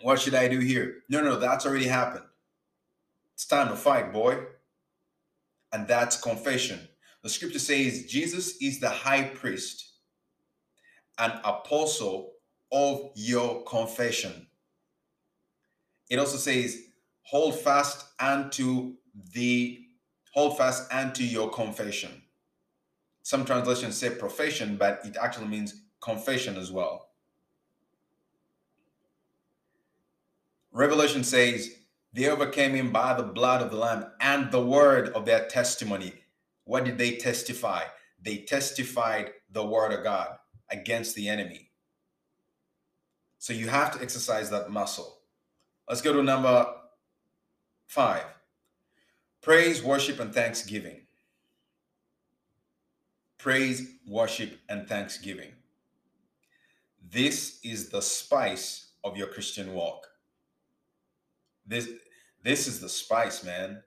what 0.00 0.20
should 0.20 0.36
I 0.36 0.46
do 0.46 0.60
here? 0.60 0.98
No, 1.08 1.24
no, 1.24 1.40
that's 1.40 1.66
already 1.66 1.88
happened. 1.88 2.24
It's 3.34 3.46
time 3.46 3.66
to 3.66 3.74
fight, 3.74 4.12
boy. 4.12 4.44
And 5.72 5.88
that's 5.88 6.20
confession. 6.20 6.86
The 7.24 7.30
scripture 7.30 7.58
says 7.58 8.06
Jesus 8.06 8.62
is 8.62 8.78
the 8.78 8.90
high 8.90 9.24
priest 9.24 9.90
and 11.18 11.32
apostle 11.42 12.34
of 12.70 13.10
your 13.16 13.64
confession. 13.64 14.46
It 16.08 16.20
also 16.20 16.36
says, 16.36 16.80
hold 17.22 17.58
fast 17.58 18.06
unto 18.20 18.94
the 19.32 19.84
hold 20.38 20.56
fast 20.56 20.92
unto 20.92 21.24
your 21.24 21.50
confession. 21.50 22.22
Some 23.24 23.44
translations 23.44 23.96
say 23.96 24.10
profession, 24.10 24.76
but 24.76 25.00
it 25.04 25.16
actually 25.20 25.48
means 25.48 25.82
confession 26.00 26.56
as 26.56 26.70
well. 26.70 27.08
Revelation 30.70 31.24
says, 31.24 31.74
they 32.12 32.28
overcame 32.28 32.76
him 32.76 32.92
by 32.92 33.14
the 33.14 33.24
blood 33.24 33.62
of 33.62 33.72
the 33.72 33.76
Lamb 33.78 34.06
and 34.20 34.52
the 34.52 34.64
word 34.64 35.08
of 35.08 35.24
their 35.24 35.48
testimony. 35.48 36.12
What 36.62 36.84
did 36.84 36.98
they 36.98 37.16
testify? 37.16 37.82
They 38.22 38.36
testified 38.36 39.32
the 39.50 39.66
word 39.66 39.92
of 39.92 40.04
God 40.04 40.38
against 40.70 41.16
the 41.16 41.28
enemy. 41.28 41.72
So 43.38 43.52
you 43.52 43.66
have 43.66 43.90
to 43.96 44.00
exercise 44.00 44.50
that 44.50 44.70
muscle. 44.70 45.18
Let's 45.88 46.00
go 46.00 46.12
to 46.12 46.22
number 46.22 46.64
five 47.88 48.24
praise, 49.42 49.82
worship, 49.82 50.20
and 50.20 50.34
thanksgiving. 50.34 51.02
Praise, 53.38 53.88
worship, 54.06 54.58
and 54.68 54.88
thanksgiving. 54.88 55.52
This 57.10 57.60
is 57.62 57.88
the 57.88 58.02
spice 58.02 58.92
of 59.04 59.16
your 59.16 59.28
Christian 59.28 59.72
walk. 59.72 60.06
This, 61.66 61.88
this 62.42 62.66
is 62.66 62.80
the 62.80 62.88
spice, 62.88 63.44
man. 63.44 63.82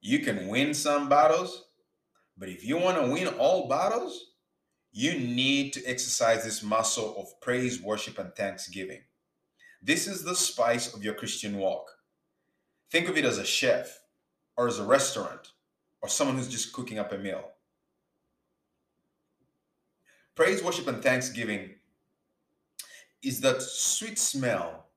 You 0.00 0.20
can 0.20 0.48
win 0.48 0.72
some 0.72 1.08
battles, 1.08 1.66
but 2.36 2.48
if 2.48 2.64
you 2.64 2.78
want 2.78 2.96
to 2.96 3.12
win 3.12 3.28
all 3.28 3.68
battles, 3.68 4.32
you 4.92 5.12
need 5.18 5.72
to 5.74 5.84
exercise 5.84 6.44
this 6.44 6.62
muscle 6.62 7.14
of 7.16 7.40
praise, 7.40 7.80
worship, 7.80 8.18
and 8.18 8.34
thanksgiving. 8.34 9.02
This 9.82 10.06
is 10.08 10.24
the 10.24 10.34
spice 10.34 10.92
of 10.94 11.04
your 11.04 11.14
Christian 11.14 11.58
walk. 11.58 11.90
Think 12.90 13.08
of 13.08 13.16
it 13.16 13.24
as 13.24 13.38
a 13.38 13.44
chef 13.44 13.99
or 14.60 14.68
as 14.68 14.78
a 14.78 14.84
restaurant 14.84 15.52
or 16.02 16.08
someone 16.10 16.36
who's 16.36 16.46
just 16.46 16.74
cooking 16.74 16.98
up 16.98 17.12
a 17.12 17.16
meal. 17.16 17.42
Praise, 20.34 20.62
worship, 20.62 20.86
and 20.86 21.02
thanksgiving 21.02 21.70
is 23.22 23.40
that 23.40 23.62
sweet 23.62 24.18
smell, 24.18 24.88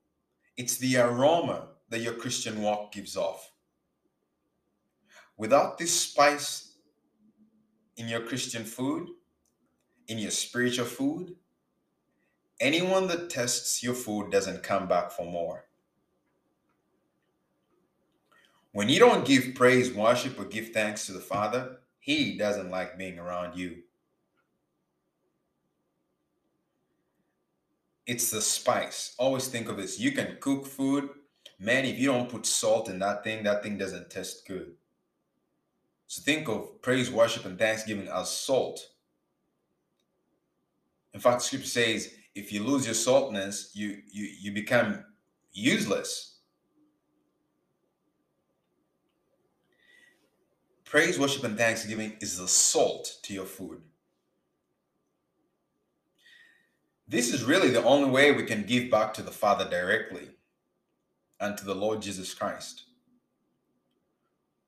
it's 0.58 0.76
the 0.76 0.98
aroma 0.98 1.68
that 1.88 2.02
your 2.02 2.12
Christian 2.12 2.60
walk 2.60 2.92
gives 2.92 3.16
off. 3.16 3.52
Without 5.38 5.78
this 5.78 5.98
spice 5.98 6.76
in 7.96 8.06
your 8.06 8.20
Christian 8.20 8.64
food, 8.64 9.08
in 10.08 10.18
your 10.18 10.30
spiritual 10.30 10.84
food, 10.84 11.36
anyone 12.60 13.06
that 13.06 13.30
tests 13.30 13.82
your 13.82 13.94
food 13.94 14.30
doesn't 14.30 14.62
come 14.62 14.86
back 14.86 15.10
for 15.10 15.24
more. 15.24 15.64
When 18.74 18.88
you 18.88 18.98
don't 18.98 19.24
give 19.24 19.54
praise, 19.54 19.94
worship, 19.94 20.38
or 20.38 20.46
give 20.46 20.70
thanks 20.70 21.06
to 21.06 21.12
the 21.12 21.20
Father, 21.20 21.76
He 22.00 22.36
doesn't 22.36 22.72
like 22.72 22.98
being 22.98 23.20
around 23.20 23.56
you. 23.56 23.76
It's 28.04 28.32
the 28.32 28.42
spice. 28.42 29.14
Always 29.16 29.46
think 29.46 29.68
of 29.68 29.76
this. 29.76 30.00
You 30.00 30.10
can 30.10 30.38
cook 30.40 30.66
food. 30.66 31.08
Man, 31.60 31.84
if 31.84 32.00
you 32.00 32.08
don't 32.08 32.28
put 32.28 32.46
salt 32.46 32.88
in 32.88 32.98
that 32.98 33.22
thing, 33.22 33.44
that 33.44 33.62
thing 33.62 33.78
doesn't 33.78 34.10
taste 34.10 34.44
good. 34.44 34.72
So 36.08 36.22
think 36.22 36.48
of 36.48 36.82
praise, 36.82 37.12
worship, 37.12 37.44
and 37.44 37.56
thanksgiving 37.56 38.08
as 38.08 38.28
salt. 38.28 38.80
In 41.14 41.20
fact, 41.20 41.42
scripture 41.42 41.68
says 41.68 42.12
if 42.34 42.52
you 42.52 42.64
lose 42.64 42.86
your 42.86 42.94
saltness, 42.94 43.70
you 43.72 43.98
you 44.10 44.28
you 44.40 44.52
become 44.52 45.04
useless. 45.52 46.33
Praise, 50.94 51.18
worship, 51.18 51.42
and 51.42 51.58
thanksgiving 51.58 52.16
is 52.20 52.38
the 52.38 52.46
salt 52.46 53.16
to 53.24 53.34
your 53.34 53.46
food. 53.46 53.82
This 57.08 57.34
is 57.34 57.42
really 57.42 57.70
the 57.70 57.82
only 57.82 58.08
way 58.08 58.30
we 58.30 58.44
can 58.44 58.62
give 58.62 58.92
back 58.92 59.12
to 59.14 59.22
the 59.22 59.32
Father 59.32 59.68
directly 59.68 60.28
and 61.40 61.58
to 61.58 61.64
the 61.64 61.74
Lord 61.74 62.00
Jesus 62.00 62.32
Christ. 62.32 62.84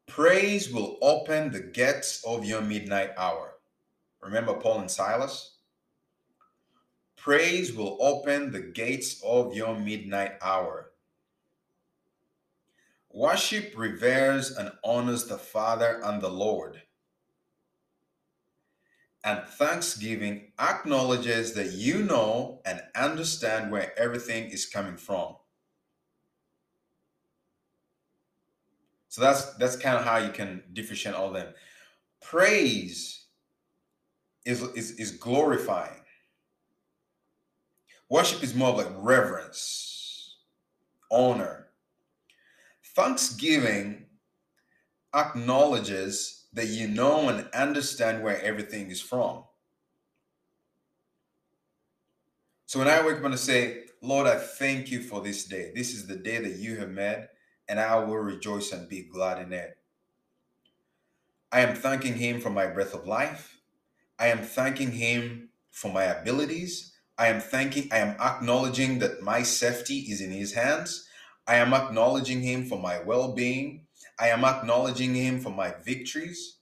Praise 0.08 0.68
will 0.68 0.98
open 1.00 1.52
the 1.52 1.60
gates 1.60 2.24
of 2.26 2.44
your 2.44 2.60
midnight 2.60 3.12
hour. 3.16 3.52
Remember 4.20 4.54
Paul 4.54 4.80
and 4.80 4.90
Silas? 4.90 5.58
Praise 7.16 7.72
will 7.72 7.98
open 8.00 8.50
the 8.50 8.62
gates 8.62 9.22
of 9.24 9.54
your 9.54 9.78
midnight 9.78 10.32
hour. 10.42 10.85
Worship 13.16 13.72
reveres 13.74 14.50
and 14.50 14.70
honors 14.84 15.24
the 15.24 15.38
Father 15.38 16.02
and 16.04 16.20
the 16.20 16.28
Lord 16.28 16.82
and 19.24 19.42
thanksgiving 19.42 20.52
acknowledges 20.58 21.54
that 21.54 21.72
you 21.72 22.02
know 22.02 22.60
and 22.66 22.82
understand 22.94 23.72
where 23.72 23.98
everything 23.98 24.50
is 24.50 24.66
coming 24.66 24.98
from. 24.98 25.34
So 29.08 29.22
that's 29.22 29.54
that's 29.54 29.76
kind 29.76 29.96
of 29.96 30.04
how 30.04 30.18
you 30.18 30.30
can 30.30 30.62
differentiate 30.74 31.14
all 31.14 31.32
them. 31.32 31.54
Praise 32.20 33.24
is, 34.44 34.60
is, 34.74 34.90
is 34.92 35.12
glorifying. 35.12 36.02
Worship 38.10 38.42
is 38.42 38.54
more 38.54 38.76
like 38.76 38.92
reverence, 38.98 40.36
honor. 41.10 41.65
Thanksgiving 42.96 44.06
acknowledges 45.14 46.46
that 46.54 46.68
you 46.68 46.88
know 46.88 47.28
and 47.28 47.46
understand 47.50 48.24
where 48.24 48.40
everything 48.42 48.90
is 48.90 49.02
from. 49.02 49.44
So 52.64 52.78
when 52.78 52.88
I 52.88 53.06
wake 53.06 53.18
up 53.18 53.24
and 53.24 53.34
I 53.34 53.36
say, 53.36 53.82
Lord, 54.02 54.26
I 54.26 54.36
thank 54.38 54.90
you 54.90 55.02
for 55.02 55.20
this 55.20 55.44
day. 55.44 55.72
This 55.74 55.92
is 55.92 56.06
the 56.06 56.16
day 56.16 56.38
that 56.38 56.56
you 56.56 56.76
have 56.76 56.88
made, 56.88 57.28
and 57.68 57.78
I 57.78 57.98
will 57.98 58.16
rejoice 58.16 58.72
and 58.72 58.88
be 58.88 59.02
glad 59.02 59.42
in 59.42 59.52
it. 59.52 59.76
I 61.52 61.60
am 61.60 61.76
thanking 61.76 62.14
Him 62.14 62.40
for 62.40 62.50
my 62.50 62.66
breath 62.66 62.94
of 62.94 63.06
life. 63.06 63.60
I 64.18 64.28
am 64.28 64.38
thanking 64.38 64.92
Him 64.92 65.50
for 65.70 65.92
my 65.92 66.04
abilities. 66.04 66.94
I 67.18 67.28
am 67.28 67.40
thanking, 67.40 67.88
I 67.92 67.98
am 67.98 68.18
acknowledging 68.20 69.00
that 69.00 69.22
my 69.22 69.42
safety 69.42 69.98
is 70.08 70.22
in 70.22 70.30
His 70.30 70.54
hands. 70.54 71.05
I 71.46 71.56
am 71.56 71.72
acknowledging 71.72 72.42
Him 72.42 72.66
for 72.66 72.78
my 72.78 73.00
well 73.02 73.32
being. 73.32 73.86
I 74.18 74.28
am 74.28 74.44
acknowledging 74.44 75.14
Him 75.14 75.40
for 75.40 75.50
my 75.50 75.74
victories. 75.84 76.58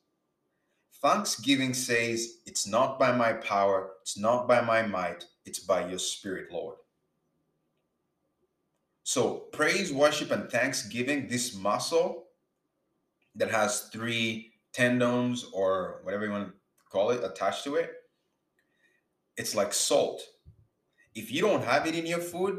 Thanksgiving 1.03 1.75
says, 1.75 2.39
It's 2.47 2.67
not 2.67 2.99
by 2.99 3.13
my 3.13 3.35
power, 3.35 3.91
it's 4.03 4.19
not 4.19 4.47
by 4.49 4.61
my 4.61 4.83
might, 4.83 5.25
it's 5.45 5.59
by 5.59 5.89
your 5.89 5.99
Spirit, 5.99 6.53
Lord. 6.53 6.77
So, 9.03 9.45
praise, 9.53 9.93
worship, 9.93 10.31
and 10.31 10.51
thanksgiving, 10.51 11.29
this 11.29 11.55
muscle 11.55 12.25
that 13.35 13.51
has 13.51 13.89
three 13.93 14.53
tendons 14.73 15.47
or 15.53 16.01
whatever 16.05 16.25
you 16.25 16.31
want 16.31 16.49
to 16.49 16.55
call 16.91 17.11
it 17.11 17.23
attached 17.23 17.65
to 17.65 17.75
it, 17.75 17.93
it's 19.37 19.55
like 19.55 19.75
salt. 19.75 20.23
If 21.15 21.31
you 21.31 21.43
don't 21.43 21.65
have 21.65 21.87
it 21.87 21.95
in 21.95 22.07
your 22.07 22.21
food, 22.21 22.59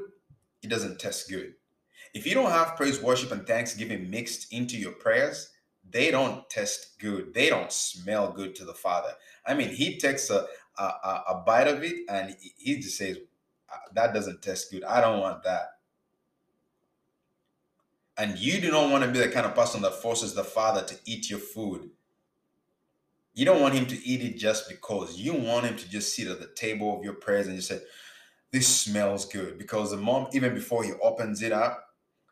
it 0.62 0.70
doesn't 0.70 1.00
taste 1.00 1.30
good. 1.30 1.54
If 2.16 2.26
you 2.26 2.34
don't 2.34 2.50
have 2.50 2.78
praise, 2.78 3.02
worship, 3.02 3.34
and 3.34 3.46
thanksgiving 3.46 4.10
mixed 4.10 4.54
into 4.54 4.78
your 4.78 4.94
prayers, 4.94 5.50
they 5.92 6.12
don't 6.12 6.50
taste 6.50 6.98
good. 6.98 7.34
They 7.34 7.50
don't 7.50 7.72
smell 7.72 8.32
good 8.32 8.56
to 8.56 8.66
the 8.66 8.74
Father. 8.74 9.12
I 9.46 9.54
mean, 9.54 9.68
He 9.68 9.98
takes 9.98 10.30
a, 10.30 10.48
a, 10.80 10.84
a 10.84 11.44
bite 11.46 11.68
of 11.68 11.84
it 11.84 12.06
and 12.08 12.34
He 12.40 12.78
just 12.78 12.98
says, 12.98 13.18
uh, 13.70 13.76
That 13.94 14.14
doesn't 14.14 14.42
taste 14.42 14.72
good. 14.72 14.86
I 14.86 15.02
don't 15.02 15.20
want 15.20 15.44
that. 15.44 15.72
And 18.18 18.40
you 18.40 18.62
do 18.62 18.72
not 18.72 18.90
want 18.90 19.04
to 19.04 19.12
be 19.12 19.20
the 19.20 19.28
kind 19.28 19.46
of 19.46 19.54
person 19.54 19.82
that 19.82 20.02
forces 20.02 20.34
the 20.34 20.44
Father 20.46 20.84
to 20.84 20.96
eat 21.04 21.30
your 21.30 21.40
food. 21.40 21.90
You 23.34 23.44
don't 23.44 23.62
want 23.62 23.74
Him 23.74 23.88
to 23.88 24.08
eat 24.08 24.22
it 24.22 24.38
just 24.38 24.70
because. 24.70 25.18
You 25.18 25.34
want 25.34 25.66
Him 25.66 25.76
to 25.76 25.90
just 25.90 26.16
sit 26.16 26.30
at 26.30 26.40
the 26.40 26.48
table 26.56 26.98
of 26.98 27.04
your 27.04 27.16
prayers 27.16 27.48
and 27.48 27.58
just 27.58 27.68
say, 27.68 27.82
This 28.52 28.70
smells 28.70 29.26
good. 29.26 29.58
Because 29.58 29.92
the 29.92 29.98
mom, 29.98 30.30
even 30.32 30.54
before 30.54 30.86
He 30.86 30.94
opens 31.04 31.42
it 31.42 31.52
up, 31.52 31.85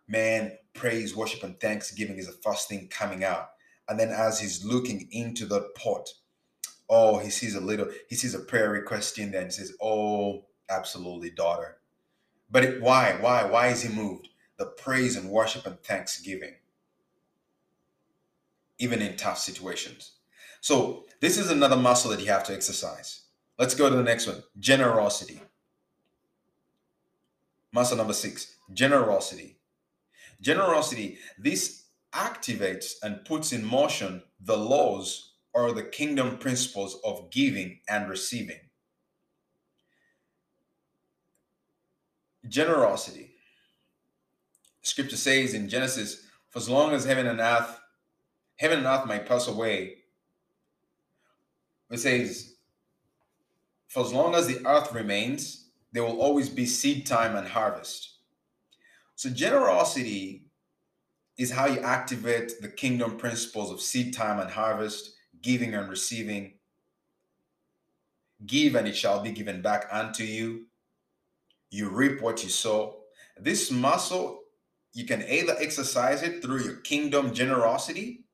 man, 0.07 0.57
praise, 0.73 1.15
worship, 1.15 1.43
and 1.43 1.59
thanksgiving 1.59 2.17
is 2.17 2.27
the 2.27 2.41
first 2.43 2.69
thing 2.69 2.87
coming 2.89 3.23
out. 3.23 3.49
And 3.87 3.99
then 3.99 4.09
as 4.09 4.39
he's 4.39 4.63
looking 4.63 5.07
into 5.11 5.45
that 5.47 5.75
pot, 5.75 6.09
oh, 6.89 7.19
he 7.19 7.29
sees 7.29 7.55
a 7.55 7.61
little, 7.61 7.87
he 8.07 8.15
sees 8.15 8.35
a 8.35 8.39
prayer 8.39 8.69
request 8.69 9.17
in 9.19 9.31
there 9.31 9.41
and 9.41 9.53
says, 9.53 9.73
Oh, 9.81 10.45
absolutely, 10.69 11.29
daughter. 11.29 11.77
But 12.49 12.63
it, 12.63 12.81
why? 12.81 13.17
Why? 13.19 13.45
Why 13.45 13.67
is 13.67 13.81
he 13.81 13.93
moved? 13.93 14.29
The 14.57 14.65
praise 14.65 15.15
and 15.17 15.29
worship 15.29 15.65
and 15.65 15.81
thanksgiving, 15.81 16.53
even 18.77 19.01
in 19.01 19.17
tough 19.17 19.39
situations. 19.39 20.11
So, 20.61 21.05
this 21.19 21.37
is 21.37 21.49
another 21.49 21.75
muscle 21.75 22.11
that 22.11 22.21
you 22.21 22.27
have 22.27 22.45
to 22.45 22.53
exercise. 22.53 23.23
Let's 23.57 23.75
go 23.75 23.89
to 23.89 23.95
the 23.95 24.03
next 24.03 24.27
one 24.27 24.43
generosity. 24.59 25.41
Muscle 27.71 27.97
number 27.97 28.13
six 28.13 28.55
generosity. 28.71 29.57
Generosity, 30.43 31.17
this 31.37 31.85
activates 32.13 32.95
and 33.01 33.23
puts 33.23 33.53
in 33.53 33.65
motion 33.65 34.21
the 34.41 34.57
laws 34.57 35.35
or 35.53 35.71
the 35.71 35.83
kingdom 35.83 36.37
principles 36.37 36.99
of 37.05 37.31
giving 37.31 37.79
and 37.87 38.09
receiving. 38.09 38.59
Generosity. 42.47 43.31
Scripture 44.81 45.15
says 45.15 45.53
in 45.53 45.69
Genesis, 45.69 46.27
for 46.49 46.59
as 46.59 46.69
long 46.69 46.91
as 46.91 47.05
heaven 47.05 47.25
and 47.25 47.39
earth, 47.39 47.79
heaven 48.57 48.79
and 48.79 48.87
earth 48.87 49.05
might 49.05 49.25
pass 49.25 49.47
away, 49.47 49.95
it 51.89 51.99
says, 51.99 52.55
for 53.87 54.03
as 54.03 54.11
long 54.11 54.35
as 54.35 54.47
the 54.47 54.67
earth 54.67 54.91
remains, 54.91 55.69
there 55.93 56.03
will 56.03 56.19
always 56.19 56.49
be 56.49 56.65
seed 56.65 57.05
time 57.05 57.37
and 57.37 57.47
harvest. 57.47 58.12
So, 59.15 59.29
generosity 59.29 60.43
is 61.37 61.51
how 61.51 61.65
you 61.65 61.79
activate 61.79 62.61
the 62.61 62.67
kingdom 62.67 63.17
principles 63.17 63.71
of 63.71 63.81
seed 63.81 64.13
time 64.13 64.39
and 64.39 64.51
harvest, 64.51 65.15
giving 65.41 65.73
and 65.73 65.89
receiving. 65.89 66.53
Give 68.45 68.75
and 68.75 68.87
it 68.87 68.95
shall 68.95 69.21
be 69.21 69.31
given 69.31 69.61
back 69.61 69.87
unto 69.91 70.23
you. 70.23 70.65
You 71.69 71.89
reap 71.89 72.21
what 72.21 72.43
you 72.43 72.49
sow. 72.49 73.03
This 73.39 73.71
muscle, 73.71 74.41
you 74.93 75.05
can 75.05 75.23
either 75.27 75.55
exercise 75.59 76.21
it 76.21 76.41
through 76.41 76.63
your 76.63 76.75
kingdom 76.77 77.33
generosity 77.33 78.25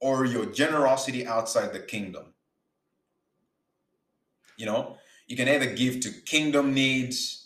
or 0.00 0.24
your 0.24 0.46
generosity 0.46 1.26
outside 1.26 1.72
the 1.72 1.80
kingdom. 1.80 2.34
You 4.56 4.66
know, 4.66 4.96
you 5.26 5.36
can 5.36 5.48
either 5.48 5.74
give 5.74 6.00
to 6.00 6.10
kingdom 6.10 6.74
needs, 6.74 7.45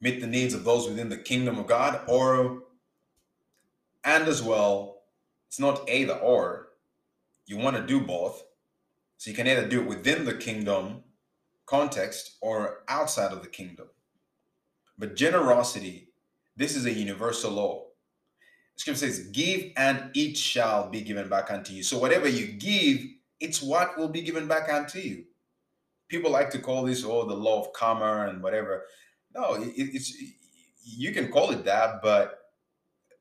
meet 0.00 0.20
the 0.20 0.26
needs 0.26 0.54
of 0.54 0.64
those 0.64 0.88
within 0.88 1.08
the 1.08 1.16
kingdom 1.16 1.58
of 1.58 1.66
God, 1.66 2.00
or, 2.08 2.62
and 4.04 4.28
as 4.28 4.42
well, 4.42 5.02
it's 5.48 5.60
not 5.60 5.88
either 5.88 6.14
or. 6.14 6.68
You 7.46 7.58
want 7.58 7.76
to 7.76 7.86
do 7.86 8.00
both. 8.00 8.44
So 9.18 9.30
you 9.30 9.36
can 9.36 9.46
either 9.46 9.66
do 9.66 9.80
it 9.80 9.88
within 9.88 10.24
the 10.24 10.34
kingdom 10.34 11.04
context 11.64 12.36
or 12.40 12.82
outside 12.88 13.32
of 13.32 13.42
the 13.42 13.48
kingdom. 13.48 13.86
But 14.98 15.16
generosity, 15.16 16.08
this 16.56 16.76
is 16.76 16.86
a 16.86 16.92
universal 16.92 17.50
law. 17.52 17.86
scripture 18.76 19.00
says, 19.00 19.28
Give 19.28 19.72
and 19.76 20.10
it 20.14 20.36
shall 20.36 20.88
be 20.88 21.02
given 21.02 21.28
back 21.28 21.50
unto 21.50 21.72
you. 21.72 21.82
So 21.82 21.98
whatever 21.98 22.28
you 22.28 22.52
give, 22.52 23.04
it's 23.40 23.62
what 23.62 23.98
will 23.98 24.08
be 24.08 24.22
given 24.22 24.48
back 24.48 24.72
unto 24.72 24.98
you. 24.98 25.24
People 26.08 26.30
like 26.30 26.50
to 26.50 26.58
call 26.58 26.84
this, 26.84 27.04
oh, 27.04 27.26
the 27.26 27.34
law 27.34 27.60
of 27.60 27.72
karma 27.72 28.28
and 28.28 28.42
whatever. 28.42 28.84
No, 29.36 29.54
it, 29.54 29.72
it's 29.76 30.16
you 30.82 31.12
can 31.12 31.30
call 31.30 31.50
it 31.50 31.64
that, 31.64 32.00
but 32.02 32.52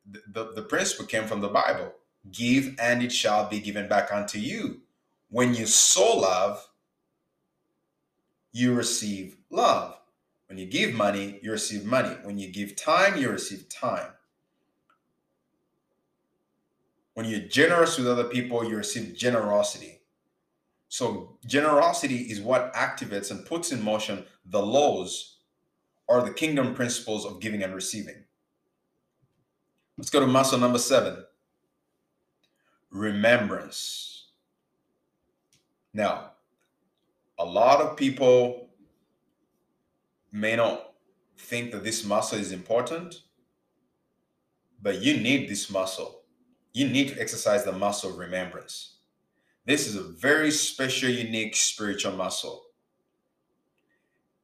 the, 0.10 0.22
the, 0.32 0.52
the 0.56 0.62
principle 0.62 1.06
came 1.06 1.26
from 1.26 1.42
the 1.42 1.50
Bible. 1.50 1.92
Give 2.32 2.76
and 2.80 3.04
it 3.04 3.12
shall 3.12 3.50
be 3.50 3.60
given 3.60 3.88
back 3.88 4.12
unto 4.14 4.40
you. 4.40 4.82
When 5.30 5.54
you 5.54 5.66
sow 5.66 6.20
love, 6.20 6.68
you 8.52 8.74
receive 8.74 9.36
love. 9.50 10.00
When 10.48 10.58
you 10.58 10.68
give 10.68 10.94
money, 10.94 11.40
you 11.42 11.52
receive 11.52 11.84
money. 11.84 12.16
When 12.24 12.38
you 12.38 12.52
give 12.52 12.76
time, 12.76 13.18
you 13.18 13.30
receive 13.30 13.68
time. 13.68 14.12
When 17.16 17.26
you're 17.26 17.48
generous 17.48 17.98
with 17.98 18.08
other 18.08 18.26
people, 18.26 18.64
you 18.64 18.78
receive 18.78 19.16
generosity. 19.16 20.02
So, 20.88 21.38
generosity 21.46 22.18
is 22.18 22.42
what 22.42 22.74
activates 22.74 23.32
and 23.32 23.46
puts 23.46 23.72
in 23.72 23.84
motion 23.84 24.26
the 24.46 24.62
laws 24.62 25.35
or 26.08 26.22
the 26.22 26.34
kingdom 26.34 26.74
principles 26.74 27.26
of 27.26 27.40
giving 27.40 27.64
and 27.64 27.74
receiving. 27.74 28.24
Let's 29.98 30.10
go 30.10 30.20
to 30.20 30.28
muscle 30.28 30.60
number 30.60 30.80
seven 30.80 31.24
remembrance. 32.92 34.28
Now, 35.94 36.32
a 37.38 37.46
lot 37.46 37.82
of 37.82 37.98
people 37.98 38.70
may 40.32 40.56
not 40.56 40.94
think 41.38 41.72
that 41.72 41.84
this 41.84 42.06
muscle 42.06 42.40
is 42.40 42.52
important, 42.52 43.22
but 44.82 45.02
you 45.02 45.18
need 45.18 45.50
this 45.50 45.70
muscle. 45.70 46.22
You 46.74 46.88
need 46.88 47.10
to 47.10 47.20
exercise 47.20 47.64
the 47.64 47.72
muscle 47.72 48.12
of 48.12 48.18
remembrance. 48.18 48.98
This 49.66 49.88
is 49.88 49.96
a 49.96 50.04
very 50.04 50.52
special, 50.52 51.10
unique 51.10 51.56
spiritual 51.56 52.14
muscle. 52.14 52.64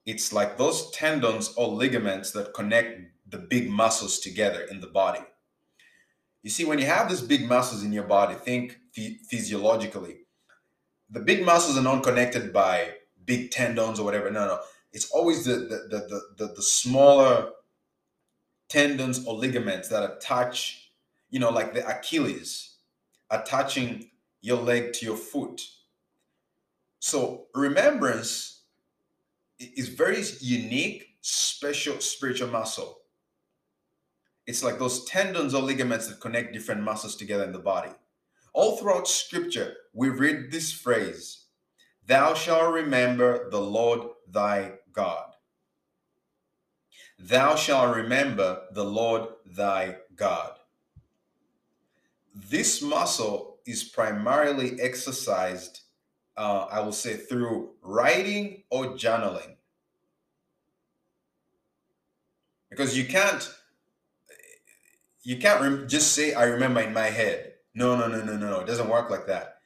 It's 0.06 0.34
like 0.34 0.58
those 0.58 0.92
tendons 0.92 1.54
or 1.56 1.68
ligaments 1.68 2.32
that 2.32 2.54
connect 2.54 3.02
the 3.30 3.38
big 3.38 3.70
muscles 3.70 4.20
together 4.20 4.62
in 4.62 4.82
the 4.82 4.88
body. 4.88 5.22
You 6.44 6.50
see, 6.50 6.66
when 6.66 6.80
you 6.80 6.86
have 6.88 7.08
these 7.08 7.22
big 7.22 7.48
muscles 7.48 7.84
in 7.84 7.94
your 7.94 8.04
body, 8.04 8.36
think 8.36 8.80
physiologically, 9.30 10.22
the 11.10 11.20
big 11.20 11.46
muscles 11.46 11.78
are 11.78 11.84
not 11.84 12.04
connected 12.04 12.52
by 12.52 12.94
big 13.26 13.52
tendons 13.52 14.00
or 14.00 14.04
whatever. 14.06 14.32
No, 14.32 14.48
no. 14.48 14.60
It's 14.92 15.10
always 15.12 15.46
the 15.46 15.54
the 15.54 16.08
the 16.10 16.22
the, 16.38 16.54
the 16.54 16.62
smaller 16.62 17.52
tendons 18.70 19.26
or 19.26 19.36
ligaments 19.36 19.90
that 19.90 20.10
attach, 20.10 20.92
you 21.30 21.40
know, 21.40 21.52
like 21.52 21.74
the 21.74 21.88
Achilles 21.88 22.78
attaching 23.30 24.10
your 24.42 24.58
leg 24.58 24.94
to 24.94 25.06
your 25.06 25.18
foot. 25.18 25.62
So 27.00 27.48
remembrance 27.54 28.61
is 29.76 29.90
very 29.90 30.24
unique, 30.40 31.06
special 31.22 32.00
spiritual 32.00 32.50
muscle. 32.50 33.00
It's 34.48 34.64
like 34.64 34.80
those 34.80 35.06
tendons 35.06 35.54
or 35.54 35.62
ligaments 35.62 36.08
that 36.08 36.20
connect 36.20 36.54
different 36.54 36.82
muscles 36.82 37.16
together 37.16 37.44
in 37.44 37.52
the 37.52 37.60
body. 37.60 37.92
All 38.54 38.76
throughout 38.78 39.08
scripture, 39.08 39.76
we 39.94 40.10
read 40.10 40.52
this 40.52 40.72
phrase 40.72 41.46
Thou 42.06 42.34
shalt 42.34 42.74
remember 42.74 43.50
the 43.50 43.62
Lord 43.62 44.02
thy 44.28 44.74
God. 44.92 45.32
Thou 47.20 47.56
shalt 47.56 47.96
remember 47.96 48.64
the 48.74 48.84
Lord 48.84 49.30
thy 49.46 49.98
God. 50.16 50.54
This 52.34 52.82
muscle 52.82 53.60
is 53.66 53.84
primarily 53.84 54.82
exercised, 54.82 55.82
uh, 56.38 56.68
I 56.72 56.80
will 56.82 56.92
say, 56.92 57.16
through 57.16 57.72
writing 57.82 58.64
or 58.70 58.86
journaling. 58.96 59.56
Because 62.70 62.98
you 62.98 63.06
can't 63.06 63.54
you 65.24 65.38
can't 65.38 65.62
rem- 65.62 65.88
just 65.88 66.14
say 66.14 66.34
I 66.34 66.46
remember 66.46 66.82
in 66.82 66.94
my 66.94 67.08
head. 67.08 67.54
No, 67.74 67.96
no, 67.96 68.08
no, 68.08 68.24
no, 68.24 68.38
no, 68.38 68.50
no. 68.50 68.60
It 68.62 68.68
doesn't 68.68 68.90
work 68.90 69.10
like 69.10 69.28
that. 69.28 69.58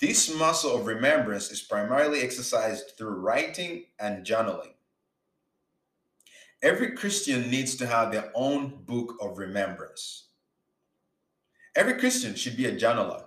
This 0.00 0.34
muscle 0.34 0.76
of 0.76 0.86
remembrance 0.86 1.50
is 1.50 1.60
primarily 1.60 2.22
exercised 2.22 2.92
through 2.96 3.20
writing 3.20 3.84
and 3.98 4.24
journaling. 4.24 4.72
Every 6.62 6.92
Christian 6.92 7.50
needs 7.50 7.76
to 7.76 7.86
have 7.86 8.10
their 8.10 8.30
own 8.34 8.82
book 8.84 9.14
of 9.20 9.38
remembrance. 9.38 10.28
Every 11.76 11.98
Christian 11.98 12.34
should 12.34 12.56
be 12.56 12.66
a 12.66 12.76
journaler. 12.76 13.24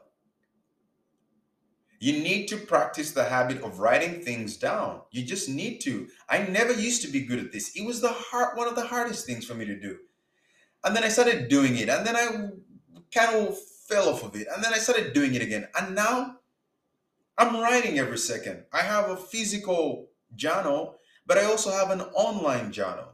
You 2.04 2.22
need 2.22 2.48
to 2.50 2.58
practice 2.58 3.12
the 3.12 3.24
habit 3.24 3.62
of 3.62 3.80
writing 3.80 4.20
things 4.20 4.58
down. 4.58 5.04
You 5.12 5.24
just 5.24 5.48
need 5.48 5.80
to. 5.84 6.10
I 6.28 6.40
never 6.40 6.74
used 6.74 7.02
to 7.04 7.08
be 7.08 7.22
good 7.22 7.40
at 7.40 7.54
this. 7.54 7.78
It 7.78 7.86
was 7.86 8.02
the 8.02 8.12
hard 8.12 8.58
one 8.58 8.68
of 8.68 8.76
the 8.76 8.88
hardest 8.88 9.26
things 9.26 9.46
for 9.46 9.54
me 9.54 9.64
to 9.64 9.80
do. 9.80 10.00
And 10.84 10.94
then 10.94 11.06
I 11.06 11.08
started 11.08 11.48
doing 11.48 11.78
it. 11.78 11.88
And 11.88 12.06
then 12.06 12.18
I 12.18 12.26
kind 13.10 13.48
of 13.48 13.58
fell 13.88 14.10
off 14.10 14.22
of 14.22 14.36
it. 14.36 14.48
And 14.54 14.62
then 14.62 14.74
I 14.74 14.80
started 14.80 15.14
doing 15.14 15.34
it 15.34 15.42
again. 15.42 15.70
And 15.80 15.96
now 15.96 16.40
I'm 17.38 17.56
writing 17.62 17.98
every 18.00 18.18
second. 18.18 18.66
I 18.74 18.82
have 18.82 19.10
a 19.10 19.16
physical 19.16 20.10
journal, 20.36 20.98
but 21.26 21.38
I 21.38 21.46
also 21.46 21.72
have 21.72 21.90
an 21.90 22.02
online 22.02 22.74
journal. 22.74 23.14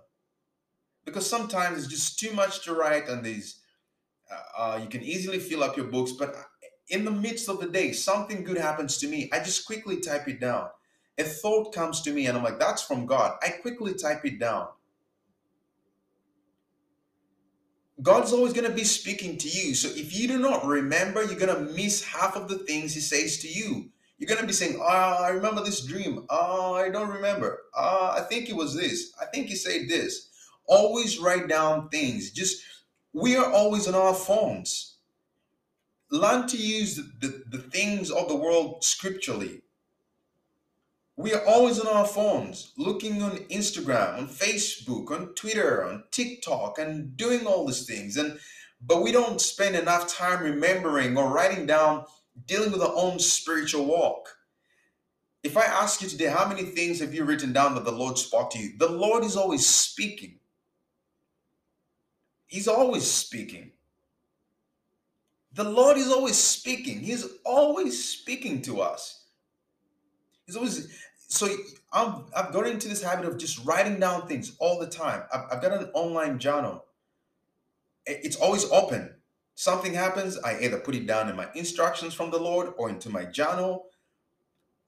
Because 1.06 1.30
sometimes 1.30 1.78
it's 1.78 1.88
just 1.88 2.18
too 2.18 2.34
much 2.34 2.64
to 2.64 2.74
write 2.74 3.08
and 3.08 3.24
these 3.24 3.60
uh, 4.32 4.62
uh, 4.62 4.80
you 4.82 4.88
can 4.88 5.04
easily 5.04 5.38
fill 5.38 5.64
up 5.64 5.78
your 5.78 5.88
books, 5.88 6.12
but 6.12 6.36
in 6.90 7.06
the 7.06 7.12
midst 7.12 7.50
of 7.50 7.60
the 7.60 7.68
day, 7.68 7.92
something 7.92 8.44
good 8.44 8.58
happens 8.58 8.98
to 8.98 9.08
me. 9.08 9.30
I 9.32 9.40
just 9.40 9.66
quickly 9.66 10.00
type 10.00 10.28
it 10.28 10.40
down. 10.40 10.70
A 11.18 11.24
thought 11.24 11.74
comes 11.74 12.02
to 12.02 12.12
me 12.12 12.28
and 12.28 12.38
I'm 12.38 12.44
like, 12.44 12.60
that's 12.60 12.82
from 12.82 13.06
God. 13.06 13.38
I 13.44 13.50
quickly 13.50 13.94
type 13.94 14.26
it 14.26 14.40
down. 14.40 14.68
God's 18.02 18.32
always 18.32 18.54
going 18.54 18.70
to 18.70 18.76
be 18.76 18.86
speaking 18.86 19.38
to 19.38 19.50
you. 19.50 19.76
So 19.76 19.90
if 19.90 20.18
you 20.18 20.28
do 20.28 20.40
not 20.40 20.66
remember, 20.66 21.24
you're 21.24 21.40
going 21.40 21.54
to 21.54 21.74
miss 21.74 22.04
half 22.04 22.38
of 22.38 22.48
the 22.48 22.60
things 22.60 22.94
He 22.94 23.02
says 23.02 23.40
to 23.40 23.48
you. 23.50 23.90
You're 24.18 24.30
going 24.30 24.42
to 24.42 24.48
be 24.48 24.54
saying, 24.54 24.78
Oh, 24.82 25.24
I 25.24 25.30
remember 25.30 25.64
this 25.64 25.86
dream. 25.86 26.26
Oh, 26.30 26.76
I 26.76 26.90
don't 26.90 27.10
remember. 27.10 27.60
Oh, 27.76 28.12
I 28.16 28.22
think 28.22 28.50
it 28.50 28.56
was 28.56 28.76
this. 28.76 29.12
I 29.22 29.26
think 29.26 29.48
He 29.48 29.56
said 29.56 29.90
this. 29.90 30.30
Always 30.66 31.20
write 31.20 31.50
down 31.50 31.90
things. 31.90 32.32
Just, 32.32 32.64
we 33.14 33.36
are 33.36 33.52
always 33.52 33.88
on 33.88 33.96
our 33.96 34.14
phones. 34.14 34.89
Learn 36.12 36.47
to 36.47 36.57
use 36.57 36.95
the, 36.95 37.43
the, 37.49 37.60
things 37.60 38.10
of 38.10 38.28
the 38.28 38.36
world 38.36 38.84
scripturally. 38.84 39.62
We 41.16 41.34
are 41.34 41.45
always 41.45 41.80
on 41.80 41.88
our 41.88 42.07
phones, 42.07 42.74
looking 42.78 43.22
on 43.22 43.38
Instagram, 43.49 44.18
on 44.18 44.28
Facebook, 44.28 45.12
on 45.12 45.36
Twitter, 45.36 45.86
on 45.86 46.05
TikTok, 46.12 46.80
and 46.80 47.16
doing 47.16 47.45
all 47.45 47.66
these 47.68 47.86
things. 47.86 48.18
And 48.18 48.39
but 48.82 49.03
we 49.03 49.12
don't 49.12 49.41
spend 49.41 49.76
enough 49.76 50.07
time 50.07 50.41
remembering 50.41 51.18
or 51.18 51.30
writing 51.30 51.66
down, 51.66 52.05
dealing 52.45 52.72
with 52.72 52.82
our 52.82 52.93
own 52.95 53.20
spiritual 53.20 53.86
walk. 53.86 54.38
If 55.43 55.57
I 55.57 55.64
ask 55.64 56.01
you 56.01 56.07
today, 56.07 56.28
how 56.28 56.47
many 56.47 56.64
things 56.64 56.99
have 56.99 57.14
you 57.14 57.24
written 57.24 57.53
down 57.53 57.76
that 57.76 57.86
the 57.86 57.91
Lord 57.91 58.18
spoke 58.18 58.51
to 58.51 58.60
you? 58.60 58.78
The 58.78 58.89
Lord 58.89 59.24
is 59.24 59.36
always 59.36 59.66
speaking. 59.66 60.39
He's 62.47 62.68
always 62.68 63.10
speaking. 63.10 63.72
The 65.54 65.64
Lord 65.64 65.97
is 65.97 66.12
always 66.12 66.38
speaking. 66.38 67.00
He's 67.00 67.26
always 67.45 68.08
speaking 68.08 68.62
to 68.64 68.82
us. 68.82 69.26
He's 70.45 70.56
always 70.56 70.88
so 71.30 71.47
I'm, 71.93 72.26
I've 72.36 72.52
got 72.52 72.68
into 72.68 72.88
this 72.88 73.04
habit 73.04 73.26
of 73.26 73.38
just 73.38 73.64
writing 73.66 74.00
down 74.00 74.28
things 74.28 74.56
all 74.60 74.80
the 74.80 74.88
time. 74.88 75.24
I've, 75.32 75.43
I've 75.52 75.62
got 75.62 75.74
an 75.74 75.89
online 75.93 76.39
journal. 76.39 76.86
It's 78.06 78.36
always 78.36 78.66
open. 78.72 79.16
Something 79.54 79.93
happens, 79.93 80.38
I 80.39 80.60
either 80.62 80.80
put 80.80 80.95
it 80.95 81.06
down 81.06 81.30
in 81.30 81.36
my 81.36 81.47
instructions 81.54 82.14
from 82.14 82.32
the 82.32 82.39
Lord 82.39 82.74
or 82.78 82.89
into 82.89 83.10
my 83.10 83.26
journal. 83.26 83.86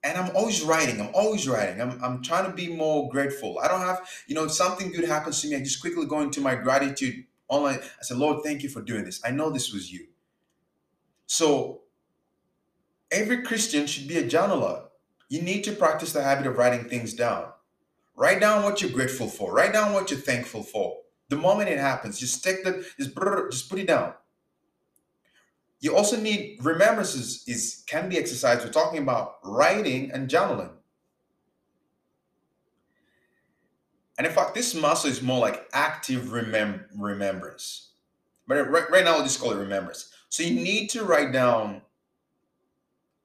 And 0.04 0.18
I'm 0.18 0.36
always 0.36 0.64
writing. 0.64 1.00
I'm 1.00 1.14
always 1.14 1.48
writing. 1.48 1.80
I'm, 1.80 2.04
I'm 2.04 2.24
trying 2.24 2.50
to 2.50 2.54
be 2.56 2.76
more 2.76 3.10
grateful. 3.10 3.60
I 3.60 3.68
don't 3.68 3.82
have, 3.82 4.08
you 4.28 4.34
know, 4.34 4.46
if 4.46 4.52
something 4.52 4.92
good 4.92 5.08
happens 5.08 5.42
to 5.42 5.50
me, 5.50 5.58
I 5.58 5.60
just 5.60 5.82
quickly 5.82 6.08
go 6.08 6.22
into 6.22 6.42
my 6.42 6.56
gratitude 6.56 7.26
online. 7.50 7.80
I 7.80 8.04
say, 8.04 8.16
Lord, 8.16 8.44
thank 8.44 8.64
you 8.64 8.70
for 8.70 8.82
doing 8.82 9.04
this. 9.04 9.22
I 9.24 9.30
know 9.30 9.52
this 9.52 9.72
was 9.72 9.92
you. 9.92 10.08
So 11.32 11.84
every 13.10 13.42
Christian 13.44 13.88
should 13.88 14.06
be 14.06 14.18
a 14.18 14.24
journaler 14.24 14.88
you 15.30 15.42
need 15.42 15.64
to 15.64 15.72
practice 15.72 16.12
the 16.12 16.22
habit 16.22 16.46
of 16.46 16.58
writing 16.58 16.90
things 16.90 17.14
down. 17.14 17.46
Write 18.18 18.42
down 18.42 18.64
what 18.64 18.82
you're 18.82 18.92
grateful 18.92 19.30
for. 19.30 19.54
Write 19.54 19.72
down 19.72 19.94
what 19.94 20.12
you're 20.12 20.20
thankful 20.20 20.62
for. 20.62 20.98
The 21.30 21.38
moment 21.38 21.70
it 21.70 21.78
happens, 21.78 22.20
just 22.20 22.44
take 22.44 22.66
the 22.66 22.86
just 23.00 23.16
just 23.50 23.70
put 23.70 23.80
it 23.80 23.88
down. 23.88 24.14
You 25.80 25.96
also 25.96 26.20
need 26.20 26.60
remembrances 26.62 27.46
is 27.48 27.86
can 27.88 28.10
be 28.10 28.18
exercised. 28.18 28.66
We're 28.66 28.74
talking 28.74 29.02
about 29.02 29.36
writing 29.42 30.12
and 30.12 30.30
journaling. 30.30 30.72
And 34.18 34.28
in 34.28 34.34
fact, 34.34 34.54
this 34.54 34.76
muscle 34.76 35.10
is 35.10 35.22
more 35.22 35.40
like 35.40 35.70
active 35.72 36.24
remem- 36.24 36.88
remembrance. 36.94 37.92
But 38.50 38.70
right, 38.70 38.92
right 38.92 39.06
now, 39.06 39.16
we'll 39.16 39.24
just 39.24 39.40
call 39.40 39.54
it 39.54 39.58
remembrance. 39.60 40.14
So 40.32 40.44
you 40.44 40.56
need 40.56 40.90
to 40.92 41.04
write 41.04 41.34
down 41.34 41.82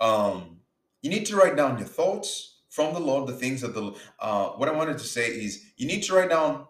um, 0.00 0.58
you 1.02 1.08
need 1.08 1.26
to 1.26 1.36
write 1.36 1.56
down 1.56 1.78
your 1.78 1.86
thoughts 1.86 2.56
from 2.68 2.92
the 2.92 3.00
Lord, 3.00 3.28
the 3.28 3.32
things 3.32 3.60
that 3.60 3.74
the, 3.74 3.94
uh, 4.18 4.48
what 4.50 4.68
I 4.68 4.72
wanted 4.72 4.98
to 4.98 5.04
say 5.04 5.28
is 5.28 5.66
you 5.76 5.86
need 5.86 6.02
to 6.02 6.14
write 6.14 6.30
down 6.30 6.66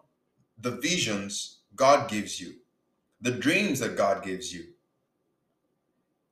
the 0.61 0.71
visions 0.71 1.61
God 1.75 2.07
gives 2.07 2.39
you, 2.39 2.53
the 3.19 3.31
dreams 3.31 3.79
that 3.79 3.97
God 3.97 4.23
gives 4.23 4.53
you. 4.53 4.65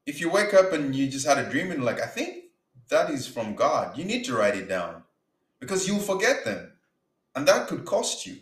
If 0.06 0.22
you 0.22 0.30
wake 0.30 0.54
up 0.54 0.72
and 0.72 0.96
you 0.96 1.08
just 1.08 1.26
had 1.26 1.40
a 1.40 1.50
dream 1.50 1.72
and 1.72 1.84
like, 1.84 2.00
I 2.00 2.06
think 2.06 2.46
that 2.90 3.10
is 3.10 3.28
from 3.28 3.56
God, 3.56 3.98
you 3.98 4.06
need 4.06 4.24
to 4.26 4.38
write 4.38 4.56
it 4.56 4.70
down 4.70 5.02
because 5.60 5.88
you'll 5.88 6.00
forget 6.00 6.46
them 6.46 6.72
and 7.36 7.48
that 7.48 7.68
could 7.68 7.86
cost 7.86 8.28
you. 8.28 8.38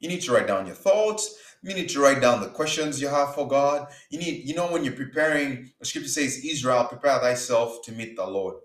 You 0.00 0.10
need 0.10 0.20
to 0.20 0.32
write 0.32 0.46
down 0.46 0.66
your 0.66 0.76
thoughts. 0.76 1.34
You 1.64 1.74
need 1.74 1.88
to 1.88 2.00
write 2.00 2.20
down 2.20 2.42
the 2.42 2.48
questions 2.48 3.00
you 3.00 3.08
have 3.08 3.34
for 3.34 3.48
God. 3.48 3.88
You 4.10 4.18
need, 4.18 4.46
you 4.46 4.54
know, 4.54 4.70
when 4.70 4.84
you're 4.84 4.92
preparing, 4.92 5.70
the 5.78 5.86
scripture 5.86 6.10
says, 6.10 6.44
Israel, 6.44 6.84
prepare 6.84 7.18
thyself 7.20 7.80
to 7.84 7.92
meet 7.92 8.16
the 8.16 8.26
Lord. 8.26 8.56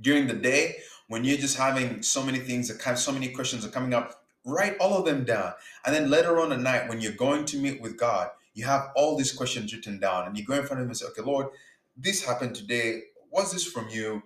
During 0.00 0.28
the 0.28 0.34
day, 0.34 0.76
when 1.08 1.24
you're 1.24 1.38
just 1.38 1.58
having 1.58 2.02
so 2.02 2.22
many 2.22 2.38
things 2.38 2.68
that 2.68 2.78
kind 2.78 2.96
so 2.96 3.10
many 3.10 3.30
questions 3.30 3.66
are 3.66 3.70
coming 3.70 3.94
up, 3.94 4.22
write 4.44 4.76
all 4.78 4.96
of 4.96 5.06
them 5.06 5.24
down. 5.24 5.54
And 5.84 5.92
then 5.92 6.08
later 6.08 6.38
on 6.38 6.52
at 6.52 6.60
night, 6.60 6.88
when 6.88 7.00
you're 7.00 7.12
going 7.12 7.44
to 7.46 7.58
meet 7.58 7.82
with 7.82 7.98
God, 7.98 8.28
you 8.54 8.64
have 8.64 8.90
all 8.94 9.16
these 9.16 9.32
questions 9.32 9.74
written 9.74 9.98
down 9.98 10.28
and 10.28 10.38
you 10.38 10.44
go 10.44 10.54
in 10.54 10.64
front 10.64 10.80
of 10.80 10.84
him 10.84 10.90
and 10.90 10.96
say, 10.96 11.06
okay, 11.06 11.22
Lord, 11.22 11.48
this 11.96 12.24
happened 12.24 12.54
today. 12.54 13.00
Was 13.32 13.50
this 13.50 13.66
from 13.66 13.88
you? 13.88 14.22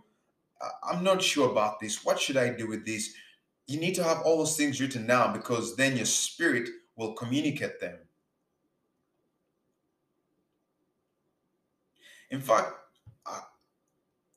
I'm 0.82 1.03
not 1.03 1.22
sure 1.22 1.51
about 1.51 1.80
this. 1.80 2.05
What 2.05 2.20
should 2.20 2.36
I 2.36 2.51
do 2.51 2.68
with 2.68 2.84
this? 2.84 3.14
You 3.66 3.80
need 3.80 3.95
to 3.95 4.05
have 4.05 4.20
all 4.22 4.36
those 4.36 4.59
things 4.59 4.78
written 4.78 5.07
down 5.07 5.32
because 5.32 5.74
then 5.76 5.97
your 5.97 6.05
spirit 6.05 6.68
will 7.01 7.14
communicate 7.14 7.80
them. 7.80 7.98
In 12.30 12.42
fact, 12.42 12.72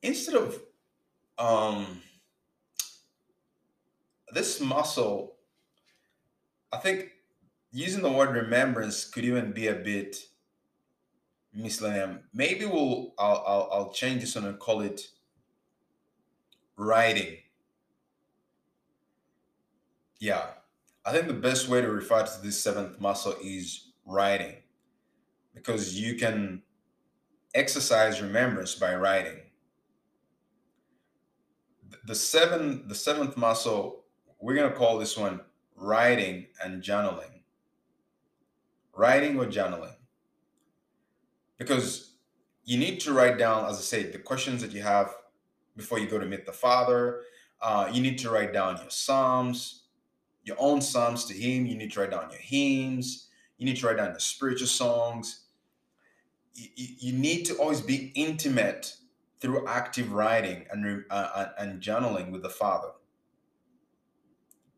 instead 0.02 0.36
of 0.36 0.60
um, 1.38 2.02
this 4.34 4.62
muscle, 4.62 5.36
I 6.72 6.78
think 6.78 7.12
using 7.72 8.02
the 8.02 8.12
word 8.12 8.34
remembrance 8.34 9.06
could 9.06 9.26
even 9.26 9.52
be 9.52 9.68
a 9.68 9.76
bit 9.76 10.16
misleading. 11.54 12.20
Maybe 12.34 12.66
we'll 12.66 13.14
I'll, 13.20 13.44
I'll, 13.46 13.70
I'll 13.72 13.92
change 13.92 14.22
this 14.22 14.36
one 14.36 14.46
and 14.46 14.58
call 14.58 14.82
it 14.82 15.02
writing 16.78 17.38
yeah, 20.24 20.46
I 21.06 21.12
think 21.12 21.28
the 21.28 21.34
best 21.34 21.68
way 21.68 21.82
to 21.82 21.92
refer 21.92 22.24
to 22.24 22.42
this 22.42 22.62
seventh 22.62 23.00
muscle 23.00 23.36
is 23.44 23.92
writing 24.06 24.56
because 25.54 26.00
you 26.00 26.16
can 26.16 26.62
exercise 27.54 28.22
remembrance 28.22 28.76
by 28.76 28.96
writing. 28.96 29.40
The 32.06 32.16
seven, 32.16 32.88
the 32.88 32.96
seventh 32.96 33.36
muscle, 33.36 34.06
we're 34.40 34.56
gonna 34.56 34.72
call 34.72 34.98
this 34.98 35.18
one 35.18 35.42
writing 35.76 36.48
and 36.64 36.82
journaling. 36.82 37.42
Writing 38.96 39.38
or 39.38 39.46
journaling. 39.46 39.96
Because 41.58 42.16
you 42.64 42.78
need 42.78 43.00
to 43.02 43.14
write 43.14 43.38
down, 43.38 43.66
as 43.66 43.78
I 43.78 43.82
said, 43.82 44.14
the 44.14 44.20
questions 44.20 44.62
that 44.62 44.72
you 44.72 44.82
have 44.82 45.14
before 45.76 46.00
you 46.00 46.08
go 46.08 46.20
to 46.20 46.26
meet 46.26 46.46
the 46.46 46.54
Father. 46.54 47.22
Uh, 47.62 47.90
you 47.92 48.02
need 48.02 48.18
to 48.20 48.30
write 48.30 48.54
down 48.54 48.78
your 48.78 48.90
Psalms, 48.90 49.83
your 50.44 50.58
own 50.60 50.82
psalms 50.82 51.26
to 51.26 51.34
him. 51.34 51.66
You 51.66 51.76
need 51.76 51.92
to 51.94 52.02
write 52.02 52.12
down 52.12 52.30
your 52.30 52.40
hymns. 52.40 53.30
You 53.58 53.66
need 53.66 53.78
to 53.78 53.88
write 53.88 53.98
down 53.98 54.14
the 54.14 54.20
spiritual 54.20 54.68
songs. 54.68 55.46
You, 56.54 56.70
you, 56.76 56.88
you 57.00 57.14
need 57.14 57.46
to 57.46 57.56
always 57.56 57.82
be 57.82 58.12
intimate 58.16 58.96
through 59.40 59.68
active 59.68 60.12
writing 60.12 60.66
and, 60.72 61.04
uh, 61.10 61.48
and 61.58 61.82
journaling 61.82 62.32
with 62.32 62.42
the 62.42 62.50
Father. 62.50 62.90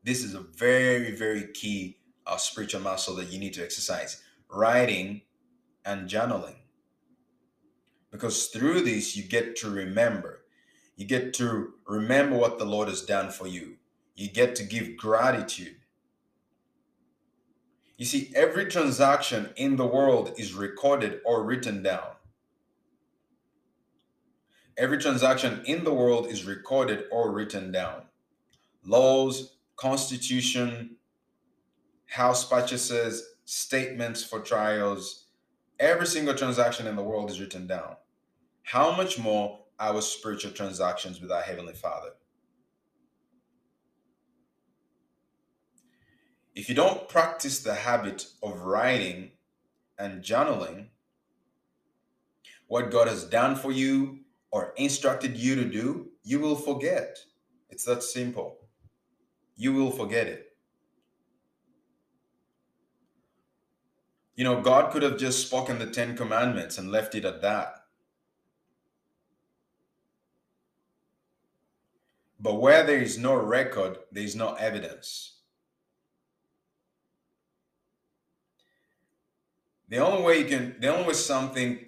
This 0.03 0.23
is 0.23 0.35
a 0.35 0.39
very, 0.39 1.15
very 1.15 1.51
key 1.53 1.97
uh, 2.27 2.37
spiritual 2.37 2.81
muscle 2.81 3.15
that 3.15 3.31
you 3.31 3.39
need 3.39 3.53
to 3.53 3.63
exercise 3.63 4.21
writing 4.49 5.21
and 5.83 6.09
journaling. 6.09 6.55
Because 8.11 8.47
through 8.47 8.81
this, 8.81 9.17
you 9.17 9.23
get 9.23 9.55
to 9.57 9.69
remember. 9.69 10.45
You 10.95 11.05
get 11.05 11.33
to 11.35 11.73
remember 11.87 12.37
what 12.37 12.57
the 12.57 12.65
Lord 12.65 12.87
has 12.87 13.01
done 13.01 13.29
for 13.29 13.47
you 13.47 13.75
you 14.15 14.29
get 14.29 14.55
to 14.55 14.63
give 14.63 14.97
gratitude. 14.97 15.75
You 17.97 18.05
see, 18.05 18.31
every 18.35 18.65
transaction 18.65 19.49
in 19.55 19.77
the 19.77 19.85
world 19.85 20.33
is 20.37 20.53
recorded 20.53 21.21
or 21.25 21.43
written 21.43 21.81
down. 21.81 22.15
Every 24.77 24.97
transaction 24.97 25.61
in 25.65 25.85
the 25.85 25.93
world 25.93 26.27
is 26.27 26.43
recorded 26.43 27.05
or 27.09 27.31
written 27.31 27.71
down. 27.71 28.03
Laws, 28.83 29.55
constitution, 29.77 30.97
house 32.07 32.47
purchases, 32.47 33.35
statements 33.45 34.23
for 34.23 34.41
trials, 34.41 35.27
every 35.79 36.07
single 36.07 36.35
transaction 36.35 36.87
in 36.87 36.97
the 36.97 37.03
world 37.03 37.29
is 37.29 37.39
written 37.39 37.67
down. 37.67 37.95
How 38.63 38.95
much 38.95 39.17
more 39.17 39.59
our 39.79 40.01
spiritual 40.01 40.51
transactions 40.51 41.21
with 41.21 41.31
our 41.31 41.41
Heavenly 41.41 41.73
Father? 41.73 42.09
If 46.55 46.69
you 46.69 46.75
don't 46.75 47.09
practice 47.09 47.59
the 47.59 47.75
habit 47.75 48.27
of 48.41 48.61
writing 48.61 49.31
and 49.99 50.23
journaling 50.23 50.87
what 52.67 52.91
God 52.91 53.09
has 53.09 53.25
done 53.25 53.57
for 53.57 53.71
you 53.73 54.19
or 54.51 54.73
instructed 54.77 55.35
you 55.35 55.55
to 55.55 55.65
do, 55.65 56.07
you 56.23 56.39
will 56.39 56.55
forget. 56.55 57.19
It's 57.69 57.83
that 57.83 58.03
simple. 58.03 58.59
You 59.57 59.73
will 59.73 59.91
forget 59.91 60.27
it. 60.27 60.55
You 64.35 64.45
know, 64.45 64.61
God 64.61 64.91
could 64.91 65.03
have 65.03 65.17
just 65.17 65.45
spoken 65.45 65.77
the 65.77 65.85
Ten 65.85 66.15
Commandments 66.15 66.77
and 66.77 66.89
left 66.91 67.15
it 67.15 67.25
at 67.25 67.41
that. 67.41 67.75
But 72.39 72.61
where 72.61 72.85
there 72.85 73.01
is 73.01 73.17
no 73.17 73.33
record, 73.33 73.97
there 74.11 74.23
is 74.23 74.35
no 74.35 74.53
evidence. 74.55 75.34
The 79.95 80.05
only 80.05 80.23
way 80.23 80.39
you 80.39 80.45
can, 80.45 80.75
the 80.81 80.93
only 80.93 81.07
way 81.07 81.13
something 81.13 81.79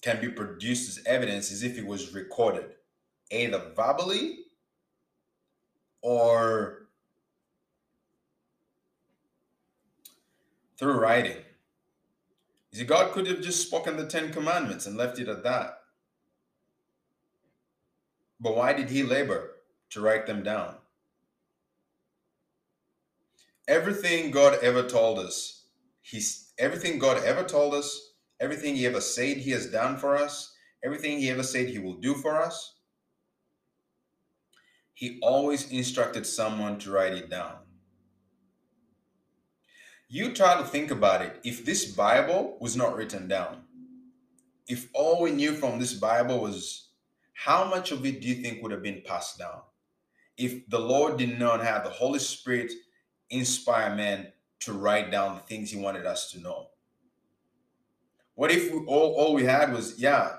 can 0.00 0.20
be 0.20 0.28
produced 0.28 0.88
as 0.88 1.04
evidence 1.06 1.52
is 1.52 1.62
if 1.62 1.78
it 1.78 1.86
was 1.86 2.12
recorded, 2.12 2.72
either 3.30 3.70
verbally 3.76 4.46
or 6.00 6.88
through 10.76 10.98
writing. 10.98 11.36
You 12.72 12.80
see, 12.80 12.84
God 12.84 13.12
could 13.12 13.28
have 13.28 13.40
just 13.40 13.64
spoken 13.64 13.96
the 13.96 14.08
Ten 14.08 14.32
Commandments 14.32 14.86
and 14.86 14.96
left 14.96 15.20
it 15.20 15.28
at 15.28 15.44
that. 15.44 15.82
But 18.40 18.56
why 18.56 18.72
did 18.72 18.90
he 18.90 19.04
labor 19.04 19.52
to 19.90 20.00
write 20.00 20.26
them 20.26 20.42
down? 20.42 20.74
Everything 23.68 24.32
God 24.32 24.58
ever 24.64 24.82
told 24.82 25.20
us, 25.20 25.66
he's 26.00 26.41
everything 26.58 26.98
God 26.98 27.22
ever 27.24 27.42
told 27.42 27.74
us, 27.74 28.14
everything 28.40 28.76
He 28.76 28.86
ever 28.86 29.00
said 29.00 29.36
He 29.38 29.50
has 29.52 29.66
done 29.70 29.96
for 29.96 30.16
us, 30.16 30.54
everything 30.84 31.18
He 31.18 31.30
ever 31.30 31.42
said 31.42 31.68
He 31.68 31.78
will 31.78 31.94
do 31.94 32.14
for 32.14 32.40
us, 32.40 32.74
he 35.02 35.18
always 35.20 35.68
instructed 35.72 36.24
someone 36.24 36.78
to 36.78 36.92
write 36.92 37.14
it 37.14 37.28
down. 37.28 37.56
You 40.08 40.32
try 40.32 40.56
to 40.56 40.64
think 40.64 40.92
about 40.92 41.22
it. 41.22 41.40
If 41.42 41.64
this 41.64 41.86
Bible 41.86 42.56
was 42.60 42.76
not 42.76 42.96
written 42.96 43.26
down, 43.26 43.62
if 44.68 44.88
all 44.94 45.20
we 45.20 45.32
knew 45.32 45.54
from 45.54 45.80
this 45.80 45.94
Bible 45.94 46.38
was 46.38 46.90
how 47.32 47.64
much 47.64 47.90
of 47.90 48.06
it 48.06 48.20
do 48.20 48.28
you 48.28 48.36
think 48.36 48.62
would 48.62 48.70
have 48.70 48.84
been 48.84 49.02
passed 49.04 49.38
down? 49.38 49.62
If 50.36 50.68
the 50.68 50.78
Lord 50.78 51.18
did 51.18 51.36
not 51.36 51.64
have 51.64 51.82
the 51.82 51.90
Holy 51.90 52.20
Spirit 52.20 52.70
inspire 53.30 53.96
men 53.96 54.31
to 54.64 54.72
write 54.72 55.10
down 55.10 55.34
the 55.34 55.42
things 55.42 55.70
he 55.70 55.80
wanted 55.80 56.06
us 56.06 56.30
to 56.32 56.40
know? 56.40 56.68
What 58.34 58.50
if 58.50 58.72
we, 58.72 58.78
all, 58.86 59.14
all 59.14 59.34
we 59.34 59.44
had 59.44 59.72
was, 59.72 59.98
yeah, 59.98 60.36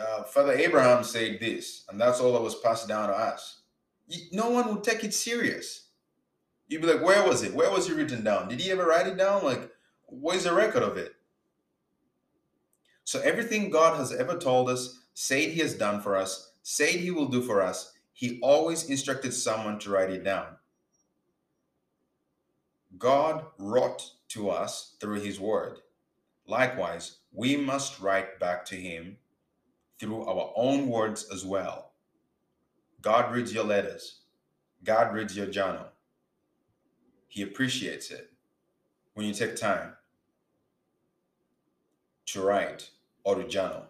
uh, 0.00 0.22
Father 0.24 0.52
Abraham 0.52 1.04
said 1.04 1.38
this, 1.40 1.84
and 1.88 2.00
that's 2.00 2.20
all 2.20 2.32
that 2.32 2.42
was 2.42 2.56
passed 2.56 2.88
down 2.88 3.08
to 3.08 3.14
us? 3.14 3.62
No 4.32 4.50
one 4.50 4.68
would 4.68 4.84
take 4.84 5.04
it 5.04 5.14
serious. 5.14 5.88
You'd 6.68 6.82
be 6.82 6.88
like, 6.88 7.02
where 7.02 7.26
was 7.26 7.42
it? 7.42 7.54
Where 7.54 7.70
was 7.70 7.88
it 7.88 7.96
written 7.96 8.24
down? 8.24 8.48
Did 8.48 8.60
he 8.60 8.70
ever 8.70 8.86
write 8.86 9.06
it 9.06 9.16
down? 9.16 9.44
Like, 9.44 9.70
where's 10.06 10.44
the 10.44 10.54
record 10.54 10.82
of 10.82 10.96
it? 10.96 11.14
So 13.04 13.20
everything 13.20 13.70
God 13.70 13.96
has 13.96 14.12
ever 14.12 14.36
told 14.36 14.68
us, 14.68 14.98
said 15.14 15.50
he 15.50 15.60
has 15.60 15.74
done 15.74 16.00
for 16.00 16.16
us, 16.16 16.52
said 16.62 16.90
he 16.90 17.10
will 17.10 17.26
do 17.26 17.42
for 17.42 17.60
us, 17.60 17.92
he 18.12 18.38
always 18.42 18.88
instructed 18.88 19.32
someone 19.32 19.78
to 19.80 19.90
write 19.90 20.10
it 20.10 20.22
down. 20.22 20.46
God 22.98 23.44
wrote 23.58 24.02
to 24.30 24.50
us 24.50 24.96
through 25.00 25.20
his 25.20 25.40
word. 25.40 25.78
Likewise, 26.46 27.18
we 27.32 27.56
must 27.56 28.00
write 28.00 28.40
back 28.40 28.64
to 28.66 28.76
him 28.76 29.16
through 29.98 30.24
our 30.24 30.52
own 30.56 30.88
words 30.88 31.26
as 31.32 31.44
well. 31.44 31.92
God 33.02 33.32
reads 33.32 33.52
your 33.54 33.64
letters. 33.64 34.20
God 34.84 35.14
reads 35.14 35.36
your 35.36 35.46
journal. 35.46 35.86
He 37.28 37.42
appreciates 37.42 38.10
it 38.10 38.30
when 39.14 39.26
you 39.26 39.34
take 39.34 39.56
time 39.56 39.92
to 42.26 42.42
write 42.42 42.90
or 43.24 43.36
to 43.36 43.46
journal. 43.46 43.84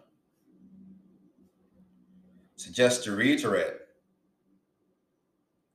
So, 2.55 2.71
just 2.71 3.03
to 3.05 3.11
reiterate, 3.15 3.73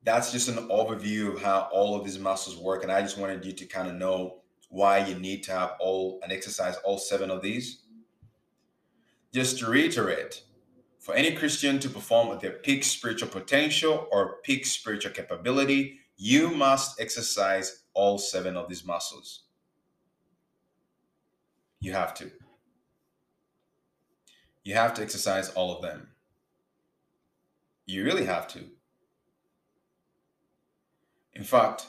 that's 0.07 0.31
just 0.31 0.49
an 0.49 0.69
overview 0.69 1.35
of 1.35 1.43
how 1.43 1.69
all 1.73 1.97
of 1.97 2.05
these 2.05 2.19
muscles 2.19 2.57
work. 2.57 2.85
And 2.85 2.93
I 2.93 3.03
just 3.03 3.19
wanted 3.19 3.45
you 3.45 3.53
to 3.53 3.67
kind 3.67 3.89
of 3.89 3.97
know 3.97 4.39
why 4.69 5.05
you 5.05 5.19
need 5.19 5.43
to 5.45 5.53
have 5.53 5.73
all 5.81 6.21
and 6.23 6.33
exercise 6.33 6.77
all 6.85 6.97
seven 6.97 7.29
of 7.29 7.43
these. 7.43 7.83
Just 9.35 9.59
to 9.59 9.67
reiterate, 9.67 10.45
for 11.01 11.15
any 11.15 11.35
Christian 11.35 11.81
to 11.81 11.89
perform 11.89 12.29
at 12.29 12.41
their 12.41 12.53
peak 12.53 12.85
spiritual 12.85 13.29
potential 13.29 14.07
or 14.13 14.37
peak 14.45 14.65
spiritual 14.65 15.11
capability, 15.11 15.99
you 16.17 16.51
must 16.51 17.01
exercise 17.01 17.83
all 17.93 18.17
seven 18.17 18.57
of 18.57 18.69
these 18.69 18.85
muscles. 18.85 19.43
You 21.81 21.93
have 21.93 22.15
to. 22.15 22.31
You 24.63 24.75
have 24.75 24.95
to 24.95 25.03
exercise 25.03 25.51
all 25.51 25.75
of 25.75 25.83
them. 25.83 26.11
You 27.87 28.05
really 28.05 28.25
have 28.27 28.47
to. 28.49 28.76
In 31.37 31.45
fact, 31.45 31.87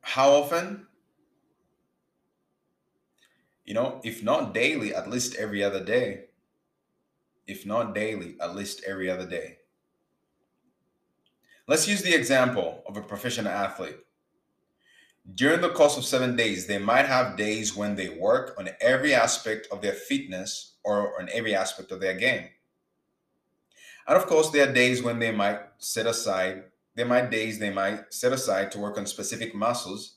how 0.00 0.32
often? 0.32 0.88
You 3.64 3.74
know, 3.74 4.00
if 4.02 4.22
not 4.22 4.52
daily, 4.52 4.92
at 4.92 5.08
least 5.08 5.36
every 5.36 5.62
other 5.62 5.82
day. 5.82 6.24
If 7.46 7.64
not 7.64 7.94
daily, 7.94 8.34
at 8.40 8.56
least 8.56 8.82
every 8.84 9.08
other 9.08 9.26
day. 9.28 9.58
Let's 11.68 11.86
use 11.86 12.02
the 12.02 12.14
example 12.14 12.82
of 12.88 12.96
a 12.96 13.02
professional 13.02 13.52
athlete. 13.52 13.98
During 15.36 15.60
the 15.60 15.70
course 15.70 15.96
of 15.96 16.04
seven 16.04 16.34
days, 16.34 16.66
they 16.66 16.78
might 16.78 17.06
have 17.06 17.36
days 17.36 17.76
when 17.76 17.94
they 17.94 18.08
work 18.08 18.56
on 18.58 18.70
every 18.80 19.14
aspect 19.14 19.68
of 19.70 19.82
their 19.82 19.92
fitness 19.92 20.74
or 20.82 21.20
on 21.20 21.28
every 21.32 21.54
aspect 21.54 21.92
of 21.92 22.00
their 22.00 22.14
game. 22.14 22.48
And 24.06 24.16
of 24.16 24.26
course, 24.26 24.50
there 24.50 24.68
are 24.68 24.72
days 24.72 25.02
when 25.02 25.18
they 25.18 25.32
might 25.32 25.60
set 25.78 26.06
aside, 26.06 26.64
there 26.94 27.06
might 27.06 27.30
days 27.30 27.58
they 27.58 27.70
might 27.70 28.12
set 28.12 28.32
aside 28.32 28.70
to 28.72 28.78
work 28.78 28.96
on 28.96 29.06
specific 29.06 29.54
muscles, 29.54 30.16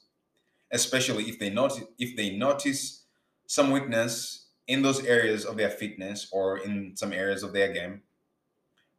especially 0.72 1.26
if 1.26 1.40
they 1.40 1.50
notice 1.50 1.84
if 1.98 2.16
they 2.16 2.32
notice 2.38 3.06
some 3.48 3.72
weakness 3.72 4.48
in 4.68 4.84
those 4.84 5.04
areas 5.06 5.44
of 5.44 5.58
their 5.58 5.72
fitness 5.72 6.30
or 6.32 6.60
in 6.60 6.96
some 6.96 7.12
areas 7.12 7.42
of 7.42 7.54
their 7.54 7.74
game. 7.74 8.04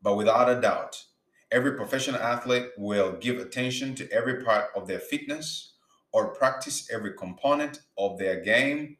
But 0.02 0.16
without 0.16 0.50
a 0.50 0.60
doubt, 0.60 1.04
every 1.52 1.74
professional 1.76 2.20
athlete 2.20 2.70
will 2.76 3.12
give 3.12 3.38
attention 3.38 3.94
to 3.96 4.10
every 4.10 4.42
part 4.42 4.70
of 4.74 4.88
their 4.88 4.98
fitness 4.98 5.74
or 6.12 6.34
practice 6.34 6.90
every 6.92 7.14
component 7.14 7.80
of 7.96 8.18
their 8.18 8.40
game 8.40 8.96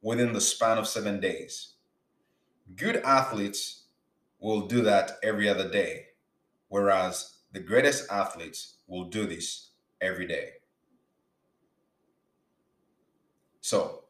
within 0.00 0.32
the 0.32 0.40
span 0.40 0.78
of 0.78 0.88
seven 0.88 1.20
days. 1.20 1.74
Good 2.76 2.96
athletes 2.98 3.83
will 4.44 4.66
do 4.66 4.82
that 4.82 5.12
every 5.22 5.48
other 5.48 5.70
day, 5.70 6.04
whereas 6.68 7.38
the 7.52 7.60
greatest 7.60 8.10
athletes 8.10 8.76
will 8.86 9.04
do 9.04 9.24
this 9.24 9.70
every 10.02 10.26
day. 10.26 10.50
So, 13.62 14.04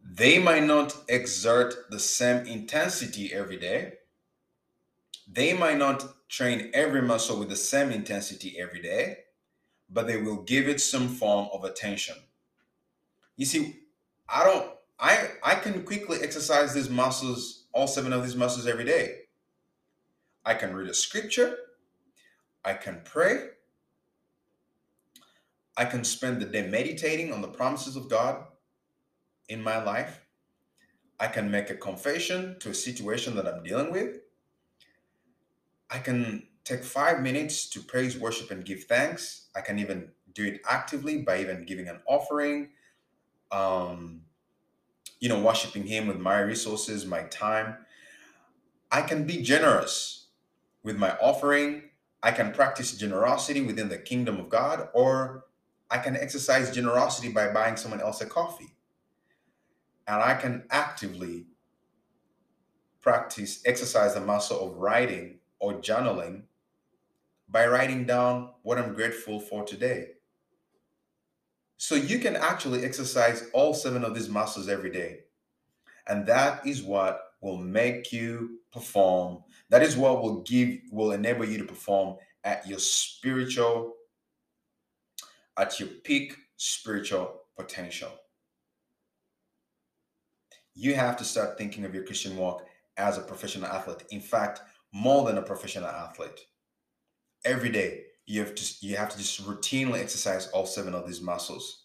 they 0.00 0.38
might 0.38 0.62
not 0.62 0.94
exert 1.08 1.90
the 1.90 1.98
same 1.98 2.46
intensity 2.46 3.34
every 3.34 3.56
day. 3.56 3.94
They 5.26 5.54
might 5.54 5.78
not 5.78 6.28
train 6.28 6.70
every 6.72 7.02
muscle 7.02 7.40
with 7.40 7.48
the 7.48 7.56
same 7.56 7.90
intensity 7.90 8.56
every 8.60 8.80
day, 8.80 9.16
but 9.90 10.06
they 10.06 10.18
will 10.18 10.42
give 10.42 10.68
it 10.68 10.80
some 10.80 11.08
form 11.08 11.48
of 11.52 11.64
attention. 11.64 12.14
You 13.36 13.44
see, 13.44 13.80
I 14.28 14.44
don't 14.44 14.70
I 15.00 15.30
I 15.42 15.54
can 15.56 15.82
quickly 15.82 16.18
exercise 16.22 16.74
these 16.74 16.88
muscles 16.88 17.61
all 17.72 17.86
seven 17.86 18.12
of 18.12 18.22
these 18.22 18.36
muscles 18.36 18.66
every 18.66 18.84
day. 18.84 19.20
I 20.44 20.54
can 20.54 20.74
read 20.74 20.88
a 20.88 20.94
scripture. 20.94 21.56
I 22.64 22.74
can 22.74 23.02
pray. 23.04 23.48
I 25.76 25.84
can 25.84 26.04
spend 26.04 26.40
the 26.40 26.46
day 26.46 26.68
meditating 26.68 27.32
on 27.32 27.40
the 27.40 27.48
promises 27.48 27.96
of 27.96 28.10
God 28.10 28.44
in 29.48 29.62
my 29.62 29.82
life. 29.82 30.20
I 31.18 31.28
can 31.28 31.50
make 31.50 31.70
a 31.70 31.76
confession 31.76 32.56
to 32.60 32.70
a 32.70 32.74
situation 32.74 33.36
that 33.36 33.46
I'm 33.46 33.62
dealing 33.62 33.92
with. 33.92 34.18
I 35.90 35.98
can 35.98 36.48
take 36.64 36.84
five 36.84 37.20
minutes 37.20 37.68
to 37.70 37.80
praise, 37.80 38.18
worship, 38.18 38.50
and 38.50 38.64
give 38.64 38.84
thanks. 38.84 39.48
I 39.54 39.60
can 39.60 39.78
even 39.78 40.10
do 40.34 40.44
it 40.44 40.62
actively 40.68 41.18
by 41.22 41.40
even 41.40 41.64
giving 41.64 41.88
an 41.88 42.00
offering. 42.06 42.70
Um, 43.50 44.22
you 45.22 45.28
know, 45.28 45.40
worshiping 45.40 45.86
Him 45.86 46.08
with 46.08 46.18
my 46.18 46.40
resources, 46.40 47.06
my 47.06 47.22
time. 47.22 47.76
I 48.90 49.02
can 49.02 49.24
be 49.24 49.40
generous 49.40 50.26
with 50.82 50.96
my 50.98 51.12
offering. 51.18 51.84
I 52.24 52.32
can 52.32 52.50
practice 52.50 52.96
generosity 52.96 53.60
within 53.60 53.88
the 53.88 53.98
kingdom 53.98 54.40
of 54.40 54.48
God, 54.48 54.88
or 54.92 55.44
I 55.88 55.98
can 55.98 56.16
exercise 56.16 56.74
generosity 56.74 57.28
by 57.28 57.52
buying 57.52 57.76
someone 57.76 58.00
else 58.00 58.20
a 58.20 58.26
coffee. 58.26 58.74
And 60.08 60.20
I 60.20 60.34
can 60.34 60.64
actively 60.72 61.46
practice, 63.00 63.62
exercise 63.64 64.14
the 64.14 64.20
muscle 64.20 64.58
of 64.58 64.78
writing 64.78 65.38
or 65.60 65.74
journaling 65.74 66.42
by 67.48 67.68
writing 67.68 68.06
down 68.06 68.50
what 68.62 68.76
I'm 68.76 68.92
grateful 68.92 69.38
for 69.38 69.64
today. 69.64 70.14
So 71.82 71.96
you 71.96 72.20
can 72.20 72.36
actually 72.36 72.84
exercise 72.84 73.50
all 73.52 73.74
seven 73.74 74.04
of 74.04 74.14
these 74.14 74.28
muscles 74.28 74.68
every 74.68 74.92
day. 74.92 75.22
And 76.06 76.24
that 76.28 76.64
is 76.64 76.80
what 76.80 77.20
will 77.40 77.58
make 77.58 78.12
you 78.12 78.60
perform. 78.72 79.42
That 79.68 79.82
is 79.82 79.96
what 79.96 80.22
will 80.22 80.42
give, 80.42 80.78
will 80.92 81.10
enable 81.10 81.44
you 81.44 81.58
to 81.58 81.64
perform 81.64 82.18
at 82.44 82.68
your 82.68 82.78
spiritual, 82.78 83.94
at 85.58 85.80
your 85.80 85.88
peak 86.04 86.36
spiritual 86.56 87.40
potential. 87.58 88.12
You 90.74 90.94
have 90.94 91.16
to 91.16 91.24
start 91.24 91.58
thinking 91.58 91.84
of 91.84 91.96
your 91.96 92.04
Christian 92.04 92.36
walk 92.36 92.64
as 92.96 93.18
a 93.18 93.22
professional 93.22 93.66
athlete. 93.66 94.04
In 94.10 94.20
fact, 94.20 94.60
more 94.92 95.26
than 95.26 95.36
a 95.36 95.42
professional 95.42 95.88
athlete. 95.88 96.46
Every 97.44 97.70
day, 97.70 98.04
you 98.26 98.40
have 98.40 98.54
to 98.54 98.86
you 98.86 98.96
have 98.96 99.10
to 99.10 99.18
just 99.18 99.44
routinely 99.44 100.00
exercise 100.00 100.48
all 100.48 100.66
seven 100.66 100.94
of 100.94 101.06
these 101.06 101.20
muscles. 101.20 101.84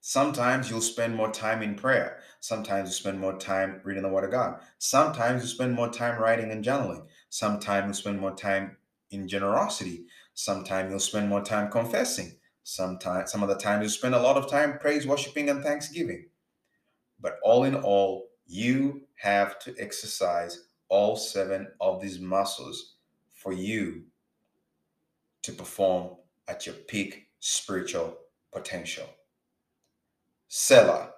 Sometimes 0.00 0.70
you'll 0.70 0.80
spend 0.80 1.16
more 1.16 1.32
time 1.32 1.62
in 1.62 1.74
prayer. 1.74 2.20
Sometimes 2.40 2.88
you 2.88 2.94
spend 2.94 3.18
more 3.18 3.36
time 3.36 3.80
reading 3.84 4.04
the 4.04 4.08
Word 4.08 4.24
of 4.24 4.30
God. 4.30 4.60
Sometimes 4.78 5.42
you 5.42 5.48
spend 5.48 5.74
more 5.74 5.88
time 5.88 6.20
writing 6.20 6.52
and 6.52 6.64
journaling. 6.64 7.06
Sometimes 7.28 7.88
you 7.88 7.94
spend 7.94 8.20
more 8.20 8.36
time 8.36 8.76
in 9.10 9.26
generosity. 9.26 10.06
Sometimes 10.34 10.90
you'll 10.90 11.00
spend 11.00 11.28
more 11.28 11.42
time 11.42 11.70
confessing. 11.70 12.36
Sometimes, 12.62 13.32
some 13.32 13.42
of 13.42 13.48
the 13.48 13.56
time 13.56 13.82
you 13.82 13.88
spend 13.88 14.14
a 14.14 14.20
lot 14.20 14.36
of 14.36 14.48
time 14.48 14.78
praise, 14.78 15.06
worshiping, 15.06 15.48
and 15.48 15.62
thanksgiving. 15.62 16.26
But 17.20 17.38
all 17.42 17.64
in 17.64 17.74
all, 17.74 18.28
you 18.46 19.02
have 19.16 19.58
to 19.60 19.74
exercise 19.78 20.66
all 20.88 21.16
seven 21.16 21.68
of 21.80 22.00
these 22.00 22.20
muscles 22.20 22.94
for 23.34 23.52
you 23.52 24.04
to 25.46 25.52
perform 25.52 26.10
at 26.48 26.66
your 26.66 26.74
peak 26.74 27.28
spiritual 27.38 28.18
potential. 28.52 29.06
Selah. 30.48 31.10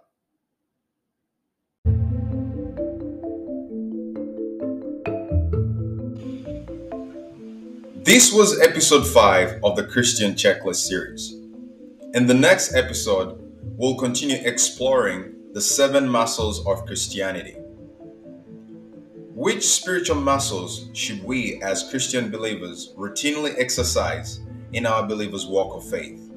This 8.05 8.31
was 8.31 8.61
episode 8.61 9.07
5 9.07 9.61
of 9.65 9.77
the 9.77 9.85
Christian 9.85 10.35
Checklist 10.35 10.87
series. 10.87 11.33
In 12.13 12.27
the 12.27 12.35
next 12.35 12.75
episode, 12.75 13.41
we'll 13.79 13.97
continue 13.97 14.37
exploring 14.45 15.37
the 15.55 15.61
seven 15.63 16.07
muscles 16.07 16.67
of 16.67 16.85
Christianity. 16.85 17.57
Which 19.39 19.65
spiritual 19.65 20.17
muscles 20.17 20.91
should 20.95 21.23
we 21.23 21.63
as 21.63 21.89
Christian 21.91 22.29
believers 22.29 22.93
routinely 22.97 23.55
exercise 23.57 24.41
in 24.73 24.85
our 24.85 25.07
believers' 25.07 25.47
walk 25.47 25.77
of 25.77 25.89
faith? 25.89 26.29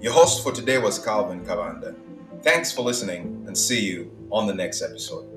Your 0.00 0.14
host 0.14 0.42
for 0.42 0.50
today 0.50 0.78
was 0.78 0.98
Calvin 0.98 1.44
Cavanda. 1.46 1.94
Thanks 2.42 2.72
for 2.72 2.82
listening 2.82 3.44
and 3.46 3.56
see 3.56 3.84
you 3.84 4.10
on 4.32 4.48
the 4.48 4.52
next 4.52 4.82
episode. 4.82 5.31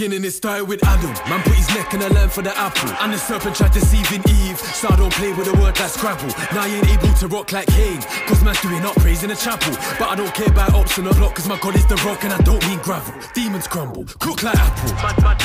Beginning, 0.00 0.24
it 0.24 0.32
started 0.32 0.64
with 0.64 0.82
Adam. 0.86 1.12
Man 1.28 1.42
put 1.42 1.52
his 1.52 1.68
neck 1.76 1.92
in 1.92 2.00
a 2.00 2.08
lamb 2.08 2.30
for 2.30 2.40
the 2.40 2.56
apple. 2.56 2.88
And 3.04 3.12
the 3.12 3.18
serpent 3.18 3.54
tried 3.54 3.72
deceiving 3.72 4.24
Eve. 4.40 4.56
So 4.58 4.88
I 4.88 4.96
don't 4.96 5.12
play 5.12 5.30
with 5.34 5.46
a 5.46 5.52
word 5.60 5.76
like 5.78 5.92
Scrabble. 5.92 6.32
Now 6.56 6.64
you 6.64 6.76
ain't 6.76 6.88
able 6.88 7.12
to 7.20 7.28
rock 7.28 7.52
like 7.52 7.68
Cain. 7.68 8.00
Cause 8.24 8.42
man's 8.42 8.62
doing 8.62 8.80
up 8.80 8.96
praise 8.96 9.22
in 9.24 9.30
a 9.30 9.36
chapel. 9.36 9.76
But 9.98 10.08
I 10.08 10.14
don't 10.16 10.32
care 10.32 10.48
about 10.48 10.72
ops 10.72 10.98
on 10.98 11.04
block. 11.20 11.34
Cause 11.34 11.46
my 11.46 11.58
God 11.60 11.76
is 11.76 11.84
the 11.84 11.96
rock 12.08 12.24
and 12.24 12.32
I 12.32 12.40
don't 12.48 12.64
mean 12.66 12.78
gravel. 12.78 13.12
Demons 13.34 13.68
crumble, 13.68 14.04
cook 14.20 14.42
like 14.42 14.56
apple. 14.56 14.88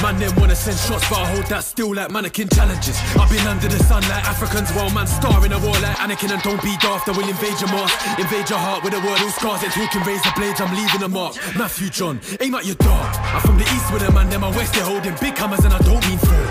Man, 0.01 0.19
them 0.19 0.31
wanna 0.39 0.55
send 0.55 0.77
shots, 0.79 1.03
but 1.09 1.19
I 1.19 1.25
hold 1.35 1.47
that 1.47 1.65
still 1.65 1.93
like 1.93 2.11
mannequin 2.11 2.47
challenges. 2.47 2.95
I've 3.19 3.29
been 3.29 3.45
under 3.47 3.67
the 3.67 3.83
sun 3.83 4.03
like 4.07 4.23
Africans 4.23 4.71
while 4.71 4.89
man 4.95 5.07
star 5.07 5.45
in 5.45 5.51
a 5.51 5.59
war 5.59 5.75
like 5.83 5.99
Anakin. 5.99 6.31
And 6.31 6.41
don't 6.43 6.63
be 6.63 6.77
daft, 6.79 7.09
I 7.09 7.11
will 7.11 7.27
invade 7.27 7.59
your 7.59 7.75
mask. 7.75 7.91
Invade 8.17 8.49
your 8.49 8.59
heart 8.59 8.85
with 8.85 8.93
a 8.93 9.01
word, 9.03 9.19
all 9.19 9.35
scars. 9.35 9.63
And 9.67 9.73
who 9.75 9.83
can 9.91 9.99
raise 10.07 10.23
razor 10.23 10.31
blades, 10.39 10.61
I'm 10.61 10.71
leaving 10.71 11.03
a 11.03 11.09
mark. 11.09 11.35
Matthew 11.59 11.89
John, 11.89 12.21
aim 12.39 12.55
at 12.55 12.63
your 12.63 12.79
dog. 12.79 13.03
I'm 13.35 13.41
from 13.41 13.57
the 13.57 13.67
east 13.75 13.91
with 13.91 14.07
a 14.07 14.11
man, 14.15 14.29
them 14.29 14.44
my 14.49 14.57
west, 14.57 14.73
they're 14.73 14.83
holding 14.85 15.15
big 15.19 15.35
hammers 15.37 15.65
and 15.65 15.73
I 15.73 15.79
don't 15.79 16.03
mean 16.07 16.19
four. 16.19 16.45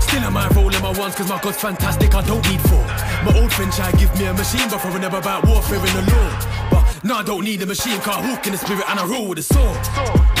Still 0.00 0.24
I 0.24 0.48
rolling 0.56 0.80
my 0.80 0.92
ones 0.96 1.14
cause 1.14 1.28
my 1.28 1.38
God's 1.40 1.58
fantastic, 1.58 2.14
I 2.14 2.22
don't 2.24 2.44
need 2.48 2.60
four. 2.72 2.84
My 3.26 3.32
old 3.38 3.52
friend 3.52 3.70
tried 3.70 3.98
give 3.98 4.12
me 4.18 4.24
a 4.24 4.32
machine, 4.32 4.66
but 4.70 4.80
throwing 4.80 5.02
never 5.02 5.18
about 5.18 5.46
warfare 5.46 5.76
in 5.78 5.92
the 5.92 6.04
law. 6.12 6.30
But 6.70 7.04
no, 7.04 7.16
I 7.16 7.22
don't 7.22 7.44
need 7.44 7.60
a 7.60 7.66
machine, 7.66 8.00
car 8.00 8.22
walk 8.22 8.46
in 8.46 8.52
the 8.52 8.58
spirit 8.58 8.84
and 8.88 8.98
I 8.98 9.04
roll 9.04 9.28
with 9.28 9.38
a 9.38 9.42
sword. 9.42 9.76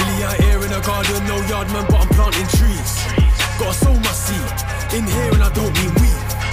Really 0.00 0.24
out 0.24 0.38
here 0.40 0.60
in 0.64 0.72
a 0.72 0.80
garden, 0.80 1.20
no 1.28 1.36
yardman, 1.44 1.84
but 1.88 2.00
I'm 2.00 2.08
planting 2.16 2.48
trees. 2.56 2.92
Gotta 3.58 3.74
sow 3.74 3.92
my 3.92 4.14
seed 4.24 4.56
in 4.96 5.04
here 5.04 5.32
and 5.34 5.42
I 5.42 5.52
don't 5.52 5.74
mean 5.76 5.92
weed. 6.00 6.43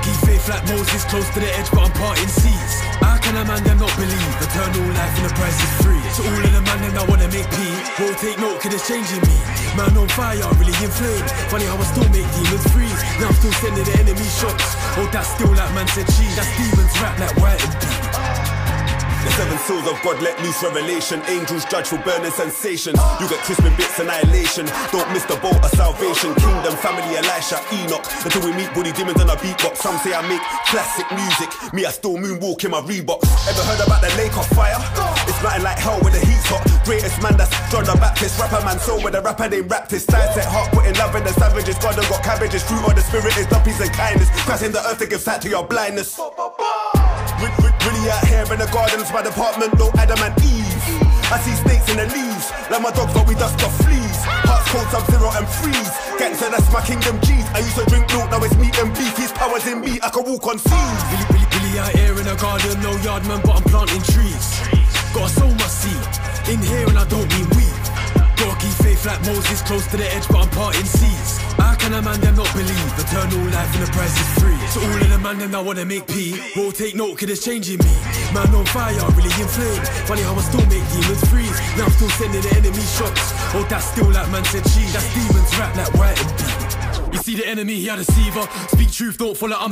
Keep 0.00 0.18
faith 0.24 0.48
like 0.48 0.64
Moses 0.66 1.04
close 1.04 1.28
to 1.34 1.40
the 1.40 1.50
edge, 1.58 1.70
but 1.70 1.84
I'm 1.86 1.92
parting 1.92 2.26
seas. 2.26 2.72
How 3.04 3.18
can 3.20 3.36
a 3.36 3.44
man 3.44 3.62
them 3.62 3.78
not 3.78 3.92
believe? 3.94 4.34
Eternal 4.40 4.88
life 4.96 5.14
and 5.20 5.26
the 5.28 5.34
price 5.36 5.58
is 5.60 5.72
free. 5.84 6.02
So 6.16 6.24
all 6.24 6.42
of 6.42 6.52
the 6.52 6.62
man 6.62 6.78
them 6.82 6.94
that 6.96 7.06
wanna 7.06 7.28
make 7.28 7.46
peace, 7.54 7.80
won't 8.00 8.18
take 8.18 8.38
note 8.40 8.58
cause 8.58 8.74
it's 8.74 8.88
changing 8.88 9.22
me. 9.22 9.36
Man 9.76 9.94
on 9.96 10.08
fire, 10.12 10.42
really 10.58 10.74
inflamed. 10.82 11.28
Funny 11.52 11.66
how 11.70 11.78
I 11.78 11.86
still 11.86 12.08
make 12.10 12.26
demons 12.34 12.66
freeze. 12.72 13.00
Now 13.20 13.30
I'm 13.30 13.36
still 13.38 13.54
sending 13.62 13.84
the 13.84 13.94
enemy 14.00 14.26
shots. 14.26 14.74
Oh, 14.98 15.08
that's 15.12 15.28
still 15.34 15.52
like 15.54 15.72
man 15.76 15.86
said 15.94 16.08
cheese. 16.16 16.34
That's 16.34 16.50
demons 16.56 16.94
rap 16.98 17.18
like 17.22 17.36
white 17.38 17.60
and 17.62 17.74
beat. 17.80 18.11
The 19.22 19.30
seven 19.38 19.58
seals 19.58 19.86
of 19.86 20.02
God 20.02 20.20
let 20.20 20.34
loose 20.42 20.62
revelation. 20.62 21.22
Angels 21.30 21.64
judge 21.66 21.86
for 21.86 21.98
burning 22.02 22.32
sensations. 22.32 22.98
You 23.22 23.28
get 23.30 23.38
crisping 23.46 23.70
bits, 23.78 23.98
annihilation. 23.98 24.66
Don't 24.90 25.06
miss 25.14 25.22
the 25.24 25.38
boat 25.38 25.62
of 25.62 25.70
salvation. 25.78 26.34
Kingdom, 26.34 26.74
family, 26.82 27.14
Elisha, 27.14 27.62
Enoch. 27.70 28.02
Until 28.26 28.42
we 28.42 28.50
meet 28.50 28.74
Woody 28.74 28.90
Demons 28.90 29.22
on 29.22 29.30
a 29.30 29.38
beatbox. 29.38 29.78
Some 29.78 29.96
say 30.02 30.12
I 30.12 30.26
make 30.26 30.42
classic 30.66 31.06
music. 31.14 31.54
Me, 31.72 31.86
I 31.86 31.94
still 31.94 32.18
moonwalk 32.18 32.64
in 32.64 32.72
my 32.72 32.82
Reeboks. 32.82 33.30
Ever 33.46 33.62
heard 33.62 33.86
about 33.86 34.02
the 34.02 34.10
lake 34.18 34.34
of 34.34 34.46
fire? 34.58 34.82
It's 35.30 35.38
nothing 35.38 35.62
like 35.62 35.78
hell 35.78 36.02
when 36.02 36.12
the 36.12 36.18
heat's 36.18 36.50
hot. 36.50 36.66
Greatest 36.84 37.22
man, 37.22 37.36
that's 37.38 37.54
John 37.70 37.84
the 37.84 37.94
Baptist. 37.94 38.40
Rapper 38.40 38.64
man, 38.66 38.80
soul 38.80 38.98
with 39.04 39.14
a 39.14 39.22
rapper 39.22 39.48
named 39.48 39.70
Raptist. 39.70 40.10
Side 40.10 40.34
set 40.34 40.50
heart, 40.50 40.72
putting 40.74 40.98
love 40.98 41.14
in 41.14 41.22
the 41.22 41.32
savages. 41.38 41.78
God 41.78 41.94
done 41.94 42.10
got 42.10 42.24
cabbages. 42.24 42.64
Fruit 42.64 42.82
of 42.82 42.96
the 42.98 43.02
spirit 43.02 43.38
is 43.38 43.46
love, 43.52 43.64
peace 43.64 43.78
and 43.78 43.92
kindness. 43.92 44.28
Crashing 44.42 44.72
the 44.72 44.82
earth 44.82 44.98
to 44.98 45.06
give 45.06 45.20
sight 45.20 45.40
to 45.42 45.48
your 45.48 45.62
blindness. 45.62 46.18
Re- 47.42 47.50
re- 47.58 47.74
Really 47.82 48.06
out 48.14 48.22
here 48.30 48.46
in 48.46 48.58
the 48.62 48.70
gardens, 48.70 49.10
my 49.10 49.22
department, 49.22 49.74
no 49.74 49.90
Adam 49.98 50.22
and 50.22 50.34
Eve. 50.38 50.70
I 51.34 51.42
see 51.42 51.56
snakes 51.66 51.90
in 51.90 51.98
the 51.98 52.06
leaves, 52.14 52.46
like 52.70 52.78
my 52.78 52.92
dogs, 52.94 53.10
but 53.12 53.26
we 53.26 53.34
dust 53.34 53.58
off 53.66 53.74
fleas. 53.82 54.18
Hearts 54.46 54.70
cold, 54.70 54.86
sub 54.94 55.02
zero 55.10 55.26
and 55.34 55.48
freeze. 55.58 55.90
Gangster, 56.14 56.50
that's 56.54 56.70
my 56.70 56.78
kingdom 56.86 57.18
G's. 57.26 57.42
I 57.50 57.58
used 57.58 57.74
to 57.74 57.84
drink 57.90 58.06
milk, 58.14 58.30
now 58.30 58.38
it's 58.46 58.54
meat 58.54 58.78
and 58.78 58.94
beef. 58.94 59.16
His 59.18 59.32
powers 59.32 59.66
in 59.66 59.80
me, 59.82 59.98
I 59.98 60.10
can 60.14 60.22
walk 60.22 60.46
on 60.46 60.62
seas. 60.62 61.00
Really, 61.10 61.26
really, 61.34 61.48
really 61.50 61.74
out 61.82 61.92
here 61.98 62.14
in 62.14 62.26
a 62.30 62.36
garden, 62.38 62.78
no 62.78 62.94
yardman, 63.02 63.42
but 63.42 63.58
I'm 63.58 63.66
planting 63.66 64.02
trees. 64.14 64.46
Gotta 65.10 65.28
sow 65.34 65.50
my 65.50 65.66
seed 65.66 66.06
in 66.54 66.62
here 66.62 66.86
and 66.86 66.98
I 66.98 67.04
don't 67.10 67.26
mean 67.34 67.48
weed. 67.58 67.82
Keep 68.62 68.78
faith 68.78 69.04
like 69.06 69.20
Moses 69.26 69.60
close 69.62 69.86
to 69.88 69.96
the 69.96 70.06
edge, 70.14 70.26
but 70.28 70.46
I'm 70.46 70.50
parting 70.50 70.86
seas. 70.86 71.38
How 71.58 71.74
can 71.74 71.92
a 71.94 72.00
man 72.00 72.20
them 72.20 72.36
not 72.36 72.46
believe? 72.54 72.92
Eternal 72.94 73.42
life 73.50 73.74
and 73.74 73.86
the 73.86 73.90
price 73.90 74.14
is 74.14 74.30
free. 74.38 74.54
So 74.70 74.80
all 74.80 75.02
of 75.02 75.10
the 75.10 75.18
man 75.18 75.38
them 75.38 75.50
that 75.50 75.64
wanna 75.64 75.84
make 75.84 76.06
P, 76.06 76.38
won't 76.56 76.76
take 76.76 76.94
note 76.94 77.18
cause 77.18 77.28
it's 77.28 77.44
changing 77.44 77.78
me. 77.78 77.94
Man 78.32 78.54
on 78.54 78.64
fire, 78.66 78.94
really 79.18 79.34
inflamed. 79.34 79.86
Funny 80.06 80.22
how 80.22 80.34
I 80.34 80.42
still 80.42 80.66
make 80.70 80.86
demons 80.94 81.22
freeze. 81.28 81.58
Now 81.76 81.86
I'm 81.86 81.94
still 81.98 82.08
sending 82.16 82.40
the 82.40 82.54
enemy 82.54 82.86
shots. 82.86 83.34
Oh, 83.52 83.66
that's 83.68 83.86
still 83.90 84.10
like 84.10 84.30
man 84.30 84.44
said 84.44 84.64
cheese. 84.70 84.94
That's 84.94 85.10
demons 85.12 85.50
rap 85.58 85.74
like 85.76 85.92
white 85.94 86.18
and 86.22 86.30
beat. 86.38 86.72
You 87.12 87.18
see 87.18 87.34
the 87.36 87.46
enemy, 87.46 87.74
he 87.76 87.88
a 87.88 87.96
deceiver. 87.96 88.48
Speak 88.72 88.90
truth, 88.90 89.18
don't 89.18 89.36
follow, 89.36 89.54
I'm 89.54 89.66
a 89.66 89.70